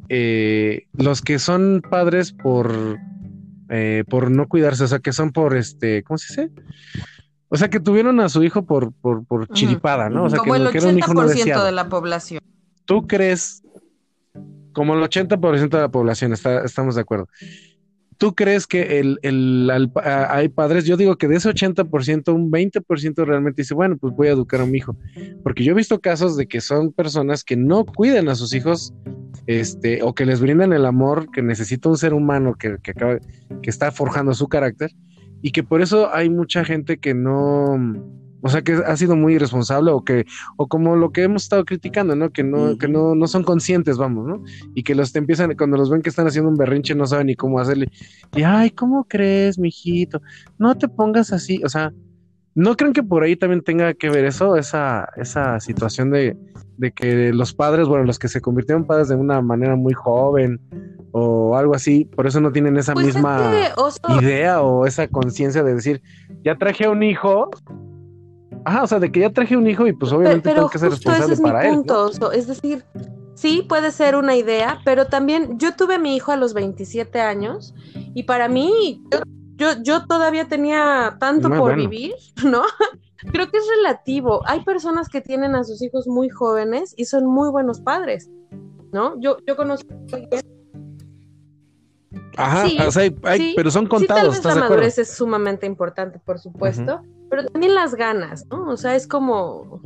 [0.08, 2.98] eh, los que son padres por,
[3.68, 6.54] eh, por no cuidarse, o sea, que son por este, ¿cómo se dice?
[7.48, 10.24] O sea, que tuvieron a su hijo por, por, por chiripada, ¿no?
[10.24, 12.40] O sea, como que, el 80% de la población.
[12.84, 13.62] ¿Tú crees,
[14.72, 17.28] como el 80% de la población, está, estamos de acuerdo?
[18.20, 19.70] ¿Tú crees que el, el,
[20.04, 20.84] hay padres?
[20.84, 24.60] Yo digo que de ese 80%, un 20% realmente dice, bueno, pues voy a educar
[24.60, 24.94] a mi hijo.
[25.42, 28.92] Porque yo he visto casos de que son personas que no cuidan a sus hijos,
[29.46, 33.18] este, o que les brindan el amor que necesita un ser humano que, que, acaba,
[33.62, 34.90] que está forjando su carácter,
[35.40, 37.78] y que por eso hay mucha gente que no,
[38.42, 40.26] o sea, que ha sido muy irresponsable o que,
[40.56, 42.30] o como lo que hemos estado criticando, ¿no?
[42.30, 44.42] Que no, que no, no son conscientes, vamos, ¿no?
[44.74, 47.26] Y que los te empiezan, cuando los ven que están haciendo un berrinche, no saben
[47.28, 47.90] ni cómo hacerle.
[48.34, 50.22] Y, ay, ¿cómo crees, mijito?
[50.58, 51.60] No te pongas así.
[51.64, 51.92] O sea,
[52.54, 56.36] ¿no creen que por ahí también tenga que ver eso, esa, esa situación de,
[56.80, 60.58] de que los padres, bueno, los que se convirtieron padres de una manera muy joven
[61.12, 63.52] o algo así, por eso no tienen esa pues misma
[64.18, 66.00] idea o esa conciencia de decir,
[66.42, 67.50] ya traje a un hijo,
[68.64, 70.90] Ajá, o sea, de que ya traje un hijo y pues obviamente tengo que ser
[70.90, 72.32] responsable ese es mi punto.
[72.32, 72.84] Es decir,
[73.34, 77.20] sí puede ser una idea, pero también yo tuve a mi hijo a los 27
[77.20, 77.74] años
[78.14, 79.02] y para mí
[79.56, 82.14] yo, yo, todavía tenía tanto por vivir,
[82.44, 82.62] ¿no?
[83.32, 84.42] Creo que es relativo.
[84.46, 88.30] Hay personas que tienen a sus hijos muy jóvenes y son muy buenos padres,
[88.92, 89.20] ¿no?
[89.20, 90.40] Yo, yo conozco a alguien
[92.36, 94.36] Ajá, o sea, hay, pero son contados.
[94.36, 98.68] Sí, tal vez la madurez es sumamente importante, por supuesto, pero también las ganas, ¿no?
[98.68, 99.80] O sea, es como...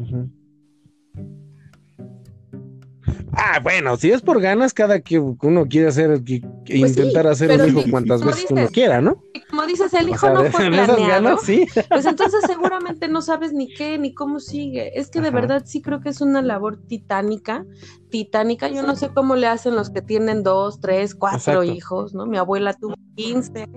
[3.37, 7.69] Ah, bueno, si es por ganas, cada que uno quiere hacer, pues intentar hacer un
[7.69, 9.23] hijo cuantas veces uno quiera, ¿no?
[9.51, 11.39] Como dices, el hijo no fue planeado.
[11.39, 11.66] ¿sí?
[11.89, 14.99] Pues entonces seguramente no sabes ni qué, ni cómo sigue.
[14.99, 17.66] Es que de verdad sí creo que es una labor titánica,
[18.09, 18.69] titánica.
[18.69, 22.27] Yo no sé cómo le hacen los que tienen dos, tres, cuatro hijos, ¿no?
[22.27, 23.69] Mi abuela tuvo quince.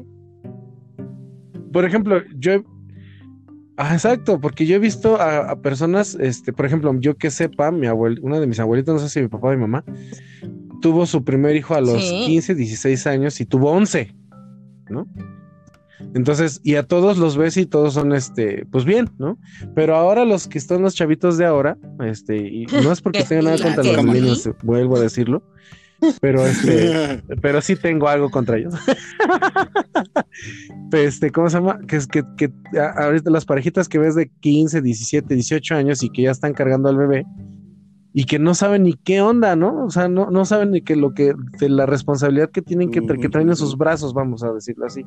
[1.74, 2.64] Por ejemplo, yo
[3.78, 7.86] Ah, exacto, porque yo he visto a, personas, este, por ejemplo, yo que sepa, mi
[7.86, 9.84] abuel, una de mis abuelitos, no sé si mi papá o mi mamá,
[10.82, 14.16] tuvo su primer hijo a los 15, 16 años y tuvo 11,
[14.90, 15.08] ¿no?
[16.16, 19.38] Entonces, y a todos los ves y todos son, este, pues bien, ¿no?
[19.76, 23.44] Pero ahora los que están los chavitos de ahora, este, y no es porque tenga
[23.44, 25.44] nada contra los niños, vuelvo a decirlo,
[26.22, 28.74] pero este, pero sí tengo algo contra ellos.
[30.92, 31.80] este, ¿cómo se llama?
[31.88, 32.52] Que es que, que
[32.96, 36.90] ahorita las parejitas que ves de 15, 17, 18 años y que ya están cargando
[36.90, 37.26] al bebé
[38.14, 39.86] y que no saben ni qué onda, ¿no?
[39.86, 43.06] O sea, no, no saben ni que lo que, de la responsabilidad que tienen que,
[43.06, 45.06] que traen en sus brazos, vamos a decirlo así.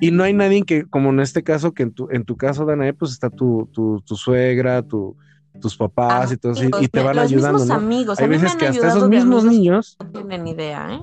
[0.00, 2.64] Y no hay nadie que, como en este caso, que en tu, en tu caso,
[2.64, 5.16] Danae, pues está tu, tu, tu suegra, tu,
[5.60, 7.64] tus papás y todo eso, y te van ayudando.
[7.64, 7.74] ¿no?
[7.74, 9.96] amigos, Hay veces que hasta esos mismos niños.
[10.00, 11.02] No tienen idea, ¿eh?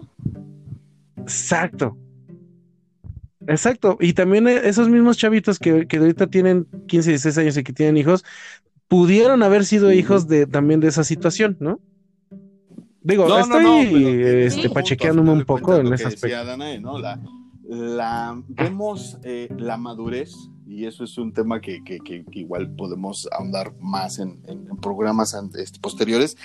[1.17, 1.97] Exacto.
[3.47, 3.97] Exacto.
[3.99, 7.73] Y también e, esos mismos chavitos que, que ahorita tienen 15, 16 años y que
[7.73, 8.23] tienen hijos,
[8.87, 11.79] pudieron haber sido hijos de también de esa situación, ¿no?
[13.01, 16.45] Digo, estoy este, pachequeándome un poco en ese aspecto.
[16.45, 16.97] Danae, ¿no?
[16.99, 17.19] La,
[17.67, 20.33] la, vemos eh, la madurez
[20.73, 21.81] y eso es un tema que,
[22.31, 24.41] igual podemos ahondar más en,
[24.81, 26.35] programas este, posteriores,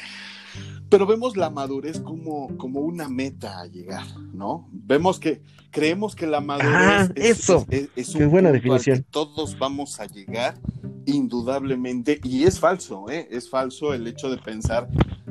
[0.91, 4.69] pero vemos la madurez como, como una meta a llegar, ¿no?
[4.71, 5.41] Vemos que
[5.71, 7.67] creemos que la madurez es, eso.
[7.71, 9.05] es, buena definición.
[9.11, 10.59] todos vamos a llegar
[11.07, 13.29] indudablemente y es falso, ¿eh?
[13.31, 14.89] Es falso el hecho de pensar,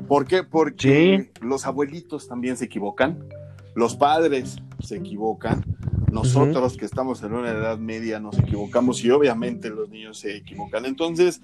[0.08, 0.42] ¿por qué?
[0.42, 3.28] Porque los abuelitos también se equivocan,
[3.76, 5.64] los padres se equivocan,
[6.10, 10.84] nosotros que estamos en una edad media nos equivocamos y obviamente los niños se equivocan.
[10.86, 11.40] Entonces,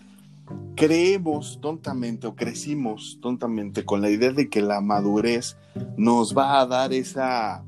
[0.77, 5.57] creemos tontamente o crecimos tontamente con la idea de que la madurez
[5.97, 7.65] nos va a dar esa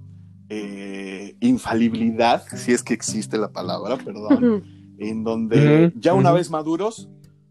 [0.48, 4.64] eh, infalibilidad, si es que existe la palabra, perdón,
[4.98, 7.09] en donde ya una vez maduros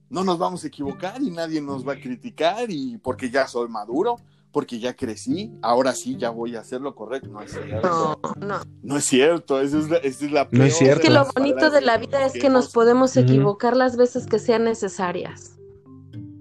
[0.09, 3.67] no nos vamos a equivocar y nadie nos va a criticar y porque ya soy
[3.69, 4.17] maduro
[4.55, 7.27] porque ya crecí, ahora sí ya voy a hacer lo correcto.
[7.27, 8.17] No es cierto.
[8.31, 8.61] No, no.
[8.83, 11.01] No es cierto, esa es la, es la No es cierto.
[11.01, 14.63] que lo bonito de la vida es que nos podemos equivocar las veces que sean
[14.63, 15.57] necesarias.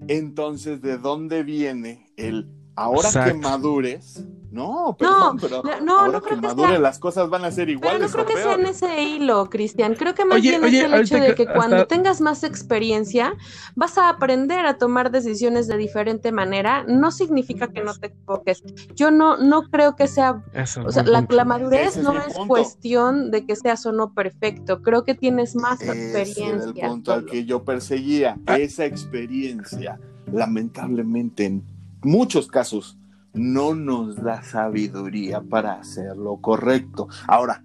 [0.07, 2.47] Entonces, ¿de dónde viene el
[2.77, 4.23] ahora que madures?
[4.55, 7.99] No, perdón, pero no, ahora que madure las cosas van a ser iguales.
[7.99, 9.95] Pero no creo que sea en ese hilo, Cristian.
[9.95, 13.33] Creo que más bien es el hecho de que cuando tengas más experiencia
[13.75, 16.85] vas a aprender a tomar decisiones de diferente manera.
[16.87, 18.63] No significa que no te equivoques.
[18.95, 20.41] Yo no, no creo que sea,
[20.85, 24.81] o sea, la, madurez no es, cuestión de que seas o no perfecto.
[24.81, 26.55] Creo que tienes más experiencia.
[26.55, 28.37] Es el punto al que yo perseguía.
[28.45, 28.57] Ah.
[28.57, 29.99] Esa experiencia,
[30.31, 31.65] lamentablemente, en
[32.01, 32.97] muchos casos
[33.35, 37.07] no nos da sabiduría para hacer lo correcto.
[37.27, 37.63] Ahora,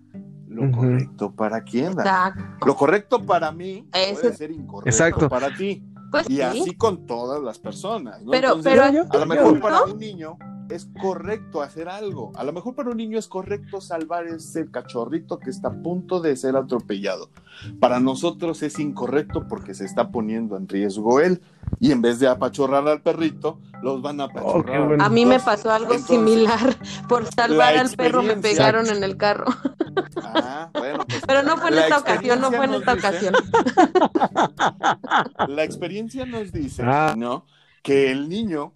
[0.49, 1.95] lo correcto para quién?
[2.67, 5.85] Lo correcto para mí puede ser incorrecto para ti.
[6.11, 8.21] Pues y así con todas las personas.
[8.29, 10.37] Pero, pero a lo mejor para un niño
[10.71, 12.33] es correcto hacer algo.
[12.37, 16.21] A lo mejor para un niño es correcto salvar ese cachorrito que está a punto
[16.21, 17.31] de ser atropellado.
[17.81, 21.43] Para nosotros es incorrecto porque se está poniendo en riesgo él.
[21.79, 25.01] Y en vez de apachorrar al perrito, los van a oh, apachorrar.
[25.01, 26.77] A mí me pasó algo similar.
[27.09, 29.47] Por salvar al perro me pegaron en el carro.
[30.17, 33.35] Ah, bueno, pues, Pero no fue en esta ocasión, no fue en esta ocasión.
[35.49, 37.15] La experiencia nos dice, ah.
[37.17, 37.45] ¿no?
[37.82, 38.73] Que el niño,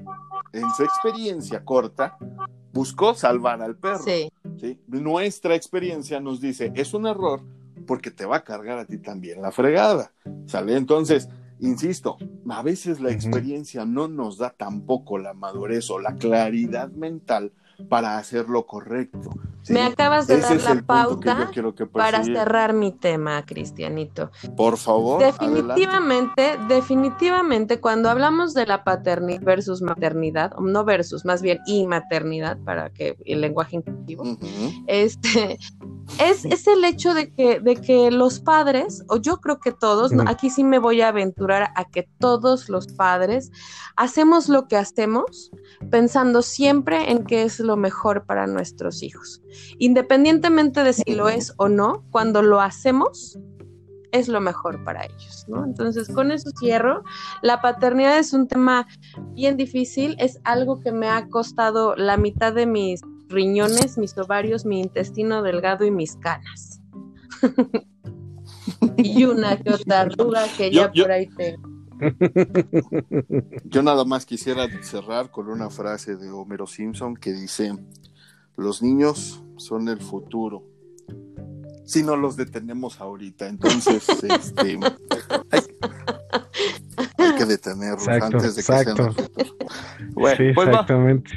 [0.53, 2.17] en su experiencia corta,
[2.73, 4.03] buscó salvar al perro.
[4.03, 4.31] Sí.
[4.89, 7.43] Nuestra experiencia nos dice, es un error
[7.87, 10.13] porque te va a cargar a ti también la fregada.
[10.47, 10.77] ¿Sale?
[10.77, 11.29] Entonces,
[11.61, 12.17] insisto,
[12.49, 17.53] a veces la experiencia no nos da tampoco la madurez o la claridad mental
[17.89, 19.31] para hacer lo correcto.
[19.69, 21.51] Me acabas de dar la pauta
[21.93, 24.31] para cerrar mi tema, Cristianito.
[24.57, 25.21] Por favor.
[25.21, 32.59] Definitivamente, definitivamente, cuando hablamos de la paternidad versus maternidad, no versus, más bien y maternidad,
[32.65, 34.25] para que el lenguaje inclusivo,
[34.87, 35.59] este,
[36.19, 40.13] es, es, el hecho de que, de que los padres, o yo creo que todos,
[40.27, 43.51] aquí sí me voy a aventurar a que todos los padres
[43.97, 45.51] hacemos lo que hacemos
[45.91, 49.43] pensando siempre en qué es lo mejor para nuestros hijos.
[49.79, 53.39] independientemente de si lo es o no, cuando lo hacemos,
[54.13, 55.65] es lo mejor para ellos, ¿no?
[55.65, 57.03] Entonces, con eso cierro.
[57.43, 58.87] La paternidad es un tema
[59.33, 64.65] bien difícil, es algo que me ha costado la mitad de mis riñones, mis ovarios,
[64.65, 66.81] mi intestino delgado y mis canas.
[68.97, 71.74] y una que otra arruga que ya por ahí tengo.
[73.65, 77.73] Yo nada más quisiera cerrar con una frase de Homero Simpson que dice,
[78.57, 80.65] los niños son el futuro.
[81.85, 84.79] Si no los detenemos ahorita, entonces este,
[85.51, 85.61] hay,
[87.37, 88.97] que detenerlos antes de que sean
[90.15, 91.31] Bueno, sí, pues exactamente.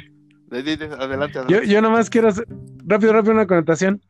[0.50, 2.46] Adelante, Yo, yo nomás quiero hacer,
[2.86, 4.00] rápido, rápido una connotación.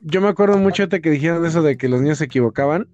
[0.00, 2.88] Yo me acuerdo mucho de que dijeron eso de que los niños se equivocaban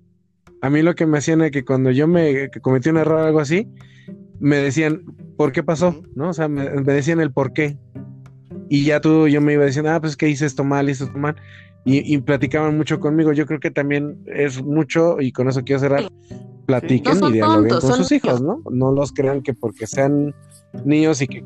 [0.63, 3.25] a mí lo que me hacían es que cuando yo me cometí un error o
[3.25, 3.69] algo así,
[4.39, 5.03] me decían,
[5.37, 6.03] ¿por qué pasó?
[6.15, 6.31] ¿No?
[6.31, 7.79] O sea, me, decían el por qué.
[8.69, 11.19] Y ya tú, yo me iba diciendo, ah, pues que hice esto mal, hice esto
[11.19, 11.37] mal.
[11.85, 13.33] Y, platicaban mucho conmigo.
[13.33, 16.05] Yo creo que también es mucho, y con eso quiero cerrar,
[16.67, 18.63] platiquen y dialoguen con sus hijos, ¿no?
[18.71, 20.35] No los crean que porque sean
[20.85, 21.45] niños y que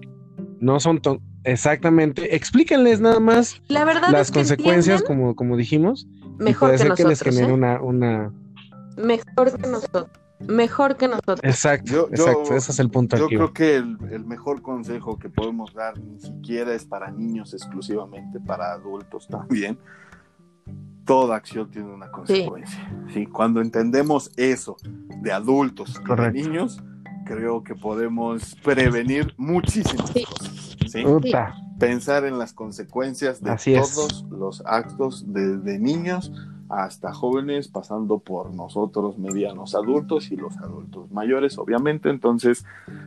[0.58, 1.24] no son tontos.
[1.44, 2.34] Exactamente.
[2.34, 6.08] Explíquenles nada más La verdad las consecuencias, como, como dijimos.
[6.38, 7.52] Mejor y puede que, les genere ¿eh?
[7.52, 8.32] una, una
[8.96, 10.08] mejor que nosotros.
[10.40, 11.40] Mejor que nosotros.
[11.42, 13.16] Exacto, exacto, ese es el punto.
[13.16, 18.40] Yo creo que el, mejor consejo que podemos dar ni siquiera es para niños exclusivamente,
[18.40, 19.78] para adultos también.
[21.04, 22.90] Toda acción tiene una consecuencia.
[23.12, 23.26] Sí.
[23.26, 24.76] Cuando entendemos eso
[25.22, 26.82] de adultos y de niños,
[27.24, 30.76] creo que podemos prevenir muchísimas cosas.
[30.88, 31.04] ¿sí?
[31.78, 36.32] Pensar en las consecuencias de todos los actos de, de niños
[36.76, 42.10] hasta jóvenes, pasando por nosotros medianos adultos y los adultos mayores, obviamente.
[42.10, 42.64] Entonces,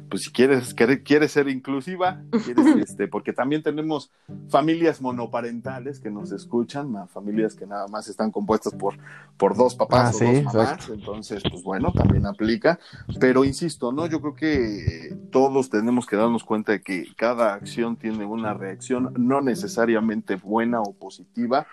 [0.09, 2.21] pues si quieres, quieres ser inclusiva,
[2.79, 4.09] este, porque también tenemos
[4.49, 8.95] familias monoparentales que nos escuchan, familias que nada más están compuestas por,
[9.35, 12.79] por dos papás ah, o dos mamás, entonces, pues bueno, también aplica.
[13.19, 14.07] Pero insisto, ¿no?
[14.07, 19.13] Yo creo que todos tenemos que darnos cuenta de que cada acción tiene una reacción
[19.17, 21.67] no necesariamente buena o positiva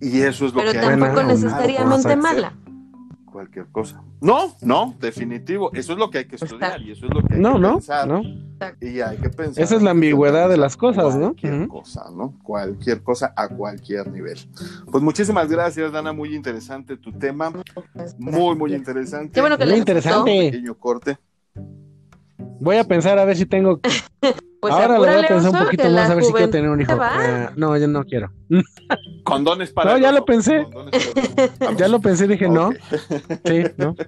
[0.00, 2.52] y eso es lo Pero que tampoco necesariamente mala.
[3.24, 4.02] Cualquier cosa.
[4.20, 5.70] No, no, definitivo.
[5.74, 7.60] Eso es lo que hay que estudiar y eso es lo que hay no, que
[7.60, 8.08] no, pensar.
[8.08, 8.22] No.
[8.80, 9.62] Y hay que pensar.
[9.62, 11.34] Esa es la ambigüedad de las cosas, ¿no?
[11.34, 12.38] Cualquier cosa, ¿no?
[12.42, 14.38] Cualquier cosa a cualquier nivel.
[14.90, 16.14] Pues muchísimas gracias, Dana.
[16.14, 17.52] Muy interesante tu tema.
[18.18, 19.32] Muy, muy interesante.
[19.32, 20.30] Qué bueno que muy interesante.
[20.30, 21.18] Un pequeño corte.
[22.58, 23.80] Voy a pensar a ver si tengo.
[24.60, 26.80] Pues Ahora le voy a pensar un poquito más a ver si quiero tener un
[26.80, 26.92] hijo.
[26.92, 28.30] Eh, no, yo no quiero.
[29.24, 29.92] Condones para.
[29.92, 30.66] No, ya lo pensé.
[31.76, 32.70] ya lo pensé, dije no.
[33.44, 33.94] Sí, no.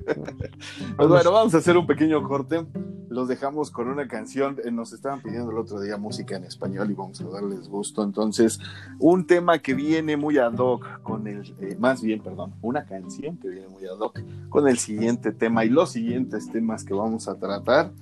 [0.97, 2.67] Pues bueno, vamos a hacer un pequeño corte.
[3.09, 4.57] Los dejamos con una canción.
[4.65, 8.03] Eh, nos estaban pidiendo el otro día música en español y vamos a darles gusto.
[8.03, 8.59] Entonces,
[8.99, 11.55] un tema que viene muy ad hoc con el.
[11.61, 15.65] Eh, más bien, perdón, una canción que viene muy ad hoc con el siguiente tema
[15.65, 17.93] y los siguientes temas que vamos a tratar.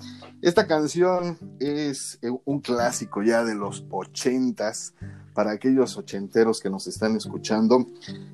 [0.47, 4.95] Esta canción es eh, un clásico ya de los ochentas,
[5.35, 7.85] para aquellos ochenteros que nos están escuchando,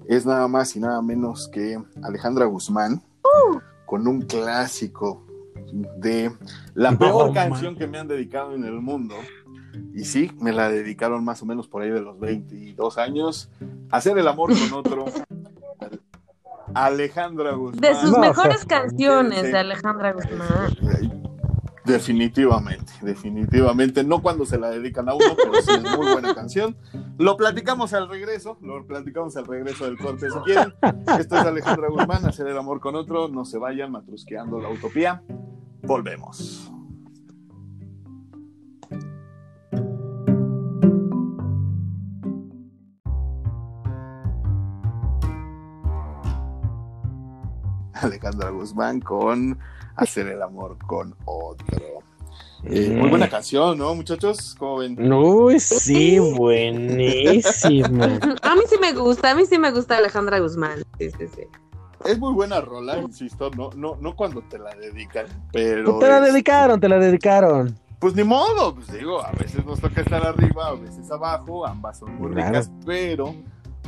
[0.06, 3.58] es nada más y nada menos que Alejandra Guzmán, uh.
[3.86, 5.24] con un clásico
[5.96, 6.30] de
[6.74, 9.14] la peor canción que me han dedicado en el mundo.
[9.94, 13.50] Y sí, me la dedicaron más o menos por ahí de los 22 años.
[13.90, 15.06] Hacer el amor con otro.
[16.74, 17.80] Alejandra Guzmán.
[17.80, 21.31] De sus mejores canciones de Alejandra Guzmán.
[21.84, 24.04] Definitivamente, definitivamente.
[24.04, 26.76] No cuando se la dedican a uno, pero sí es muy buena canción.
[27.18, 30.74] Lo platicamos al regreso, lo platicamos al regreso del corte si quieren.
[31.18, 33.28] Esto es Alejandra Guzmán, hacer el amor con otro.
[33.28, 35.22] No se vayan matrusqueando la utopía.
[35.82, 36.70] Volvemos.
[47.94, 49.58] Alejandra Guzmán con
[49.96, 52.02] hacer el amor con otro.
[52.64, 54.54] Eh, muy buena canción, ¿no, muchachos?
[54.56, 55.12] ¿Cómo ven?
[55.12, 58.04] Uy, sí, buenísima.
[58.42, 60.84] a mí sí me gusta, a mí sí me gusta Alejandra Guzmán.
[60.98, 61.42] Sí, sí, sí.
[62.04, 65.98] Es muy buena rola, insisto, no, no, no cuando te la dedican, pero.
[65.98, 67.76] Te la dedicaron, te la dedicaron.
[67.98, 72.00] Pues ni modo, pues digo, a veces nos toca estar arriba, a veces abajo, ambas
[72.00, 73.34] son muy ricas, pero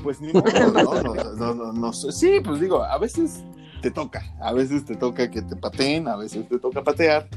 [0.05, 1.03] pues ni modo,
[1.35, 1.55] ¿no?
[1.55, 3.43] No, no, Sí, pues digo, a veces
[3.85, 4.23] te toca.
[4.41, 7.29] A veces te toca que te pateen, a veces te toca patear.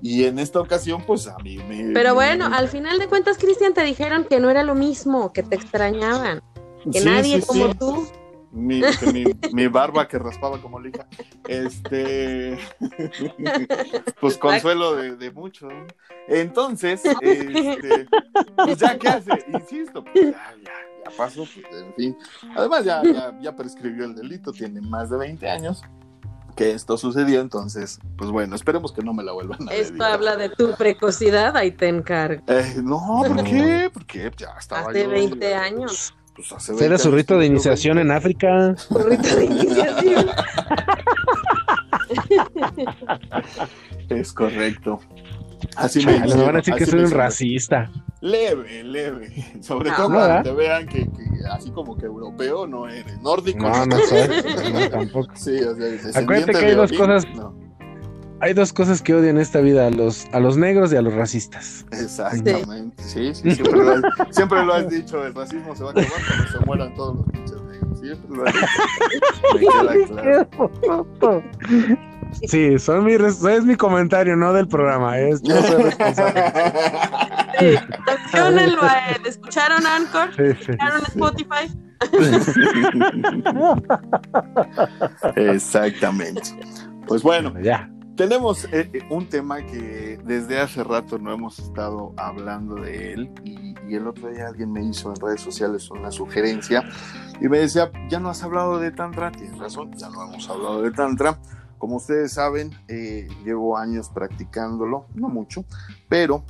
[0.00, 1.92] Y en esta ocasión, pues a mí me.
[1.92, 5.42] Pero bueno, al final de cuentas, Cristian, te dijeron que no era lo mismo, que
[5.42, 6.42] te extrañaban,
[6.90, 8.08] que nadie como tú.
[8.52, 8.80] mi,
[9.52, 11.06] mi, barba que raspaba como lija.
[11.46, 12.58] Este,
[14.20, 15.68] pues consuelo de, de mucho.
[16.26, 18.06] Entonces, este,
[18.56, 19.44] pues ya, ¿qué hace?
[19.52, 20.72] Insisto, pues ya, ya,
[21.04, 22.16] ya pasó, pues, en fin.
[22.56, 25.82] Además, ya, ya, ya prescribió el delito, tiene más de 20 años
[26.54, 30.36] que esto sucedió, entonces, pues bueno, esperemos que no me la vuelvan a Esto habla
[30.36, 32.42] de tu precocidad, ahí te encargo.
[32.46, 33.90] Eh, no, ¿por qué?
[33.92, 36.14] Porque ya estaba Hace 20 años.
[36.34, 38.74] Pues hace Era su rito de iniciación en África.
[38.76, 40.26] Su rito de iniciación.
[44.08, 45.00] es correcto.
[45.76, 47.90] Así me, me van a decir que soy un racista.
[48.20, 49.32] Leve, leve.
[49.60, 51.08] Sobre todo cuando te vean que,
[51.50, 53.68] así como que europeo no eres, nórdico.
[53.68, 54.28] No, no, soy,
[54.72, 55.32] no tampoco.
[55.34, 57.26] Sí, o sea, Acuérdate que hay dos cosas.
[58.40, 61.02] Hay dos cosas que odian en esta vida, a los, a los negros y a
[61.02, 61.86] los racistas.
[61.92, 64.02] Exactamente, sí, sí, siempre, lo has,
[64.34, 67.26] siempre, lo has, dicho, el racismo se va a acabar cuando se mueran todos los
[67.26, 68.00] pinches negros.
[68.00, 70.14] Siempre lo has dicho.
[70.14, 70.44] Me queda
[71.20, 71.44] claro.
[72.48, 75.18] Sí, son mi, es mi comentario, no del programa.
[75.18, 76.42] Es, yo soy responsable.
[77.58, 77.76] Sí,
[78.36, 79.26] a él.
[79.26, 80.40] ¿Escucharon Anchor?
[80.40, 81.70] ¿Escucharon Spotify?
[85.36, 86.42] Exactamente.
[87.06, 87.88] Pues bueno, ya.
[88.16, 93.30] Tenemos eh, eh, un tema que desde hace rato no hemos estado hablando de él
[93.42, 96.84] y, y, el otro día alguien me hizo en redes sociales una sugerencia
[97.40, 100.82] y me decía, ya no has hablado de Tantra, tienes razón, ya no hemos hablado
[100.82, 101.38] de Tantra,
[101.82, 105.64] como ustedes saben, eh, llevo años practicándolo, no mucho,
[106.08, 106.44] pero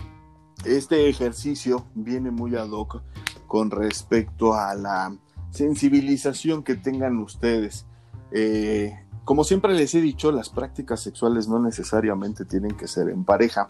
[0.67, 3.01] este ejercicio viene muy ad hoc
[3.47, 5.17] con respecto a la
[5.49, 7.87] sensibilización que tengan ustedes.
[8.31, 8.95] Eh,
[9.25, 13.69] como siempre les he dicho, las prácticas sexuales no necesariamente tienen que ser en pareja.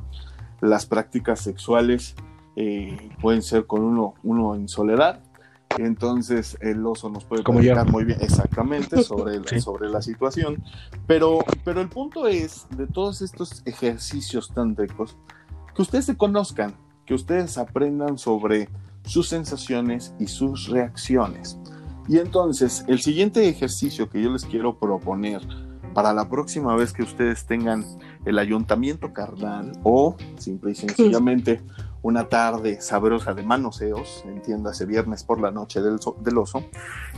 [0.61, 2.17] Las prácticas sexuales
[2.57, 5.23] eh, pueden ser con uno, uno en soledad
[5.79, 10.63] entonces el oso nos puede comunicar muy bien exactamente sobre, la, sobre la situación.
[11.07, 15.17] Pero, pero el punto es de todos estos ejercicios tan ricos
[15.75, 16.75] que ustedes se conozcan,
[17.07, 18.69] que ustedes aprendan sobre
[19.05, 21.59] sus sensaciones y sus reacciones.
[22.09, 25.41] Y entonces el siguiente ejercicio que yo les quiero proponer
[25.95, 27.85] para la próxima vez que ustedes tengan
[28.25, 31.61] el ayuntamiento carnal o simple y sencillamente
[32.03, 36.65] una tarde sabrosa de manoseos, entiéndase viernes por la noche del, del oso,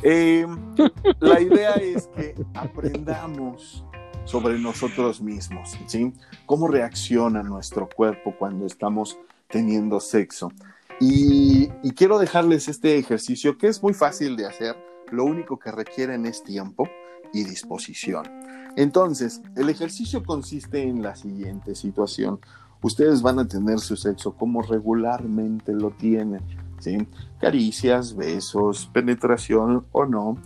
[0.03, 0.47] eh,
[1.21, 3.85] la idea es que aprendamos
[4.25, 6.13] sobre nosotros mismos, ¿sí?
[6.47, 10.51] Cómo reacciona nuestro cuerpo cuando estamos teniendo sexo.
[11.01, 14.77] Y, y quiero dejarles este ejercicio que es muy fácil de hacer,
[15.11, 16.89] lo único que requieren es tiempo
[17.33, 18.25] y disposición.
[18.77, 22.41] Entonces, el ejercicio consiste en la siguiente situación
[22.85, 26.43] ustedes van a tener su sexo como regularmente lo tienen,
[26.79, 26.99] ¿sí?
[27.41, 30.37] Caricias, besos, penetración o no.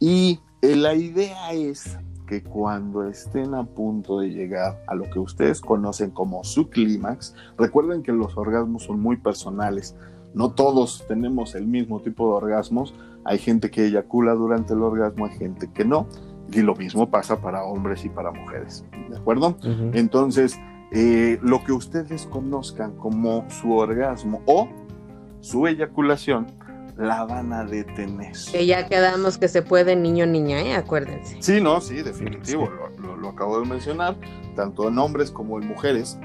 [0.00, 1.96] Y eh, la idea es
[2.26, 7.36] que cuando estén a punto de llegar a lo que ustedes conocen como su clímax,
[7.56, 9.94] recuerden que los orgasmos son muy personales.
[10.34, 12.92] No todos tenemos el mismo tipo de orgasmos.
[13.24, 16.08] Hay gente que eyacula durante el orgasmo, hay gente que no.
[16.52, 18.84] Y lo mismo pasa para hombres y para mujeres.
[19.10, 19.56] ¿De acuerdo?
[19.92, 20.58] Entonces,
[20.94, 24.68] eh, lo que ustedes conozcan como su orgasmo o
[25.40, 26.46] su eyaculación,
[26.96, 28.32] la van a detener.
[28.52, 30.74] Que ya quedamos que se puede niño niña, ¿eh?
[30.74, 31.36] acuérdense.
[31.40, 32.70] Sí, no, sí, definitivo,
[33.20, 34.16] Lo, acabo de mencionar,
[34.54, 36.16] tanto en hombres como en mujeres.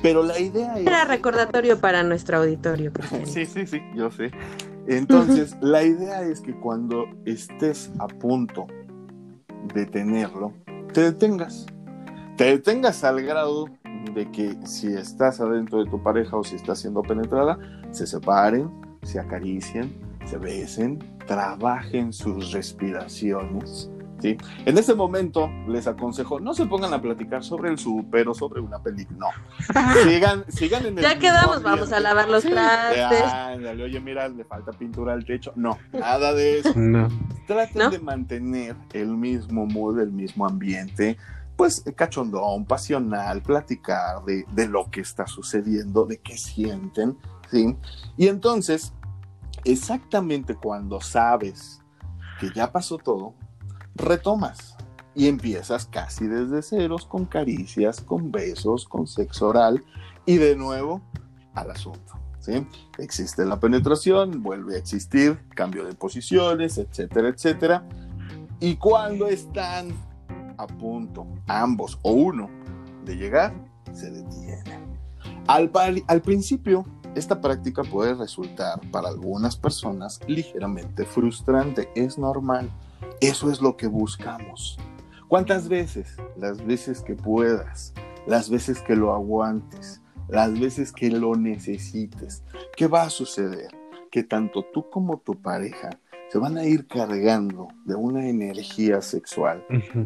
[0.00, 0.86] Pero la idea es...
[0.86, 2.92] Era recordatorio para nuestro auditorio.
[3.24, 4.30] sí, sí, sí, yo sé.
[4.86, 8.66] Entonces, la idea es que cuando estés a punto
[9.74, 10.54] de tenerlo,
[10.94, 11.66] te detengas.
[12.36, 13.66] Te detengas al grado
[14.14, 17.58] de que si estás adentro de tu pareja o si estás siendo penetrada,
[17.90, 18.70] se separen,
[19.02, 19.92] se acaricien,
[20.24, 23.90] se besen, trabajen sus respiraciones.
[24.20, 24.36] ¿sí?
[24.66, 28.60] En ese momento les aconsejo, no se pongan a platicar sobre el súper o sobre
[28.60, 29.92] una película, no.
[30.04, 33.22] Sigan, sigan en el Ya quedamos, vamos a lavar los trastes.
[33.82, 35.52] oye, mira, le falta pintura al techo.
[35.56, 36.72] No, nada de eso.
[36.76, 37.08] No.
[37.46, 41.16] Traten de mantener el mismo mood, el mismo ambiente
[41.58, 47.18] pues cachondón, pasional, platicar de, lo que está sucediendo, de qué sienten,
[47.50, 47.76] ¿sí?
[48.16, 48.92] Y entonces,
[49.64, 51.80] exactamente cuando sabes
[52.38, 53.34] que ya pasó todo,
[53.96, 54.76] retomas
[55.16, 59.84] y empiezas casi desde ceros con caricias, con besos, con sexo oral
[60.26, 61.02] y de nuevo
[61.54, 62.20] al asunto.
[62.38, 62.64] ¿sí?
[62.98, 67.84] Existe la penetración, vuelve a existir, cambio de posiciones, etcétera, etcétera.
[68.60, 70.07] Y cuando están
[70.58, 72.50] a punto, ambos o uno,
[73.04, 73.54] de llegar,
[73.92, 74.86] se detienen.
[75.46, 75.70] Al,
[76.06, 82.70] al principio, esta práctica puede resultar para algunas personas ligeramente frustrante, es normal.
[83.20, 84.78] Eso es lo que buscamos.
[85.26, 86.16] ¿Cuántas veces?
[86.36, 87.92] Las veces que puedas,
[88.26, 92.44] las veces que lo aguantes, las veces que lo necesites.
[92.76, 93.68] ¿Qué va a suceder?
[94.10, 95.90] Que tanto tú como tu pareja
[96.30, 99.64] se van a ir cargando de una energía sexual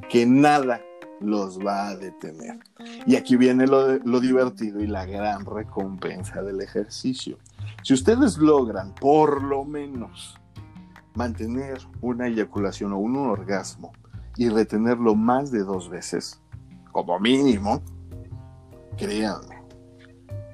[0.09, 0.81] que nada
[1.21, 2.59] los va a detener.
[3.07, 7.39] Y aquí viene lo, lo, divertido y la gran recompensa del ejercicio.
[7.83, 10.39] Si ustedes logran por lo menos
[11.15, 13.93] mantener una eyaculación o un orgasmo
[14.37, 16.41] y retenerlo más de dos veces,
[16.91, 17.83] como mínimo,
[18.97, 19.63] créanme,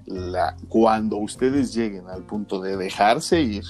[0.06, 3.64] la, cuando ustedes lleguen al punto de dejarse ir,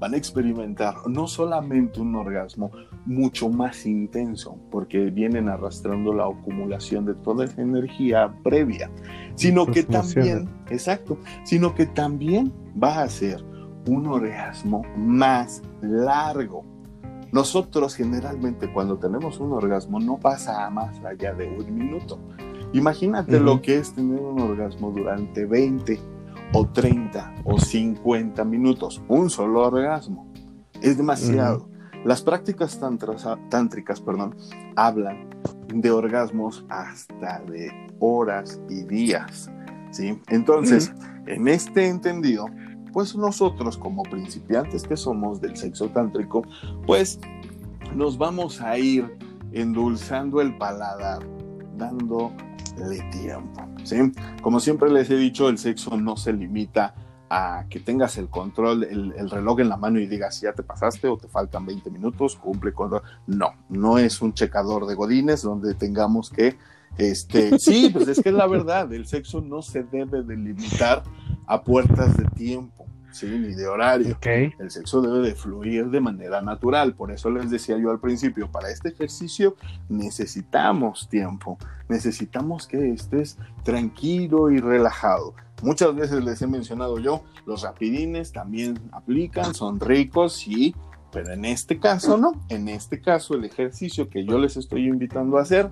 [0.00, 2.72] van a experimentar no solamente un orgasmo
[3.04, 8.90] mucho más intenso, porque vienen arrastrando la acumulación de toda esa energía previa,
[9.34, 12.50] sino que también, exacto, sino que también
[12.82, 13.44] va a ser
[13.86, 16.64] un orgasmo más largo.
[17.30, 22.18] Nosotros generalmente cuando tenemos un orgasmo no pasa a más allá de un minuto.
[22.72, 26.00] Imagínate lo que es tener un orgasmo durante 20
[26.52, 30.32] o 30 o 50 minutos, un solo orgasmo.
[30.80, 31.68] Es demasiado.
[32.04, 32.80] Las prácticas
[33.50, 34.34] tántricas perdón,
[34.74, 35.28] hablan
[35.74, 39.50] de orgasmos hasta de horas y días.
[39.90, 40.18] ¿sí?
[40.28, 40.92] Entonces,
[41.26, 42.46] en este entendido,
[42.92, 46.42] pues nosotros como principiantes que somos del sexo tántrico,
[46.86, 47.20] pues
[47.94, 49.16] nos vamos a ir
[49.52, 51.20] endulzando el paladar,
[51.80, 53.66] dándole tiempo.
[53.82, 53.96] ¿sí?
[54.42, 56.94] Como siempre les he dicho, el sexo no se limita
[57.28, 61.08] a que tengas el control, el, reloj en la mano y digas ya te pasaste
[61.08, 62.90] o te faltan 20 minutos, cumple con...
[63.26, 66.56] No, no es un checador de godines donde tengamos que
[66.98, 71.02] este, sí, pues es que es la verdad, el sexo no se debe de limitar
[71.46, 73.26] a puertas de tiempo, ¿sí?
[73.26, 74.18] ni de horario.
[74.22, 76.94] El sexo debe de fluir de manera natural.
[76.94, 79.56] Por eso les decía yo al principio, para este ejercicio
[79.88, 81.58] necesitamos tiempo,
[81.88, 85.34] necesitamos que estés tranquilo y relajado.
[85.62, 90.74] Muchas veces les he mencionado yo, los rapidines también aplican, son ricos, sí,
[91.12, 92.32] pero en este caso no.
[92.48, 95.68] En este caso el ejercicio que yo les estoy invitando a hacer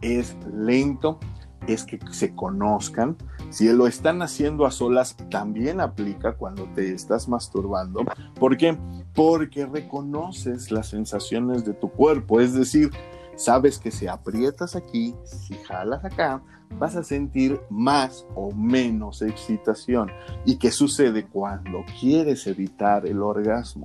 [0.00, 1.18] es lento,
[1.66, 3.16] es que se conozcan.
[3.52, 8.02] Si lo están haciendo a solas, también aplica cuando te estás masturbando.
[8.40, 8.78] ¿Por qué?
[9.14, 12.40] Porque reconoces las sensaciones de tu cuerpo.
[12.40, 12.90] Es decir,
[13.36, 16.42] sabes que si aprietas aquí, si jalas acá,
[16.78, 20.10] vas a sentir más o menos excitación.
[20.46, 23.84] ¿Y qué sucede cuando quieres evitar el orgasmo?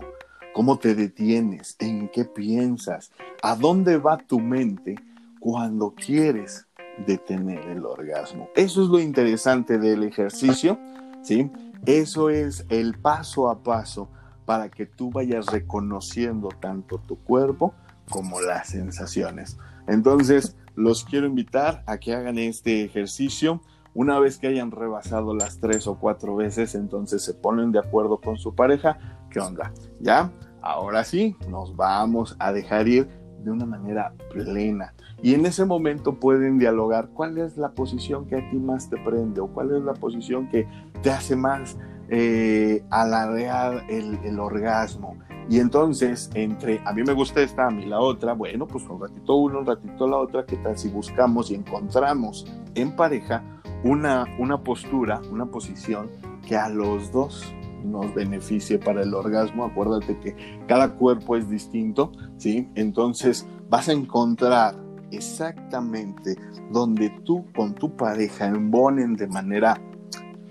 [0.54, 1.76] ¿Cómo te detienes?
[1.80, 3.12] ¿En qué piensas?
[3.44, 4.96] ¿A dónde va tu mente
[5.42, 6.67] cuando quieres
[7.06, 8.50] detener el orgasmo.
[8.56, 10.80] Eso es lo interesante del ejercicio,
[11.22, 11.52] ¿sí?
[11.86, 14.10] Eso es el paso a paso
[14.46, 17.74] para que tú vayas reconociendo tanto tu cuerpo
[18.10, 19.58] como las sensaciones.
[19.88, 23.62] Entonces, los quiero invitar a que hagan este ejercicio.
[23.94, 28.22] Una vez que hayan rebasado las tres o cuatro veces, entonces se ponen de acuerdo
[28.22, 28.98] con su pareja.
[29.30, 29.74] ¿Qué onda?
[30.00, 30.32] ¿Ya?
[30.62, 33.10] Ahora sí, nos vamos a dejar ir
[33.44, 34.94] de una manera plena.
[35.22, 38.98] Y en ese momento pueden dialogar cuál es la posición que a ti más te
[38.98, 40.68] prende o cuál es la posición que
[41.02, 41.78] te hace más
[42.10, 45.18] eh, alardear el, el, orgasmo.
[45.50, 49.02] Y entonces, entre a mí me gusta esta, a mí la otra, bueno, pues un
[49.02, 52.46] ratito uno, un ratito la otra, ¿qué tal si buscamos y encontramos
[52.76, 53.44] en pareja
[53.84, 56.10] una, una postura, una posición
[56.46, 57.54] que a los dos
[57.84, 59.66] nos beneficie para el orgasmo.
[59.66, 60.36] Acuérdate que
[60.68, 62.70] cada cuerpo es distinto, ¿sí?
[62.76, 64.76] Entonces vas a encontrar
[65.12, 66.36] exactamente
[66.72, 69.80] donde tú con tu pareja embonen de manera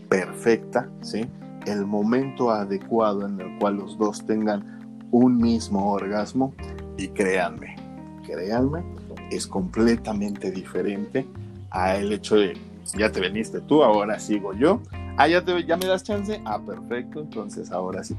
[0.08, 1.26] perfecta, ¿sí?
[1.66, 6.54] El momento adecuado en el cual los dos tengan un mismo orgasmo
[6.96, 7.76] y créanme,
[8.24, 8.84] créanme,
[9.30, 11.26] es completamente diferente
[11.70, 12.54] a el hecho de
[12.96, 14.80] ya te veniste tú, ahora sigo yo.
[15.16, 16.40] Ah, ya, te, ya me das chance.
[16.44, 17.20] Ah, perfecto.
[17.20, 18.14] Entonces ahora sí.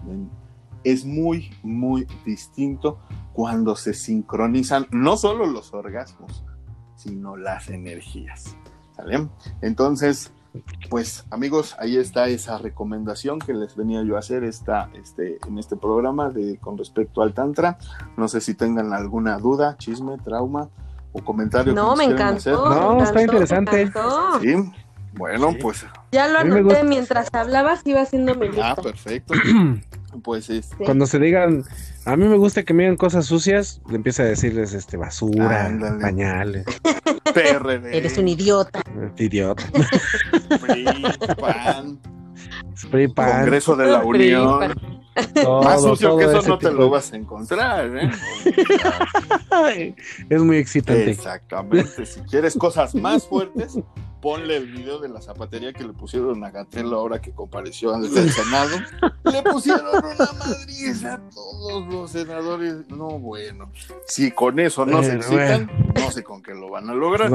[0.88, 3.00] Es muy, muy distinto
[3.34, 6.46] cuando se sincronizan no solo los orgasmos,
[6.96, 8.56] sino las energías.
[8.96, 9.28] ¿Sale?
[9.62, 10.32] Entonces,
[10.90, 15.60] pues amigos, ahí está esa recomendación que les venía yo a hacer esta, este, en
[15.60, 17.78] este programa de, con respecto al Tantra.
[18.16, 20.70] No sé si tengan alguna duda, chisme, trauma
[21.12, 21.74] o comentario.
[21.74, 22.70] No, me encantó.
[22.70, 23.92] No, está interesante.
[24.42, 24.56] Sí,
[25.18, 25.86] bueno, pues.
[26.12, 28.72] Ya lo anoté mientras hablabas, iba haciendo mi lista.
[28.72, 29.34] Ah, perfecto.
[30.22, 30.84] pues este.
[30.84, 31.64] Cuando se digan,
[32.06, 35.72] a mí me gusta que me digan cosas sucias, empieza a decirles este basura,
[36.02, 36.66] pañales.
[37.34, 37.98] PRD.
[37.98, 38.82] Eres un idiota.
[39.18, 39.64] Idiota.
[41.40, 42.00] PAN.
[42.92, 43.40] PRI, PAN.
[43.40, 44.76] Congreso de la Unión.
[45.64, 48.12] Más sucio que eso no te lo vas a encontrar, ¿eh?
[50.30, 51.12] es muy excitante.
[51.12, 52.06] Exactamente.
[52.06, 53.78] Si quieres cosas más fuertes,
[54.22, 58.20] ponle el video de la zapatería que le pusieron a Gatelo ahora que compareció ante
[58.20, 58.78] el Senado.
[59.24, 62.88] Le pusieron una madriza a todos los senadores.
[62.90, 63.72] No, bueno.
[64.06, 67.32] Si con eso no se excitan, no sé con qué lo van a lograr.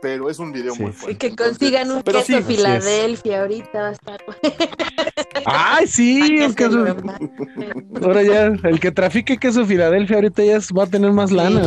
[0.00, 1.12] Pero es un video muy fuerte.
[1.12, 4.24] Y que consigan un queso Filadelfia ahorita va a estar.
[5.46, 6.84] Ay, sí, el queso.
[8.02, 11.62] Ahora ya, el que trafique queso Filadelfia ahorita ya va a tener más lana.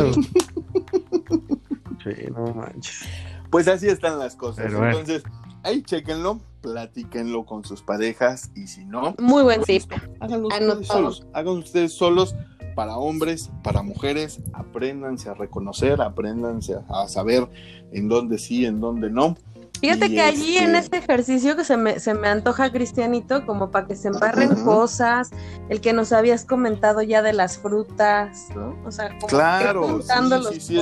[2.04, 3.02] Sí, no manches.
[3.50, 4.66] Pues así están las cosas.
[4.72, 5.22] Entonces,
[5.62, 9.92] ahí chequenlo, platíquenlo con sus parejas y si no, muy buen pues, tip.
[10.20, 11.26] Háganlo ustedes solos.
[11.32, 12.36] Hagan ustedes solos
[12.76, 17.48] para hombres, para mujeres, apréndanse a reconocer, apréndanse a saber
[17.90, 19.36] en dónde sí, en dónde no.
[19.80, 23.86] Fíjate que allí en este ejercicio que se me, se me antoja, Cristianito, como para
[23.86, 25.30] que se embarren cosas,
[25.68, 28.76] el que nos habías comentado ya de las frutas, ¿no?
[28.84, 30.02] O sea, como claro,
[30.50, 30.80] sí, sí,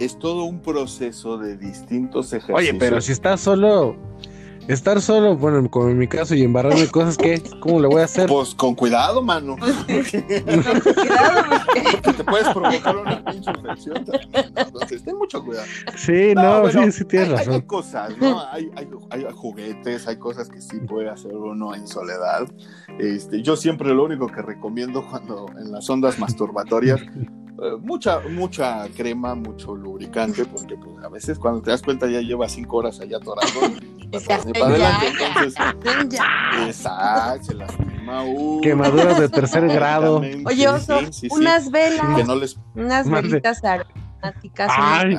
[0.00, 2.58] es todo un proceso de distintos ejercicios.
[2.58, 3.96] Oye, pero si estás solo,
[4.68, 7.42] estar solo, bueno, como en mi caso, y embarrarme cosas, ¿qué?
[7.60, 8.28] ¿Cómo le voy a hacer?
[8.28, 9.56] Pues con cuidado, mano.
[9.58, 14.52] con cuidado, porque te puedes provocar una pinche infección también.
[14.56, 15.66] Entonces, ten mucho cuidado.
[15.96, 17.54] Sí, no, sí, sí tienes razón.
[17.54, 18.40] Hay, cosas, ¿no?
[18.50, 22.46] Hay, hay, hay, juguetes, hay cosas que sí puede hacer uno en soledad.
[22.98, 28.88] Este, yo siempre lo único que recomiendo cuando en las ondas masturbatorias eh, mucha, mucha
[28.96, 33.00] crema, mucho lubricante, porque pues, a veces cuando te das cuenta ya lleva cinco horas
[33.00, 33.50] allá atorado
[34.14, 35.06] y ni para adelante.
[35.08, 35.54] Entonces,
[36.66, 38.24] exacto, se lastima.
[38.24, 40.22] Uh, Quemaduras de tercer grado.
[40.44, 40.98] Oye, oso,
[41.30, 42.58] unas velas, que no les...
[42.74, 44.72] unas velitas aromáticas.
[44.76, 45.18] Ay,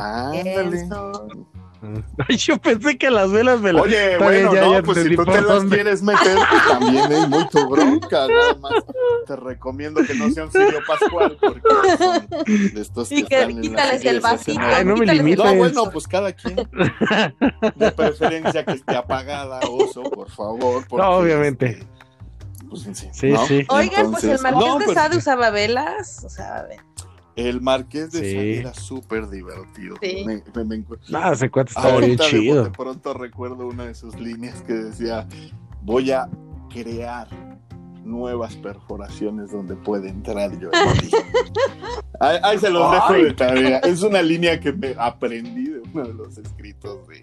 [2.37, 3.83] yo pensé que las velas me las.
[3.83, 7.69] Oye, bueno, no, pues si tú te las quieres meter, pues también es muy tu
[7.69, 8.27] bronca.
[8.27, 8.73] Nada más
[9.27, 11.61] te recomiendo que no sea un Sirio Pascual, porque
[11.97, 12.27] son
[12.73, 14.61] de estos que, y que están quítales el vasito.
[14.61, 15.43] Ay, no me limites.
[15.43, 16.55] No, bueno, pues cada quien.
[17.75, 20.83] De preferencia que esté apagada, oso, por favor.
[20.91, 21.65] no, obviamente.
[21.69, 21.95] Este,
[22.69, 23.65] pues, sí, sí, sí.
[23.69, 26.23] Oigan, pues el Marqués no, de pues, Sade usaba velas.
[26.25, 26.79] O sea, a ver.
[27.35, 29.97] El Marqués de Sade era súper divertido.
[30.01, 30.23] Sí.
[30.25, 32.63] Me, me, ah, se cuenta estaba bien chido.
[32.63, 35.27] De, pronto recuerdo una de sus líneas que decía,
[35.81, 36.29] voy a
[36.69, 37.27] crear
[38.05, 40.69] nuevas perforaciones donde puede entrar yo.
[42.19, 43.79] ahí, ahí, se los dejo de tarea.
[43.79, 47.21] Es una línea que me aprendí de uno de los escritos de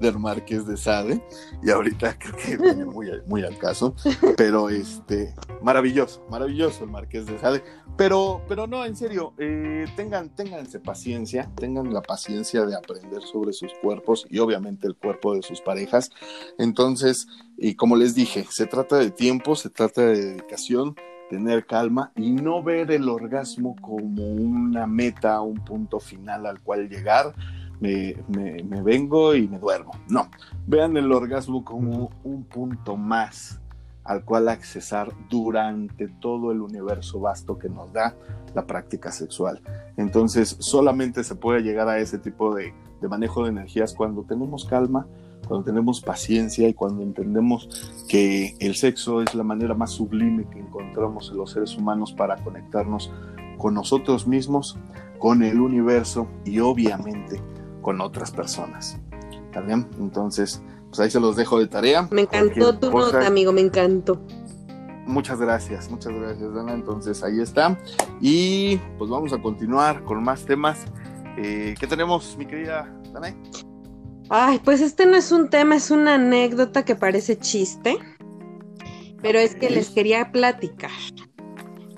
[0.00, 1.22] del Marqués de Sade,
[1.62, 3.94] y ahorita creo que viene muy, muy al caso,
[4.36, 7.62] pero este, maravilloso, maravilloso el Marqués de Sade,
[7.96, 13.52] pero, pero no, en serio, eh, tengan, ténganse paciencia, tengan la paciencia de aprender sobre
[13.52, 16.10] sus cuerpos y obviamente el cuerpo de sus parejas,
[16.58, 17.26] entonces,
[17.56, 20.96] y como les dije, se trata de tiempo, se trata de dedicación,
[21.30, 26.88] tener calma y no ver el orgasmo como una meta, un punto final al cual
[26.88, 27.34] llegar,
[27.80, 29.92] me, me, vengo y me duermo.
[30.08, 30.28] No,
[30.66, 33.60] vean el orgasmo como un punto más
[34.04, 38.14] al cual accesar durante todo el universo vasto que nos da
[38.54, 39.62] la práctica sexual.
[39.96, 44.66] Entonces, solamente se puede llegar a ese tipo de, de, manejo de energías cuando tenemos
[44.66, 45.06] calma,
[45.48, 47.68] cuando tenemos paciencia y cuando entendemos
[48.08, 52.36] que el sexo es la manera más sublime que encontramos en los seres humanos para
[52.36, 53.10] conectarnos
[53.56, 54.78] con nosotros mismos,
[55.18, 57.40] con el universo y obviamente
[57.84, 58.98] con otras personas.
[59.30, 59.86] ¿Está bien?
[60.00, 62.08] Entonces, pues ahí se los dejo de tarea.
[62.10, 64.20] Me encantó tu nota, amigo, me encantó.
[65.06, 66.72] Muchas gracias, muchas gracias, Dana.
[66.72, 67.78] Entonces ahí está.
[68.20, 70.86] Y pues vamos a continuar con más temas.
[71.36, 73.36] Eh, ¿Qué tenemos, mi querida Dana?
[74.30, 77.98] Ay, pues este no es un tema, es una anécdota que parece chiste,
[79.20, 80.90] pero es que les quería platicar.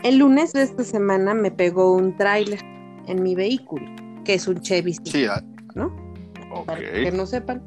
[0.03, 2.61] El lunes de esta semana me pegó un tráiler
[3.07, 3.87] en mi vehículo,
[4.25, 4.97] que es un Chevy.
[5.05, 5.27] Sí,
[5.77, 5.95] ¿no?
[6.67, 7.63] Para que no sepan.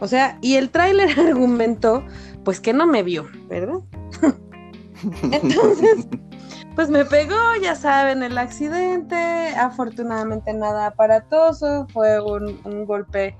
[0.00, 2.04] O sea, y el tráiler argumentó,
[2.44, 3.80] pues que no me vio, ¿verdad?
[5.30, 6.08] Entonces,
[6.74, 9.16] pues me pegó, ya saben, el accidente,
[9.56, 13.36] afortunadamente nada aparatoso, fue un, un golpe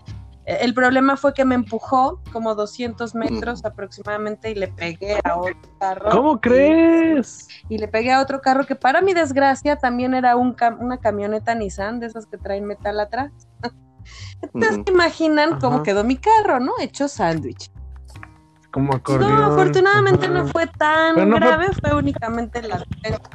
[0.48, 5.76] el problema fue que me empujó como 200 metros aproximadamente y le pegué a otro
[5.78, 6.08] carro.
[6.10, 7.48] ¿Cómo crees?
[7.68, 11.54] Y, le pegué a otro carro que para mi desgracia también era un una camioneta
[11.54, 13.30] Nissan de esas que traen metal atrás.
[14.42, 16.72] Entonces, imaginan cómo quedó mi carro, ¿no?
[16.80, 17.70] Hecho sándwich.
[18.70, 19.34] Como acordeón.
[19.34, 21.94] No, afortunadamente no fue tan grave, fue...
[21.94, 22.84] únicamente la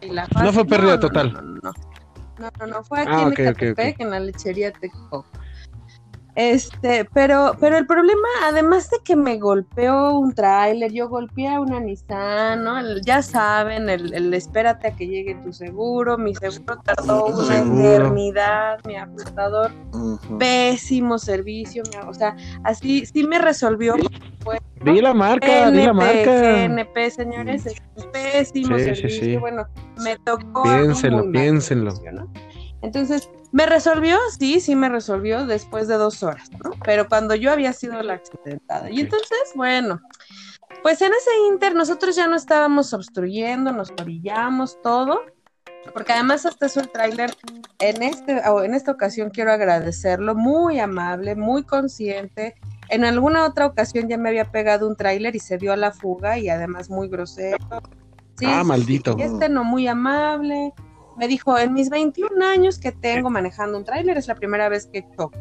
[0.02, 1.34] y la No fue pérdida total.
[1.34, 1.74] No,
[2.40, 5.26] no, no, no, fue aquí ah, en Ecatepec, en la lechería Texcoco.
[6.36, 11.60] Este, pero, pero el problema, además de que me golpeó un tráiler, yo golpeé a
[11.60, 12.74] una Nissan, ¿no?
[13.06, 18.96] ya saben, el, espérate a que llegue tu seguro, mi seguro tardó una eternidad, mi
[18.96, 19.72] ajustador,
[20.40, 23.96] pésimo servicio, o sea, así sí me resolvió.
[24.82, 26.68] vi la marca, vi la marca.
[26.68, 27.64] GNP, señores,
[28.12, 29.68] pésimo servicio, bueno,
[30.04, 30.64] me tocó.
[30.64, 31.94] Piénsenlo, piénsenlo.
[32.82, 34.18] Entonces, ¿me resolvió?
[34.38, 36.72] Sí, sí me resolvió después de dos horas, ¿no?
[36.84, 38.90] Pero cuando yo había sido la accidentada.
[38.90, 40.02] Y entonces, bueno,
[40.82, 45.22] pues en ese inter nosotros ya no estábamos obstruyendo, nos orillamos todo,
[45.94, 47.38] porque además hasta es un tráiler,
[47.80, 52.56] en, este, en esta ocasión quiero agradecerlo, muy amable, muy consciente.
[52.90, 55.92] En alguna otra ocasión ya me había pegado un tráiler y se dio a la
[55.92, 57.58] fuga y además muy grosero.
[58.46, 59.16] ah, maldito.
[59.20, 60.74] Este no muy amable,
[61.18, 64.88] me dijo, en mis 21 años que tengo manejando un tráiler es la primera vez
[64.88, 65.38] que toco.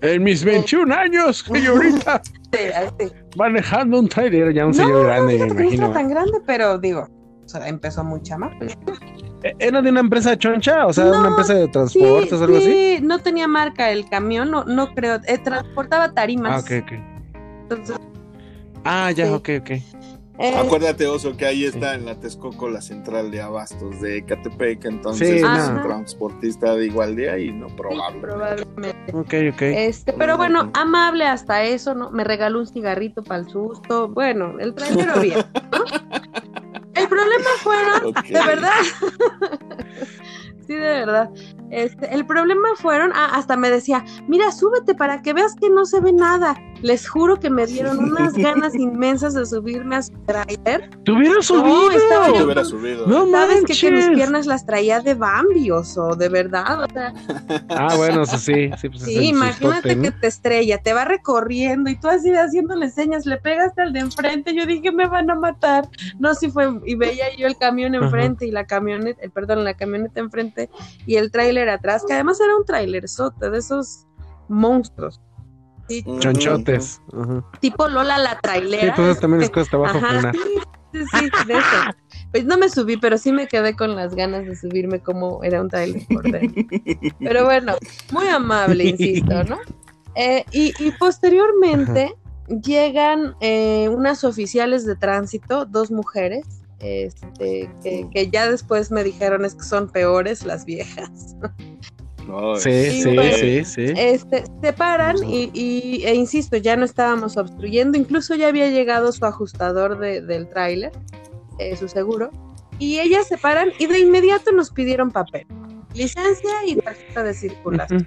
[0.00, 2.22] en mis 21 años, señorita.
[2.52, 5.88] sí, Manejando un tráiler, ya un señor grande, me imagino.
[5.88, 7.08] No tan grande, pero digo,
[7.44, 8.50] o sea, empezó muy chama.
[9.42, 10.86] ¿E-, ¿Era de una empresa choncha?
[10.86, 12.66] O sea, una empresa de transportes o algo así.
[12.66, 15.20] Sí, no tenía marca el camión, no, no creo.
[15.26, 16.52] Eh, transportaba tarimas.
[16.52, 16.92] Ah, ok, ok.
[17.62, 17.96] Entonces,
[18.84, 19.70] ah, ya, ok, ok.
[20.40, 24.84] Eh, Acuérdate, Oso, que ahí está en la Texcoco la central de abastos de Ecatepec,
[24.84, 27.66] entonces es un transportista de igual de ahí, ¿no?
[27.74, 28.20] Probable.
[28.20, 29.16] Probablemente.
[29.16, 29.62] Ok, ok.
[29.62, 32.12] Este, pero bueno, amable hasta eso, ¿no?
[32.12, 34.08] Me regaló un cigarrito para el susto.
[34.08, 35.44] Bueno, el trailero bien,
[36.94, 38.72] El problema fueron, de verdad.
[40.68, 41.30] sí, de verdad.
[41.70, 45.84] Este, el problema fueron, ah, hasta me decía, mira, súbete para que veas que no
[45.84, 46.56] se ve nada.
[46.82, 50.90] Les juro que me dieron unas ganas inmensas de subirme a su trailer.
[51.04, 51.90] ¡Te hubieras subido!
[52.54, 53.06] No, subido.
[53.06, 55.82] No ¿Sabes que, que, mis piernas las traía de Bambi, o
[56.16, 56.84] de verdad?
[56.84, 57.14] O sea...
[57.70, 58.70] Ah, bueno, eso sí.
[58.78, 63.26] Sí, pues sí imagínate que te estrella, te va recorriendo y tú así haciéndole señas,
[63.26, 64.54] le pegaste al de enfrente.
[64.54, 65.88] Yo dije, me van a matar.
[66.18, 69.74] No, sí fue, y veía yo el camión enfrente y la camioneta, el, perdón, la
[69.74, 70.70] camioneta enfrente
[71.06, 74.06] y el tráiler atrás, que además era un tráiler sote de esos
[74.48, 75.20] monstruos.
[76.20, 77.00] Chonchotes.
[77.60, 78.94] Tipo Lola la trailera.
[78.94, 80.00] Sí, pues también es cuesta abajo
[80.92, 81.96] Sí, sí, de eso.
[82.32, 85.60] Pues no me subí, pero sí me quedé con las ganas de subirme como era
[85.60, 86.64] un trailer por dentro.
[87.18, 87.76] Pero bueno,
[88.10, 89.58] muy amable, insisto, ¿no?
[90.14, 92.14] Eh, y, posteriormente
[92.62, 96.44] llegan eh, unas oficiales de tránsito, dos mujeres,
[96.80, 101.36] este, que, ya después me dijeron es que son peores las viejas.
[102.58, 108.34] Sí, sí, sí, sí, Este, se paran y, e insisto, ya no estábamos obstruyendo, incluso
[108.34, 110.92] ya había llegado su ajustador del tráiler,
[111.58, 112.30] eh, su seguro,
[112.78, 115.46] y ellas se paran y de inmediato nos pidieron papel,
[115.94, 118.06] licencia y tarjeta de circulación.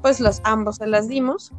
[0.00, 1.52] Pues los ambos se las dimos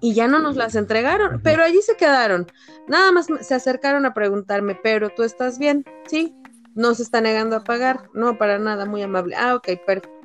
[0.00, 2.46] y ya no nos las entregaron, pero allí se quedaron.
[2.88, 6.34] Nada más se acercaron a preguntarme, pero tú estás bien, sí,
[6.74, 9.36] no se está negando a pagar, no, para nada, muy amable.
[9.36, 10.21] Ah, ok, perfecto.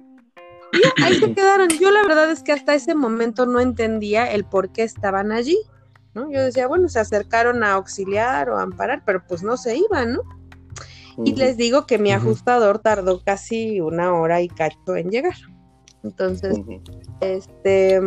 [0.73, 1.69] Y ahí se quedaron.
[1.69, 5.57] Yo la verdad es que hasta ese momento no entendía el por qué estaban allí,
[6.13, 6.31] ¿no?
[6.31, 10.13] Yo decía, bueno, se acercaron a auxiliar o a amparar, pero pues no se iban,
[10.13, 10.21] ¿no?
[11.23, 15.35] Y les digo que mi ajustador tardó casi una hora y cacho en llegar.
[16.03, 16.59] Entonces,
[17.21, 17.99] este...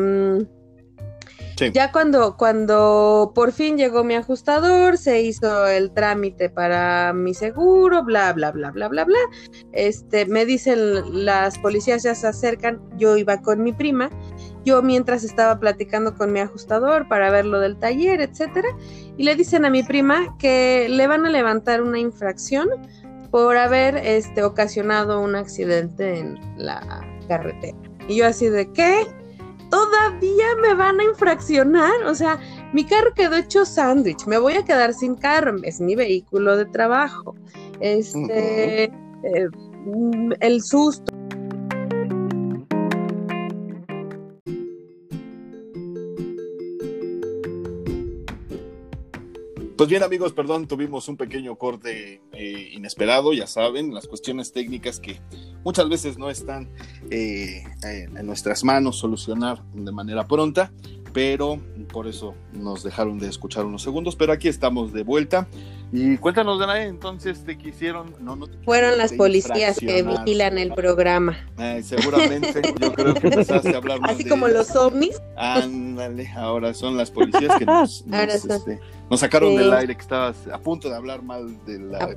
[1.61, 7.35] Mm, ya cuando, cuando por fin llegó mi ajustador, se hizo el trámite para mi
[7.35, 9.19] seguro, bla, bla, bla, bla, bla, bla.
[9.73, 14.11] Este, me dicen, las policías ya se acercan, yo iba con mi prima,
[14.65, 18.69] yo mientras estaba platicando con mi ajustador para ver lo del taller, etcétera,
[19.17, 22.69] y le dicen a mi prima que le van a levantar una infracción
[23.31, 27.79] por haber este, ocasionado un accidente en la carretera.
[28.09, 29.07] Y yo así de, ¿qué?
[29.71, 32.05] Todavía me van a infraccionar.
[32.07, 32.39] O sea,
[32.73, 36.67] mi carro quedó hecho sándwich, me voy a quedar sin carro, es mi vehículo de
[36.67, 37.35] trabajo.
[37.81, 39.49] Este, eh,
[40.41, 41.13] el susto.
[49.81, 55.01] Pues bien amigos, perdón, tuvimos un pequeño corte eh, inesperado, ya saben, las cuestiones técnicas
[55.01, 55.23] que
[55.65, 56.69] muchas veces no están
[57.09, 60.71] eh, en nuestras manos solucionar de manera pronta,
[61.15, 61.59] pero
[61.91, 65.49] por eso nos dejaron de escuchar unos segundos, pero aquí estamos de vuelta.
[65.93, 68.15] Y cuéntanos, Danae, entonces te quisieron.
[68.21, 71.37] No, no Fueron las policías que vigilan el programa.
[71.59, 75.21] Eh, seguramente, yo creo que empezaste a hablar más Así como los ovnis.
[75.37, 78.79] Ándale, ahora son las policías que nos, este,
[79.17, 82.15] sacaron del aire, que estabas a punto de hablar mal de la,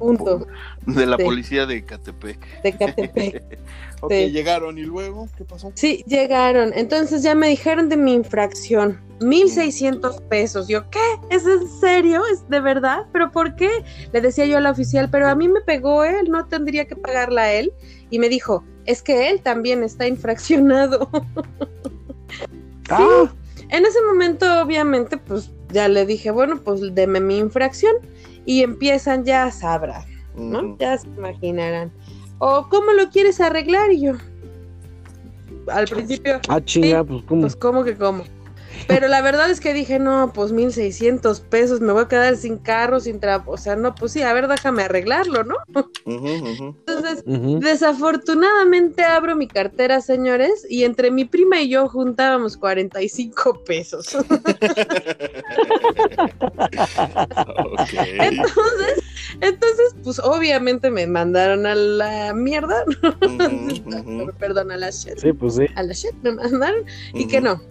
[0.86, 2.62] de la policía de Catepec.
[2.62, 3.44] De Catepec.
[4.02, 5.72] ok, llegaron y luego, ¿qué pasó?
[5.74, 6.72] Sí, llegaron.
[6.76, 9.00] Entonces ya me dijeron de mi infracción.
[9.24, 10.68] 1600 pesos.
[10.68, 11.00] Yo, ¿qué?
[11.30, 12.22] ¿Es en serio?
[12.32, 13.06] ¿Es de verdad?
[13.12, 13.63] ¿Pero por qué?
[14.12, 16.96] Le decía yo a la oficial, pero a mí me pegó él, no tendría que
[16.96, 17.74] pagarla a él.
[18.10, 21.10] Y me dijo, es que él también está infraccionado.
[22.90, 23.34] Ah.
[23.70, 27.96] En ese momento, obviamente, pues ya le dije, bueno, pues deme mi infracción.
[28.46, 30.04] Y empiezan ya a sabrán,
[30.36, 30.78] ¿no?
[30.78, 31.92] Ya se imaginarán.
[32.40, 34.14] O cómo lo quieres arreglar y yo.
[35.68, 36.42] Al principio.
[36.50, 37.42] Ah, chinga, pues cómo.
[37.42, 38.26] Pues cómo que cómo.
[38.88, 42.58] Pero la verdad es que dije, no, pues 1600 pesos, me voy a quedar sin
[42.58, 43.52] carro, sin trabajo.
[43.52, 45.56] O sea, no, pues sí, a ver, déjame arreglarlo, ¿no?
[46.06, 54.18] Entonces, desafortunadamente abro mi cartera, señores, y entre mi prima y yo juntábamos 45 pesos.
[58.20, 59.04] Entonces,
[59.42, 62.84] entonces, pues obviamente me mandaron a la mierda.
[64.40, 65.18] Perdón, a la shit.
[65.18, 65.66] Sí, pues sí.
[65.76, 66.86] A la shit me mandaron.
[67.14, 67.62] Y que no,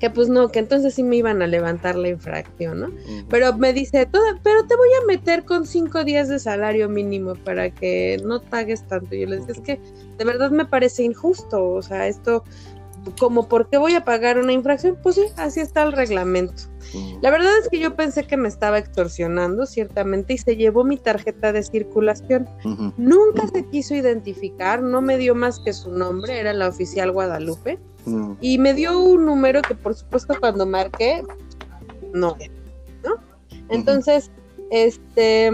[0.00, 2.90] que pues no, que entonces sí me iban a levantar la infracción, ¿no?
[3.28, 7.70] Pero me dice, pero te voy a meter con cinco días de salario mínimo para
[7.70, 9.14] que no pagues tanto.
[9.14, 9.80] Y yo les dije, es que
[10.16, 12.44] de verdad me parece injusto, o sea, esto,
[13.18, 14.96] como, ¿por qué voy a pagar una infracción?
[15.02, 16.62] Pues sí, así está el reglamento.
[17.20, 20.96] La verdad es que yo pensé que me estaba extorsionando, ciertamente, y se llevó mi
[20.96, 22.48] tarjeta de circulación.
[22.96, 27.78] Nunca se quiso identificar, no me dio más que su nombre, era la oficial Guadalupe.
[28.06, 28.32] Mm.
[28.40, 31.22] Y me dio un número que por supuesto cuando marqué,
[32.12, 32.36] no,
[33.04, 33.16] ¿no?
[33.68, 34.30] Entonces,
[34.70, 35.46] este,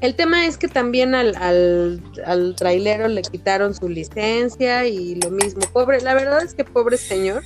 [0.00, 5.62] el tema es que también al, al, trailero le quitaron su licencia y lo mismo,
[5.72, 7.42] pobre, la verdad es que pobre señor,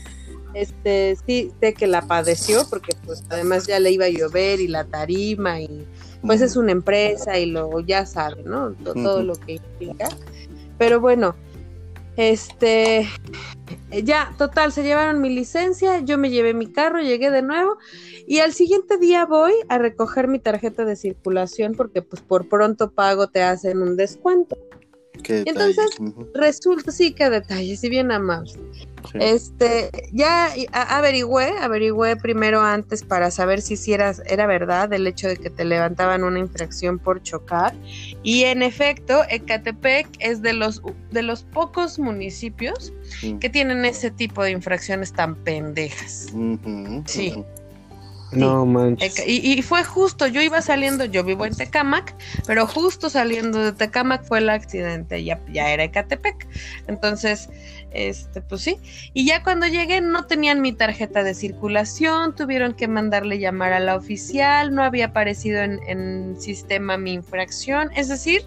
[0.54, 4.66] este, sí sé que la padeció porque pues además ya le iba a llover y
[4.66, 5.86] la tarima y
[6.22, 8.72] pues es una empresa y lo ya sabe, ¿no?
[8.72, 10.08] todo lo que implica.
[10.76, 11.36] Pero bueno,
[12.20, 13.08] este,
[14.04, 17.78] ya, total, se llevaron mi licencia, yo me llevé mi carro, llegué de nuevo
[18.26, 22.90] y al siguiente día voy a recoger mi tarjeta de circulación porque pues por pronto
[22.90, 24.58] pago te hacen un descuento.
[25.28, 25.90] Entonces
[26.34, 28.52] resulta, sí, qué detalle, si bien amable.
[29.14, 34.12] Este, ya averigüé, averigüé primero antes para saber si, si era,
[34.46, 37.74] verdad el hecho de que te levantaban una infracción por chocar.
[38.22, 42.92] Y en efecto, Ecatepec es de los, de los pocos municipios
[43.40, 46.28] que tienen ese tipo de infracciones tan pendejas.
[47.06, 47.44] Sí.
[48.32, 49.22] No manches.
[49.26, 52.14] Y, fue justo, yo iba saliendo, yo vivo en Tecamac,
[52.46, 56.46] pero justo saliendo de Tecamac fue el accidente, ya, ya era Ecatepec.
[56.86, 57.48] Entonces,
[57.90, 58.78] este, pues sí.
[59.14, 63.80] Y ya cuando llegué no tenían mi tarjeta de circulación, tuvieron que mandarle llamar a
[63.80, 68.42] la oficial, no había aparecido en, en sistema mi infracción, es decir,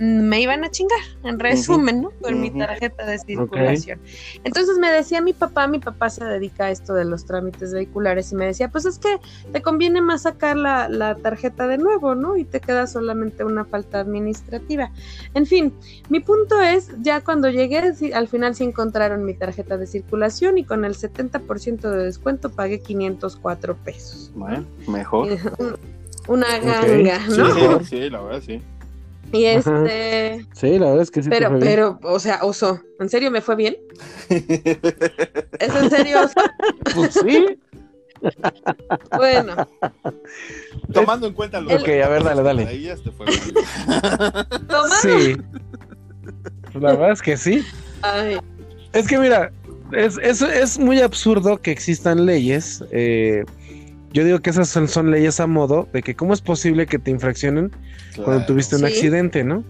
[0.00, 2.10] me iban a chingar, en resumen, ¿no?
[2.22, 4.00] Con mi tarjeta de circulación.
[4.44, 8.32] Entonces me decía mi papá, mi papá se dedica a esto de los trámites vehiculares
[8.32, 9.18] y me decía, pues es que
[9.52, 12.38] te conviene más sacar la, la tarjeta de nuevo, ¿no?
[12.38, 14.90] Y te queda solamente una falta administrativa.
[15.34, 15.74] En fin,
[16.08, 20.64] mi punto es, ya cuando llegué, al final sí encontraron mi tarjeta de circulación y
[20.64, 24.32] con el 70% de descuento pagué 504 pesos.
[24.34, 25.28] Bueno, mejor.
[26.28, 27.80] Una ganga, ¿no?
[27.80, 28.62] Sí, sí, la verdad, sí.
[29.32, 30.46] Y este.
[30.54, 31.30] Sí, la verdad es que sí.
[31.30, 33.76] Pero, pero, o sea, oso, ¿en serio me fue bien?
[34.28, 36.40] ¿Es en serio, oso?
[36.94, 37.58] Pues sí.
[39.16, 39.68] bueno.
[40.92, 42.66] Tomando en cuenta lo Ok, a ver, dale, dale.
[42.66, 43.26] Ahí ya te fue
[44.68, 44.94] Tomando.
[45.00, 45.36] Sí.
[46.74, 47.64] La verdad es que sí.
[48.02, 48.38] Ay.
[48.92, 49.52] Es que mira,
[49.92, 52.84] es, es, es muy absurdo que existan leyes.
[52.90, 53.44] Eh,
[54.12, 57.10] yo digo que esas son, leyes a modo de que cómo es posible que te
[57.10, 57.70] infraccionen
[58.24, 59.64] cuando tuviste un accidente, ¿no?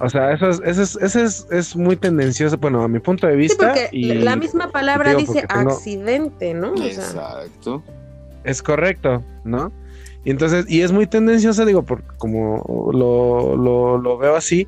[0.00, 3.28] O sea, eso es, eso es, eso es, es, muy tendencioso, bueno, a mi punto
[3.28, 3.72] de vista.
[3.74, 6.74] Sí, y, la misma palabra dice accidente, ¿no?
[6.82, 7.84] Exacto.
[8.42, 9.72] es correcto, ¿no?
[10.24, 14.66] Y entonces, y es muy tendencioso, digo, por, como lo, lo, lo, veo así,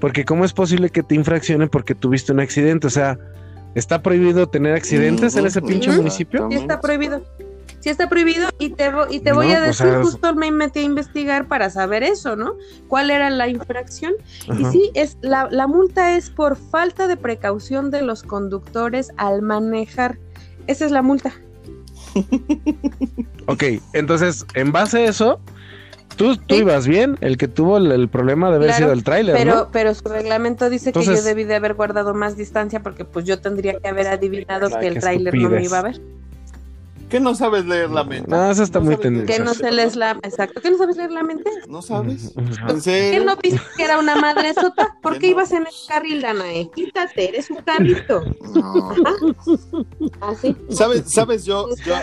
[0.00, 3.18] porque cómo es posible que te infraccionen porque tuviste un accidente, o sea,
[3.74, 6.48] ¿está prohibido tener accidentes en ese pinche municipio?
[6.50, 7.22] Sí, está prohibido
[7.84, 10.82] sí está prohibido y te, y te voy a pues, decir, justo me metí a
[10.84, 12.56] investigar para saber eso, ¿no?
[12.88, 14.14] ¿Cuál era la infracción?
[14.58, 19.42] Y sí, es, la, la multa es por falta de precaución de los conductores al
[19.42, 20.18] manejar.
[20.66, 21.34] Esa es la multa.
[23.48, 25.40] ok, entonces, en base a eso,
[26.16, 29.68] tú, tú ibas bien, el que tuvo el, problema de haber sido el tráiler, pero,
[29.70, 33.40] Pero su reglamento dice que yo debí de haber guardado más distancia porque pues yo
[33.40, 36.00] tendría que haber adivinado que el tráiler no me iba a ver.
[37.14, 38.28] ¿Qué no sabes leer la mente?
[38.28, 39.36] No, eso está muy tendencia.
[39.36, 40.60] ¿Qué no se lees la Exacto.
[40.60, 41.48] ¿Qué no sabes leer la mente?
[41.68, 42.34] ¿No sabes?
[42.82, 44.96] ¿Qué no viste que era una madre sota?
[45.00, 46.68] ¿Por qué ibas en el carril, Danae?
[46.74, 48.24] Quítate, eres un carrito.
[48.52, 48.90] No.
[50.20, 50.56] ¿Ah, sí?
[50.70, 52.02] ¿Sabes, sabes yo, yo, a,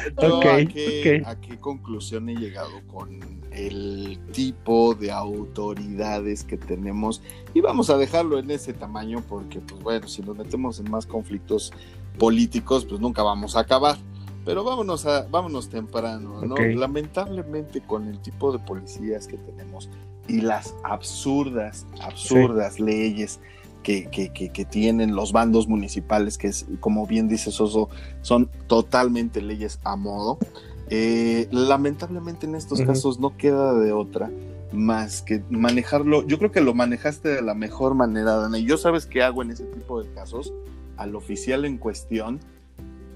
[0.65, 3.19] qué, a qué conclusión he llegado con
[3.51, 7.21] el tipo de autoridades que tenemos
[7.53, 11.05] y vamos a dejarlo en ese tamaño porque pues bueno, si nos metemos en más
[11.05, 11.73] conflictos
[12.17, 13.97] políticos pues nunca vamos a acabar.
[14.45, 16.55] Pero vámonos, a, vámonos temprano, ¿no?
[16.55, 19.89] Lamentablemente con el tipo de policías que tenemos
[20.27, 23.39] y las absurdas, absurdas leyes
[23.83, 27.89] que, que, que, tienen los bandos municipales, que es, como bien dice Soso,
[28.21, 30.37] son totalmente leyes a modo.
[30.89, 34.29] Eh, lamentablemente en estos casos no queda de otra
[34.71, 36.25] más que manejarlo.
[36.27, 38.57] Yo creo que lo manejaste de la mejor manera, Dana.
[38.59, 40.53] Y yo sabes qué hago en ese tipo de casos.
[40.97, 42.39] Al oficial en cuestión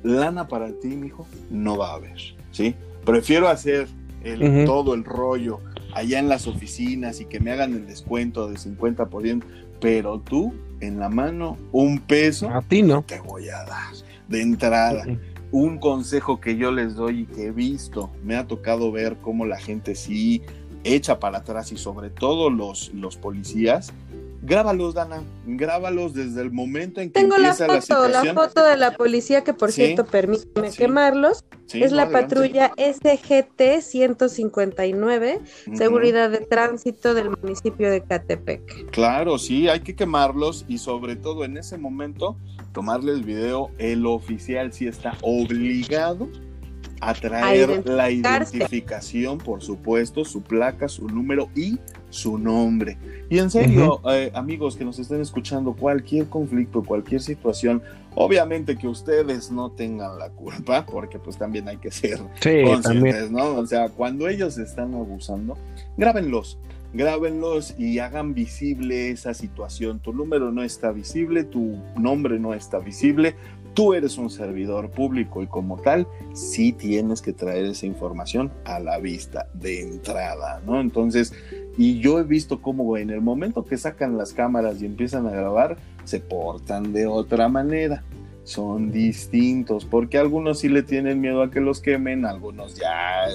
[0.06, 2.18] lana para ti, mijo, no va a haber,
[2.52, 2.76] ¿sí?
[3.04, 3.88] Prefiero hacer
[4.24, 5.60] el, todo el rollo
[5.94, 9.44] allá en las oficinas y que me hagan el descuento de 50%,
[9.80, 13.94] pero tú en la mano un peso a ti no te voy a dar
[14.28, 15.06] de entrada.
[15.52, 19.46] Un consejo que yo les doy y que he visto, me ha tocado ver cómo
[19.46, 20.42] la gente sí
[20.84, 23.94] echa para atrás y sobre todo los, los policías
[24.42, 28.78] Grábalos, Dana, grábalos desde el momento en que Tengo empieza la foto, la, foto de
[28.78, 31.44] la policía que por cierto permíteme quemarlos.
[31.74, 35.40] es la patrulla SGT 159,
[35.74, 38.92] Seguridad de Tránsito del municipio de Catepec.
[38.92, 42.38] Claro, sí, hay que quemarlos y sobre todo en ese momento
[42.74, 46.28] tomarle el video, el oficial sí está obligado
[47.02, 51.80] a traer la identificación, por supuesto, su placa, su número y
[52.16, 52.98] su nombre.
[53.30, 57.82] Y en serio, eh, amigos que nos estén escuchando, cualquier conflicto, cualquier situación,
[58.16, 63.58] obviamente que ustedes no tengan la culpa, porque pues también hay que ser conscientes, ¿no?
[63.58, 65.58] O sea, cuando ellos están abusando,
[65.98, 66.58] grábenlos,
[66.94, 70.00] grábenlos y hagan visible esa situación.
[70.00, 73.36] Tu número no está visible, tu nombre no está visible,
[73.76, 78.80] tú eres un servidor público y como tal, sí tienes que traer esa información a
[78.80, 80.80] la vista de entrada, ¿no?
[80.80, 81.34] Entonces,
[81.78, 85.32] y yo he visto cómo en el momento que sacan las cámaras y empiezan a
[85.32, 88.04] grabar, se portan de otra manera.
[88.46, 93.26] Son distintos, porque algunos sí le tienen miedo a que los quemen, algunos ya,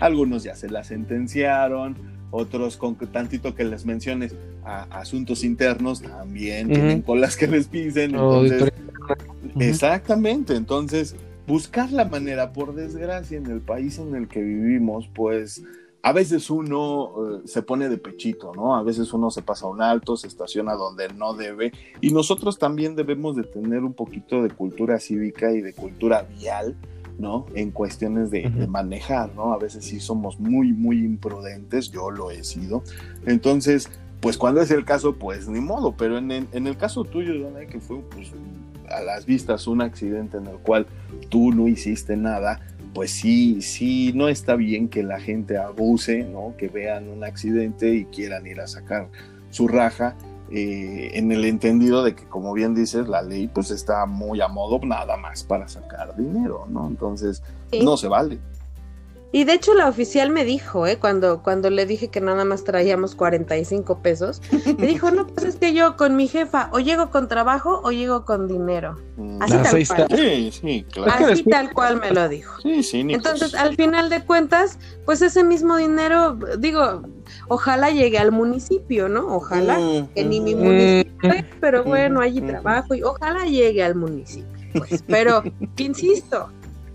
[0.00, 1.96] algunos ya se la sentenciaron,
[2.30, 8.14] otros con tantito que les menciones a asuntos internos también tienen colas que les pisen.
[9.58, 11.16] Exactamente, entonces
[11.46, 15.62] buscar la manera, por desgracia, en el país en el que vivimos, pues
[16.02, 18.76] a veces uno eh, se pone de pechito, ¿no?
[18.76, 22.94] A veces uno se pasa un alto, se estaciona donde no debe y nosotros también
[22.94, 26.76] debemos de tener un poquito de cultura cívica y de cultura vial,
[27.18, 27.46] ¿no?
[27.54, 29.52] En cuestiones de, manejar, ¿no?
[29.52, 32.84] A veces sí somos muy, muy imprudentes, yo lo he sido.
[33.26, 33.90] Entonces,
[34.20, 37.34] pues cuando es el caso, pues ni modo, pero en, en el caso tuyo,
[37.70, 38.32] que fue pues,
[38.90, 40.86] a las vistas un accidente en el cual
[41.28, 42.60] tú no hiciste nada,
[42.94, 46.54] pues sí, sí, no está bien que la gente abuse, ¿no?
[46.56, 49.08] Que vean un accidente y quieran ir a sacar
[49.50, 50.16] su raja,
[50.50, 54.48] eh, en el entendido de que, como bien dices, la ley pues está muy a
[54.48, 56.86] modo nada más para sacar dinero, ¿no?
[56.88, 57.42] Entonces,
[57.82, 58.38] no se vale.
[59.30, 60.98] Y de hecho la oficial me dijo, ¿eh?
[60.98, 64.40] cuando, cuando le dije que nada más traíamos 45 pesos,
[64.78, 67.90] me dijo, no, pues es que yo con mi jefa o llego con trabajo o
[67.92, 68.96] llego con dinero.
[69.16, 69.42] Mm.
[69.42, 70.06] Así tal cual.
[70.16, 71.26] Sí, sí, claro.
[71.26, 72.58] Así tal cual me lo dijo.
[72.62, 77.02] Sí, sí, Entonces, al final de cuentas, pues ese mismo dinero, digo,
[77.48, 79.36] ojalá llegue al municipio, ¿no?
[79.36, 80.58] Ojalá, mm, que ni mi mm.
[80.58, 84.48] municipio, pero bueno, allí trabajo y ojalá llegue al municipio.
[84.72, 85.42] Pues, pero,
[85.76, 86.50] insisto,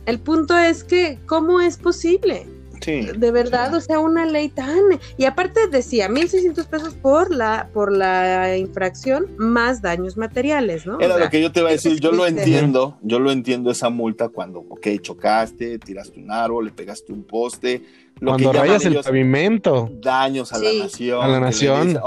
[0.05, 2.45] el punto es que, ¿cómo es posible?
[2.84, 4.77] Sí, de verdad, o sea, una ley tan...
[5.17, 10.99] Y aparte decía, 1.600 pesos por la, por la infracción más daños materiales, ¿no?
[10.99, 13.89] Era lo que yo te iba a decir, yo lo entiendo, yo lo entiendo esa
[13.89, 17.84] multa cuando, ok, chocaste, tiraste un árbol, le pegaste un poste.
[18.19, 19.89] Lo cuando rayas el pavimento.
[20.01, 21.23] Daños a la nación.
[21.23, 21.97] A la nación,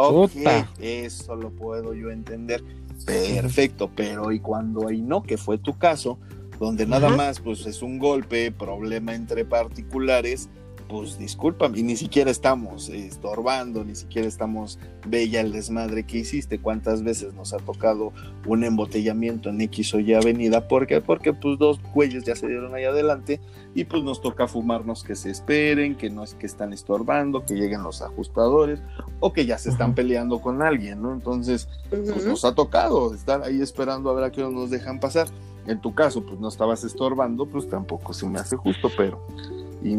[0.78, 2.62] Eso lo puedo yo entender.
[3.06, 6.18] Perfecto, pero y cuando ahí no, que fue tu caso,
[6.58, 10.48] donde nada más pues es un golpe, problema entre particulares,
[10.88, 16.60] pues discúlpame, y ni siquiera estamos estorbando, ni siquiera estamos bella el desmadre que hiciste.
[16.60, 18.12] ¿Cuántas veces nos ha tocado
[18.46, 20.68] un embotellamiento en X o Y avenida?
[20.68, 21.00] ¿Por qué?
[21.00, 23.40] Porque pues dos güeyes ya se dieron ahí adelante
[23.74, 27.54] y pues nos toca fumarnos que se esperen, que no es que están estorbando, que
[27.54, 28.80] lleguen los ajustadores
[29.20, 31.12] o que ya se están peleando con alguien, ¿no?
[31.12, 35.28] Entonces, pues nos ha tocado estar ahí esperando a ver a qué nos dejan pasar.
[35.66, 39.20] En tu caso, pues no estabas estorbando, pues tampoco se me hace justo, pero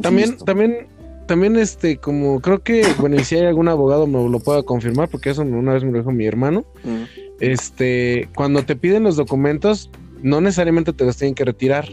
[0.01, 0.87] también, también,
[1.25, 5.09] también, este, como creo que, bueno, y si hay algún abogado me lo pueda confirmar,
[5.09, 6.65] porque eso una vez me lo dijo mi hermano.
[7.39, 9.89] Este, cuando te piden los documentos,
[10.21, 11.87] no necesariamente te los tienen que retirar,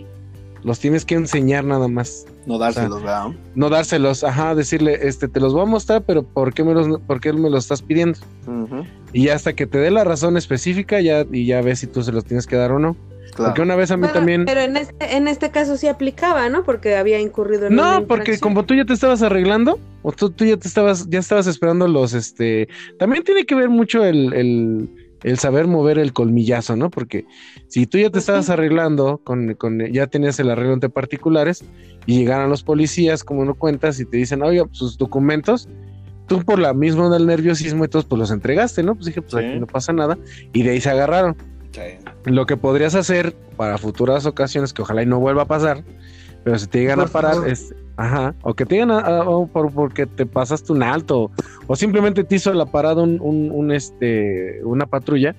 [0.63, 2.27] los tienes que enseñar nada más.
[2.47, 3.29] No dárselos, ¿verdad?
[3.55, 7.01] No dárselos, ajá, decirle, este, te los voy a mostrar, pero ¿por qué me los,
[7.01, 8.19] por qué me los estás pidiendo?
[9.13, 12.13] Y hasta que te dé la razón específica, ya, y ya ves si tú se
[12.13, 12.97] los tienes que dar o no.
[13.37, 14.45] Porque una vez a mí también.
[14.45, 16.65] Pero en este, en este caso sí aplicaba, ¿no?
[16.65, 17.77] Porque había incurrido en.
[17.77, 21.19] No, porque como tú ya te estabas arreglando, o tú, tú, ya te estabas, ya
[21.19, 22.69] estabas esperando los, este.
[22.99, 24.89] También tiene que ver mucho el, el,
[25.23, 26.91] el saber mover el colmillazo, ¿no?
[26.91, 27.25] Porque
[27.69, 31.65] si tú ya te pues estabas arreglando, con, con, ya tenías el arreglo entre particulares,
[32.07, 35.69] y llegaron los policías, como no cuentas, y te dicen, oye, pues, sus documentos,
[36.27, 38.95] tú por la misma del nerviosismo y todos, pues los entregaste, ¿no?
[38.95, 40.19] Pues dije, pues aquí no pasa nada,
[40.53, 41.37] y de ahí se agarraron.
[42.25, 45.85] Lo que podrías hacer para futuras ocasiones, que ojalá y no vuelva a pasar,
[46.45, 50.07] pero si te llegan a parar, es, ajá, o que te llegan a, por, porque
[50.07, 51.31] te pasaste un alto,
[51.67, 55.35] o simplemente te hizo la parada un, un, este, una patrulla,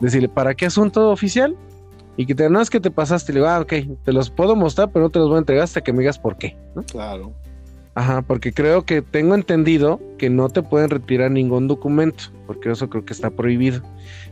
[0.00, 1.56] decirle, ¿para qué asunto oficial?
[2.16, 3.72] Y que te, no es que te pasaste, y le digo, ah, ok,
[4.04, 6.18] te los puedo mostrar, pero no te los voy a entregar hasta que me digas
[6.18, 6.56] por qué,
[6.90, 7.32] Claro.
[7.98, 12.88] Ajá, porque creo que tengo entendido que no te pueden retirar ningún documento, porque eso
[12.88, 13.82] creo que está prohibido.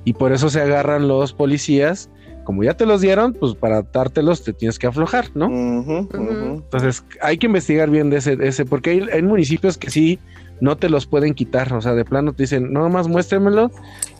[0.05, 2.09] Y por eso se agarran los policías.
[2.44, 5.47] Como ya te los dieron, pues para dártelos te tienes que aflojar, ¿no?
[5.48, 10.20] Entonces hay que investigar bien de ese, ese porque hay, hay, municipios que sí
[10.60, 13.72] no te los pueden quitar, o sea, de plano te dicen, no más muéstremelo,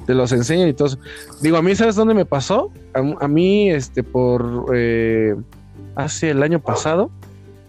[0.06, 0.98] te los enseñan y todo.
[1.40, 2.73] Digo, a mí, ¿sabes dónde me pasó?
[2.94, 5.36] A, mí, este, por eh,
[5.94, 7.12] hace el año pasado,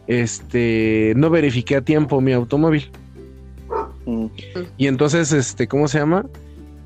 [0.08, 2.90] este, no verifiqué a tiempo mi automóvil.
[4.06, 4.28] Mm.
[4.78, 6.26] Y entonces, este, ¿cómo se llama?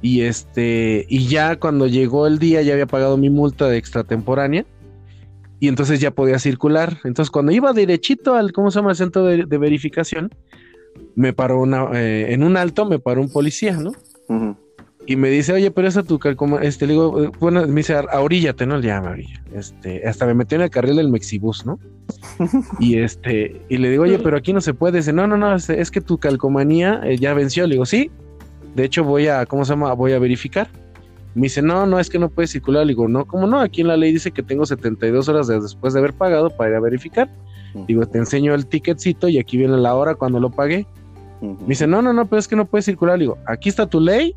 [0.02, 4.66] Y este, y ya cuando llegó el día ya había pagado mi multa de extratemporánea
[5.60, 6.98] y entonces ya podía circular.
[7.04, 8.92] Entonces cuando iba derechito al, ¿cómo se llama?
[8.92, 10.34] El centro de, verificación,
[11.14, 13.92] me paró una, eh, en un alto me paró un policía, ¿no?
[15.08, 17.96] Y me dice, oye, pero esa tu como este, le digo, eh, bueno, me dice,
[17.96, 18.80] ahoríllate, ¿no?
[18.80, 19.44] Me orilla.
[19.54, 21.80] Este, hasta me metió en el carril del Mexibus, ¿no?
[22.80, 25.00] y este, y le digo, oye, pero aquí no se puede.
[25.00, 27.66] Dice, no, no, no, es, que tu calcomanía eh, ya venció.
[27.66, 28.12] Le digo, sí,
[28.76, 29.92] de hecho voy a, ¿cómo se llama?
[29.94, 30.70] Voy a verificar.
[31.34, 32.86] Me dice, no, no, es que no puede circular.
[32.86, 33.60] Le digo, no, ¿cómo no?
[33.60, 36.76] Aquí en la ley dice que tengo 72 horas después de haber pagado para ir
[36.76, 37.30] a verificar.
[37.88, 40.86] Digo, te enseño el ticketcito y aquí viene la hora cuando lo pagué.
[41.42, 43.18] Me dice, no, no, no, pero es que no puede circular.
[43.18, 44.36] Le digo, aquí está tu ley.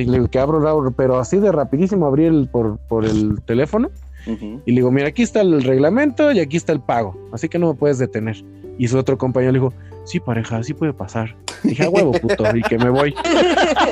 [0.00, 3.90] Y le digo, que abro, pero así de rapidísimo abrí el, por, por el teléfono.
[4.26, 7.14] Y le digo, mira, aquí está el reglamento y aquí está el pago.
[7.32, 8.42] Así que no me puedes detener.
[8.78, 11.36] Y su otro compañero le dijo, sí, pareja, sí puede pasar.
[11.62, 13.14] Dije, a huevo, puto, y que me voy.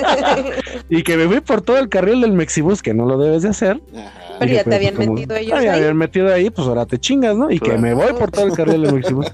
[0.88, 3.50] y que me voy por todo el carril del Mexibus, que no lo debes de
[3.50, 3.80] hacer.
[4.38, 5.68] Pero ya te habían metido ellos ahí.
[5.68, 7.50] habían metido ahí, pues ahora te chingas, ¿no?
[7.50, 9.26] Y que me voy por todo el carril del Mexibus.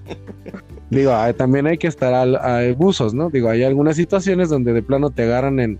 [0.91, 3.31] Digo, también hay que estar a, a buzos, ¿no?
[3.31, 5.79] Digo, hay algunas situaciones donde de plano te agarran en,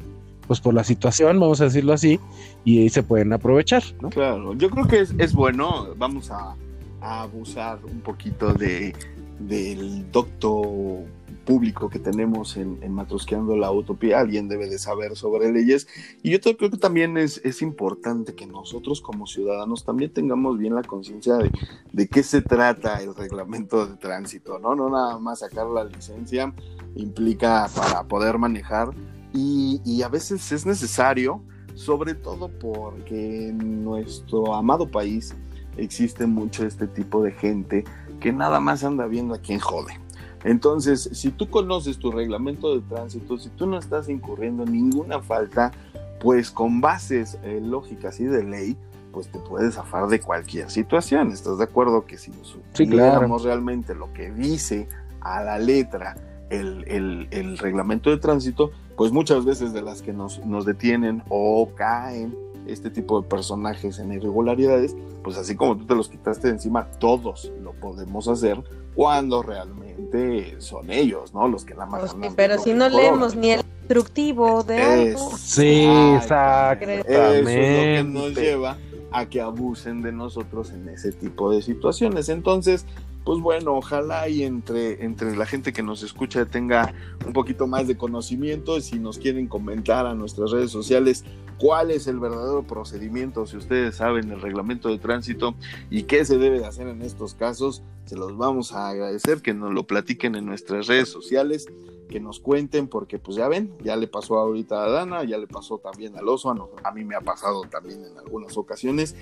[0.49, 2.19] pues por la situación, vamos a decirlo así,
[2.65, 4.09] y ahí se pueden aprovechar, ¿no?
[4.09, 6.57] Claro, yo creo que es, es bueno, vamos a,
[7.01, 8.93] abusar un poquito de,
[9.39, 11.05] del docto
[11.45, 15.87] público que tenemos en, en, Matrosqueando la Utopía, alguien debe de saber sobre leyes.
[16.23, 20.75] Y yo creo que también es, es importante que nosotros como ciudadanos también tengamos bien
[20.75, 21.53] la conciencia de,
[21.93, 24.75] de, qué se trata el reglamento de tránsito, ¿no?
[24.75, 26.53] No nada más sacar la licencia
[26.97, 28.91] implica para poder manejar
[29.33, 31.43] y, y a veces es necesario,
[31.75, 35.35] sobre todo porque en nuestro amado país
[35.77, 37.85] existe mucho este tipo de gente
[38.21, 39.99] que nada más anda viendo a quién jode.
[40.45, 45.21] Entonces, si tú conoces tu reglamento de tránsito, si tú no estás incurriendo en ninguna
[45.21, 45.73] falta,
[46.21, 48.77] pues con bases eh, lógicas y de ley,
[49.13, 51.33] pues te puedes zafar de cualquier situación.
[51.33, 52.33] ¿Estás de acuerdo que si
[52.73, 54.89] supiéramos realmente lo que dice
[55.21, 56.17] a la letra
[56.51, 61.23] el, el, el, reglamento de tránsito, pues muchas veces de las que nos, nos detienen
[61.29, 66.49] o caen este tipo de personajes en irregularidades, pues así como tú te los quitaste
[66.49, 68.61] de encima, todos lo podemos hacer
[68.97, 71.47] cuando realmente son ellos, ¿no?
[71.47, 72.13] Los que la más.
[72.13, 75.37] Pues pero si no leemos ni el instructivo de algo.
[75.39, 77.07] Sí, exactamente.
[77.09, 78.79] Eso es lo que nos lleva
[79.13, 82.29] a que abusen de nosotros en ese tipo de situaciones.
[82.29, 82.85] Entonces,
[83.25, 86.95] pues bueno, ojalá y entre, entre la gente que nos escucha tenga
[87.27, 88.81] un poquito más de conocimiento.
[88.81, 91.25] Si nos quieren comentar a nuestras redes sociales
[91.59, 95.55] cuál es el verdadero procedimiento, si ustedes saben el reglamento de tránsito
[95.91, 99.53] y qué se debe de hacer en estos casos, se los vamos a agradecer que
[99.53, 101.67] nos lo platiquen en nuestras redes sociales
[102.09, 105.47] que nos cuenten, porque pues ya ven, ya le pasó ahorita a Dana, ya le
[105.47, 106.51] pasó también al oso,
[106.83, 109.15] a, mí me ha pasado también en algunas ocasiones,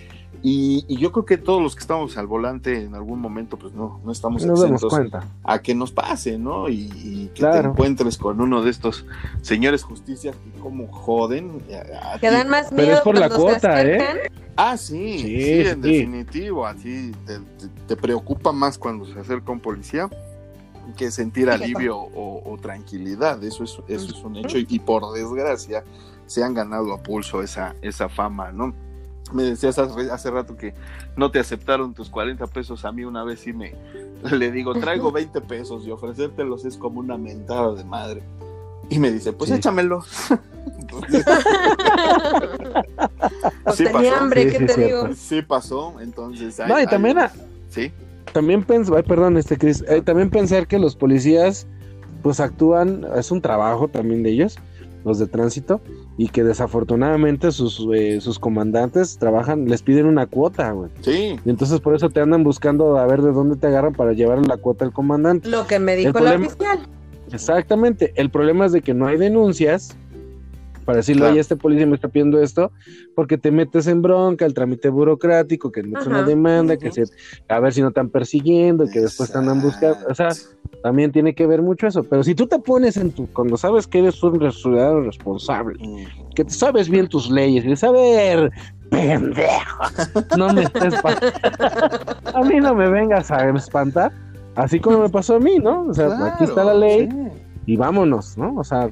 [0.43, 4.01] y, yo creo que todos los que estamos al volante en algún momento, pues no,
[4.05, 4.95] no estamos exentos
[5.45, 6.69] a que nos pase, ¿no?
[6.69, 9.05] Y, que te encuentres con uno de estos
[9.43, 11.61] señores justicia que como joden.
[12.21, 14.31] que dan más miedo Pero es por la cuota, ¿eh?
[14.57, 17.39] Ah, sí, sí, en definitivo, así te,
[17.87, 20.09] te preocupa más cuando se acerca un policía
[20.95, 25.85] que sentir alivio o, tranquilidad, eso es, eso es un hecho y, por desgracia
[26.27, 28.75] se han ganado a pulso esa, esa fama, ¿no?
[29.33, 30.73] Me decías hace, rato que
[31.17, 33.75] no te aceptaron tus 40 pesos, a mí una vez sí me
[34.31, 38.23] le digo, traigo 20 pesos y ofrecértelos es como una mentada de madre.
[38.89, 40.07] Y me dice, pues échamelos.
[43.75, 45.09] sí tenía hambre, ¿qué te digo?
[45.15, 46.61] Sí pasó, entonces...
[46.67, 47.19] no, y también...
[47.69, 47.93] Sí
[48.33, 51.67] también pensar, perdón, este Chris, eh, también pensar que los policías
[52.23, 54.57] pues actúan, es un trabajo también de ellos,
[55.05, 55.81] los de tránsito,
[56.19, 60.91] y que desafortunadamente sus, eh, sus comandantes trabajan, les piden una cuota, güey.
[61.03, 61.39] Sí.
[61.45, 64.45] Y entonces por eso te andan buscando a ver de dónde te agarran para llevar
[64.45, 65.49] la cuota al comandante.
[65.49, 66.81] Lo que me dijo la oficial.
[67.33, 68.13] Exactamente.
[68.17, 69.97] El problema es de que no hay denuncias
[70.87, 72.71] para decirle, oye, este policía me está pidiendo esto,
[73.17, 77.05] porque te metes en bronca, el trámite burocrático, que no es una demanda, que se,
[77.49, 80.29] a ver si no están persiguiendo, que después te andan buscando, o sea,
[80.85, 83.89] también tiene que ver mucho eso, pero si tú te pones en tu, cuando sabes
[83.89, 85.77] que eres un ciudadano responsable,
[86.37, 88.53] que te sabes bien tus leyes, y a ver,
[88.89, 89.83] pendejo,
[90.39, 90.95] no me estés
[92.35, 94.13] a mí no me vengas a espantar,
[94.55, 95.87] así como me pasó a mí, ¿no?
[95.89, 97.09] O sea, aquí está la ley
[97.67, 98.55] y vámonos, ¿no?
[98.55, 98.89] O sea,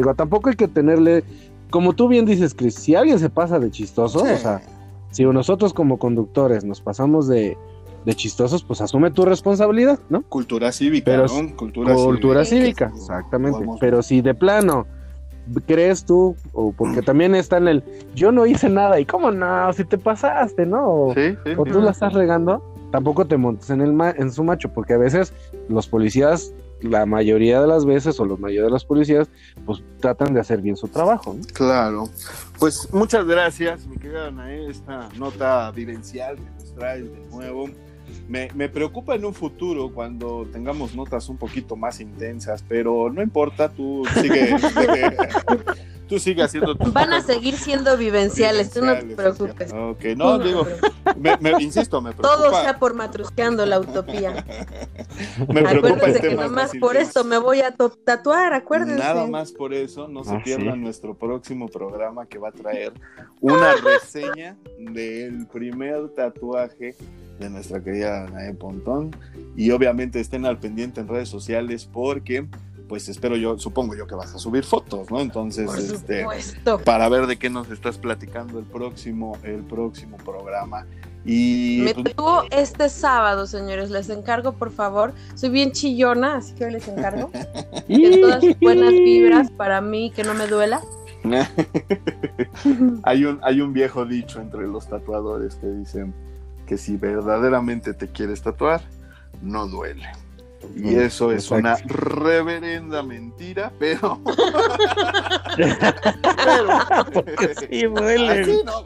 [0.00, 1.24] Digo, tampoco hay que tenerle,
[1.68, 4.62] como tú bien dices, Chris, si alguien se pasa de chistoso, o sea,
[5.10, 7.58] si nosotros como conductores nos pasamos de,
[8.14, 10.22] chistosos, pues asume tu responsabilidad, ¿no?
[10.22, 11.54] Cultura cívica, ¿no?
[11.54, 13.58] Cultura, cívica, exactamente.
[13.78, 14.86] Pero si de plano
[15.66, 19.70] crees tú, o porque también está en el, yo no hice nada, y cómo no,
[19.74, 20.88] si te pasaste, ¿no?
[20.88, 21.14] O,
[21.58, 24.98] o tú la estás regando, tampoco te montes en, el en su macho, porque a
[24.98, 25.34] veces
[25.68, 29.28] los policías la mayoría de las veces o los mayores de las policías
[29.66, 31.36] pues tratan de hacer bien su trabajo.
[31.52, 32.08] Claro.
[32.58, 37.68] Pues muchas gracias, mi querida Anae, esta nota vivencial que nos traes de nuevo.
[38.30, 43.22] Me, me, preocupa en un futuro cuando tengamos notas un poquito más intensas, pero no
[43.22, 44.56] importa, tú sigue,
[46.08, 49.72] tú sigue haciendo Van a seguir siendo vivenciales, tú no te preocupes.
[49.72, 50.64] Ok, no, digo,
[51.18, 52.36] me, insisto, me preocupa.
[52.36, 54.32] Todo sea por matrusqueando la utopía.
[55.48, 57.74] me preocupa Acuérdense que nomás por esto me voy a
[58.04, 59.02] tatuar, acuérdense.
[59.02, 62.92] Nada más por eso, no se ah, pierdan nuestro próximo programa que va a traer
[63.40, 66.94] una reseña del primer tatuaje
[67.40, 69.10] de nuestra querida Nae Pontón
[69.56, 72.46] y obviamente estén al pendiente en redes sociales porque
[72.90, 75.20] pues espero yo, supongo yo que vas a subir fotos, ¿no?
[75.20, 76.26] Entonces, este,
[76.84, 80.86] para ver de qué nos estás platicando el próximo, el próximo programa.
[81.24, 85.14] Y me pues, tuvo este sábado, señores, les encargo, por favor.
[85.36, 87.30] Soy bien chillona, así que hoy les encargo.
[87.86, 90.80] que todas buenas vibras para mí, que no me duela.
[93.04, 96.12] hay un hay un viejo dicho entre los tatuadores que dicen
[96.70, 98.80] que si verdaderamente te quieres tatuar,
[99.42, 100.06] no duele.
[100.76, 104.20] Y eso es una reverenda mentira, pero.
[107.12, 108.62] Porque sí, duele.
[108.64, 108.84] no,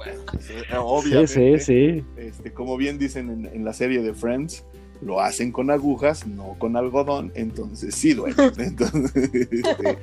[0.81, 1.27] obviamente.
[1.27, 2.05] Sí, sí, sí.
[2.17, 4.65] Este, como bien dicen en, en, la serie de Friends,
[5.01, 8.35] lo hacen con agujas, no con algodón, entonces sí duele.
[8.59, 9.97] Entonces, este,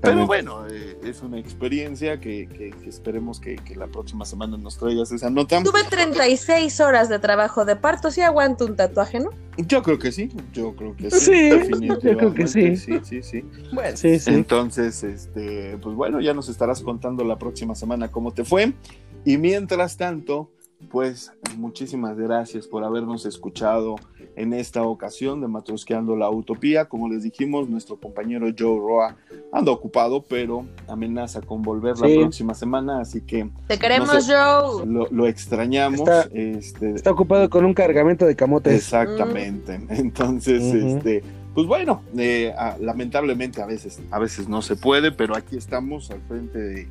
[0.00, 5.30] pero, bueno, eh, es una experiencia que, esperemos que, la próxima semana nos traigas esa
[5.30, 5.62] nota.
[5.62, 9.30] Tuve 36 horas de trabajo de parto, ¿sí aguanto un tatuaje, no?
[9.56, 11.20] Yo creo que sí, yo creo que sí.
[11.20, 11.50] Sí,
[11.80, 12.76] yo creo que sí.
[12.76, 13.44] Sí, sí, sí.
[13.72, 14.30] Bueno, sí, sí.
[14.32, 18.72] Entonces, este, pues bueno, ya nos estarás contando la próxima semana cómo te fue.
[19.24, 20.50] Y mientras tanto,
[20.90, 23.96] pues muchísimas gracias por habernos escuchado
[24.36, 26.86] en esta ocasión de Matrosqueando la Utopía.
[26.86, 29.16] Como les dijimos, nuestro compañero Joe Roa
[29.52, 33.50] anda ocupado, pero amenaza con volver la próxima semana, así que...
[33.66, 34.86] Te queremos, Joe.
[34.86, 36.00] Lo, extrañamos.
[36.00, 38.74] Está, este, está, ocupado con un cargamento de camotes.
[38.74, 39.80] Exactamente.
[39.88, 41.22] Entonces, este...
[41.54, 46.20] Pues bueno, eh, lamentablemente a veces, a veces no se puede, pero aquí estamos al
[46.20, 46.88] frente de,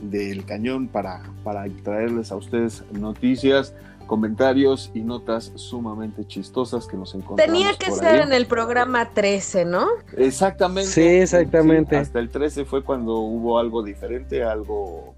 [0.00, 3.74] del cañón para, para traerles a ustedes noticias
[4.06, 7.52] comentarios y notas sumamente chistosas que nos encontramos.
[7.52, 9.86] Tenía que ser en el programa 13, ¿no?
[10.16, 10.90] Exactamente.
[10.90, 11.96] Sí, exactamente.
[11.96, 15.14] hasta el 13 fue cuando hubo algo diferente, algo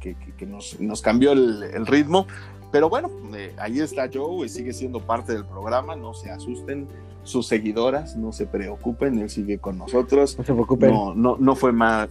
[0.00, 2.26] que, nos, cambió el, ritmo.
[2.70, 6.88] Pero bueno, eh, ahí está Joe, sigue siendo parte del programa, no se asusten
[7.24, 10.36] sus seguidoras, no se preocupen, él sigue con nosotros.
[10.38, 10.90] No se preocupen.
[10.90, 12.08] No, no, no fue nada,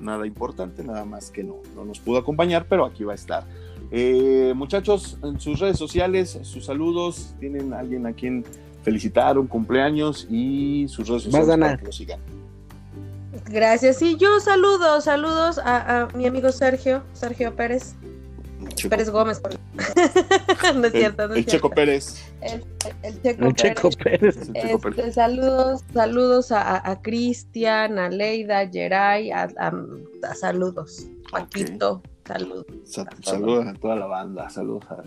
[0.00, 3.44] nada importante, nada más que no, no nos pudo acompañar, pero aquí va a estar.
[3.90, 8.44] Eh, muchachos, en sus redes sociales, sus saludos, tienen alguien a quien
[8.82, 12.20] felicitar, un cumpleaños y sus redes sociales para que lo sigan.
[13.50, 14.00] Gracias.
[14.02, 17.94] Y yo saludo, saludos a, mi amigo Sergio, Sergio Pérez.
[18.88, 19.42] Pérez Gómez.
[20.74, 22.22] no es cierto, no el, Checo Pérez.
[22.40, 24.50] El, Checo Pérez.
[24.54, 29.48] Este, saludos, saludos a, Cristian, a Leida, a Geray, a,
[30.34, 31.06] saludos.
[31.30, 32.66] Paquito, saludos.
[33.22, 35.02] saludos a toda la banda, saludos a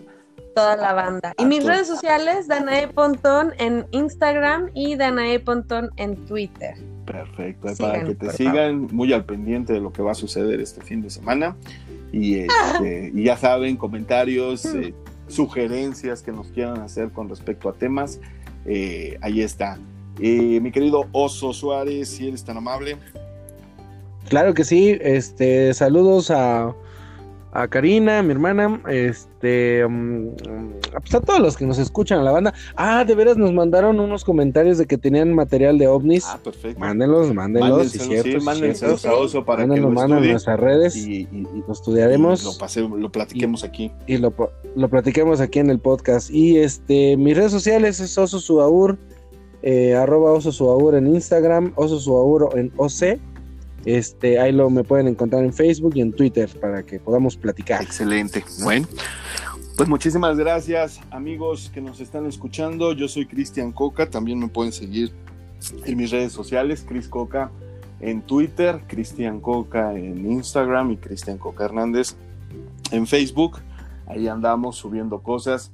[0.56, 1.34] toda la banda.
[1.38, 6.76] Y mis redes sociales, Danae Pontón en Instagram y Danae Pontón en Twitter.
[7.06, 10.81] Perfecto, para que te sigan muy al pendiente de lo que va a suceder este
[10.81, 11.56] fin de semana.
[12.15, 14.79] Y, este, y ya saben, comentarios, mm.
[14.79, 14.93] eh,
[15.27, 18.21] sugerencias que nos quieran hacer con respecto a temas,
[18.65, 19.77] eh, ahí está.
[20.21, 22.95] Eh, mi querido Oso Suárez, si eres tan amable.
[24.29, 26.73] Claro que sí, este, saludos a
[27.56, 30.36] a Karina, mi hermana, este, mm,
[30.91, 32.53] pues a todos los que nos escuchan a la banda.
[32.76, 36.26] Ah, de veras nos mandaron unos comentarios de que tenían material de ovnis.
[36.27, 36.77] Ah, perfecto.
[36.77, 41.27] Mándenlos, mándenlos, si cierto, sí, a Oso para que lo manden en nuestras redes y,
[41.65, 42.44] lo estudiaremos.
[42.44, 43.90] lo, pasemos, lo platiquemos aquí.
[44.06, 44.34] Y lo,
[44.76, 46.30] lo platiquemos aquí en el podcast.
[46.30, 48.98] Y este, mis redes sociales es Oso Suaur,
[49.61, 53.18] eh, arroba Oso Suaur en Instagram, Oso Suaur en OC
[53.86, 57.82] este, ahí lo me pueden encontrar en Facebook y en Twitter para que podamos platicar.
[57.82, 58.44] Excelente.
[58.64, 58.88] Bueno,
[59.78, 62.94] pues muchísimas gracias, amigos que nos están escuchando.
[62.94, 65.12] Yo soy Cristian Coca, también me pueden seguir
[65.86, 67.52] en mis redes sociales, Cris Coca
[67.99, 72.16] en Twitter, Cristian Coca en Instagram y Cristian Coca Hernández
[72.91, 73.60] en Facebook.
[74.07, 75.72] Ahí andamos subiendo cosas,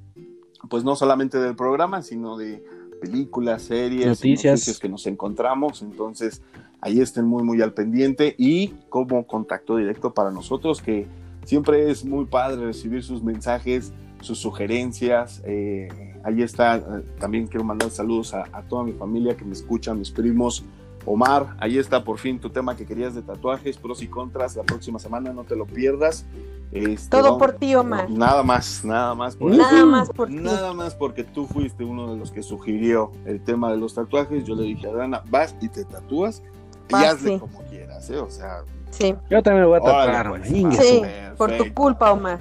[0.69, 2.63] pues no solamente del programa, sino de
[3.01, 5.81] películas, series, noticias que nos encontramos.
[5.81, 6.41] Entonces,
[6.79, 11.07] ahí estén muy, muy al pendiente y como contacto directo para nosotros, que
[11.43, 13.91] siempre es muy padre recibir sus mensajes,
[14.21, 15.41] sus sugerencias.
[15.45, 15.89] Eh,
[16.23, 16.81] ahí está, eh,
[17.19, 20.63] también quiero mandar saludos a, toda mi familia que me escucha, mis primos.
[21.05, 24.55] Omar, ahí está por fin tu tema que querías de tatuajes, pros y contras.
[24.55, 26.25] La próxima semana no te lo pierdas.
[26.71, 28.09] Este, Todo por ti, Omar.
[28.09, 29.35] Nada más, nada más.
[29.35, 33.43] Por nada más por Nada más porque tú fuiste uno de los que sugirió el
[33.43, 34.45] tema de los tatuajes.
[34.45, 36.41] Yo le dije a Dana, vas y te tatúas
[36.89, 38.17] y hazle como quieras, ¿eh?
[38.17, 38.63] O sea.
[38.91, 39.15] Sí.
[39.29, 40.29] Yo también me voy a tatuar.
[40.29, 41.01] Pues, sí,
[41.37, 42.39] por tu culpa, Omar.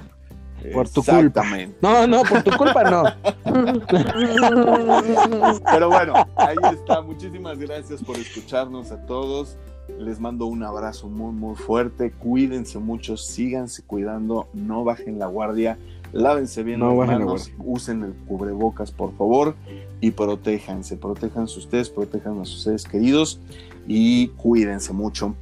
[0.73, 1.43] Por tu culpa.
[1.81, 3.03] No, no, por tu culpa no.
[5.71, 7.01] Pero bueno, ahí está.
[7.01, 9.57] Muchísimas gracias por escucharnos a todos.
[9.99, 12.11] Les mando un abrazo muy, muy fuerte.
[12.11, 15.77] Cuídense mucho, síganse cuidando, no bajen la guardia,
[16.13, 19.55] lávense bien las manos, usen el cubrebocas, por favor,
[19.99, 20.97] y protéjanse.
[20.97, 23.39] Protéjanse ustedes, protejan a sus seres queridos
[23.87, 25.35] y cuídense mucho.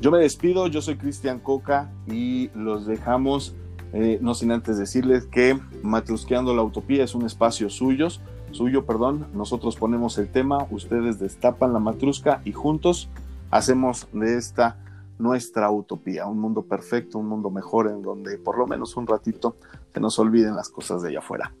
[0.00, 3.54] Yo me despido, yo soy Cristian Coca y los dejamos,
[3.94, 8.08] eh, no sin antes decirles que Matrusqueando la Utopía es un espacio suyo,
[8.50, 9.28] suyo, perdón.
[9.34, 13.08] Nosotros ponemos el tema, ustedes destapan la matrusca y juntos
[13.52, 14.76] hacemos de esta
[15.16, 19.54] nuestra utopía, un mundo perfecto, un mundo mejor en donde por lo menos un ratito
[19.92, 21.52] se nos olviden las cosas de allá afuera.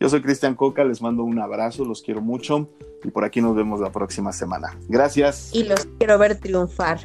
[0.00, 2.70] Yo soy Cristian Coca, les mando un abrazo, los quiero mucho
[3.04, 4.74] y por aquí nos vemos la próxima semana.
[4.88, 5.50] Gracias.
[5.52, 7.00] Y los quiero ver triunfar.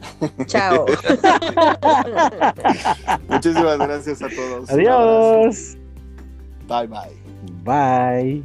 [0.45, 0.85] Chao.
[3.27, 4.69] Muchísimas gracias a todos.
[4.69, 5.75] Adiós.
[6.69, 7.11] Bye bye.
[7.65, 8.43] Bye.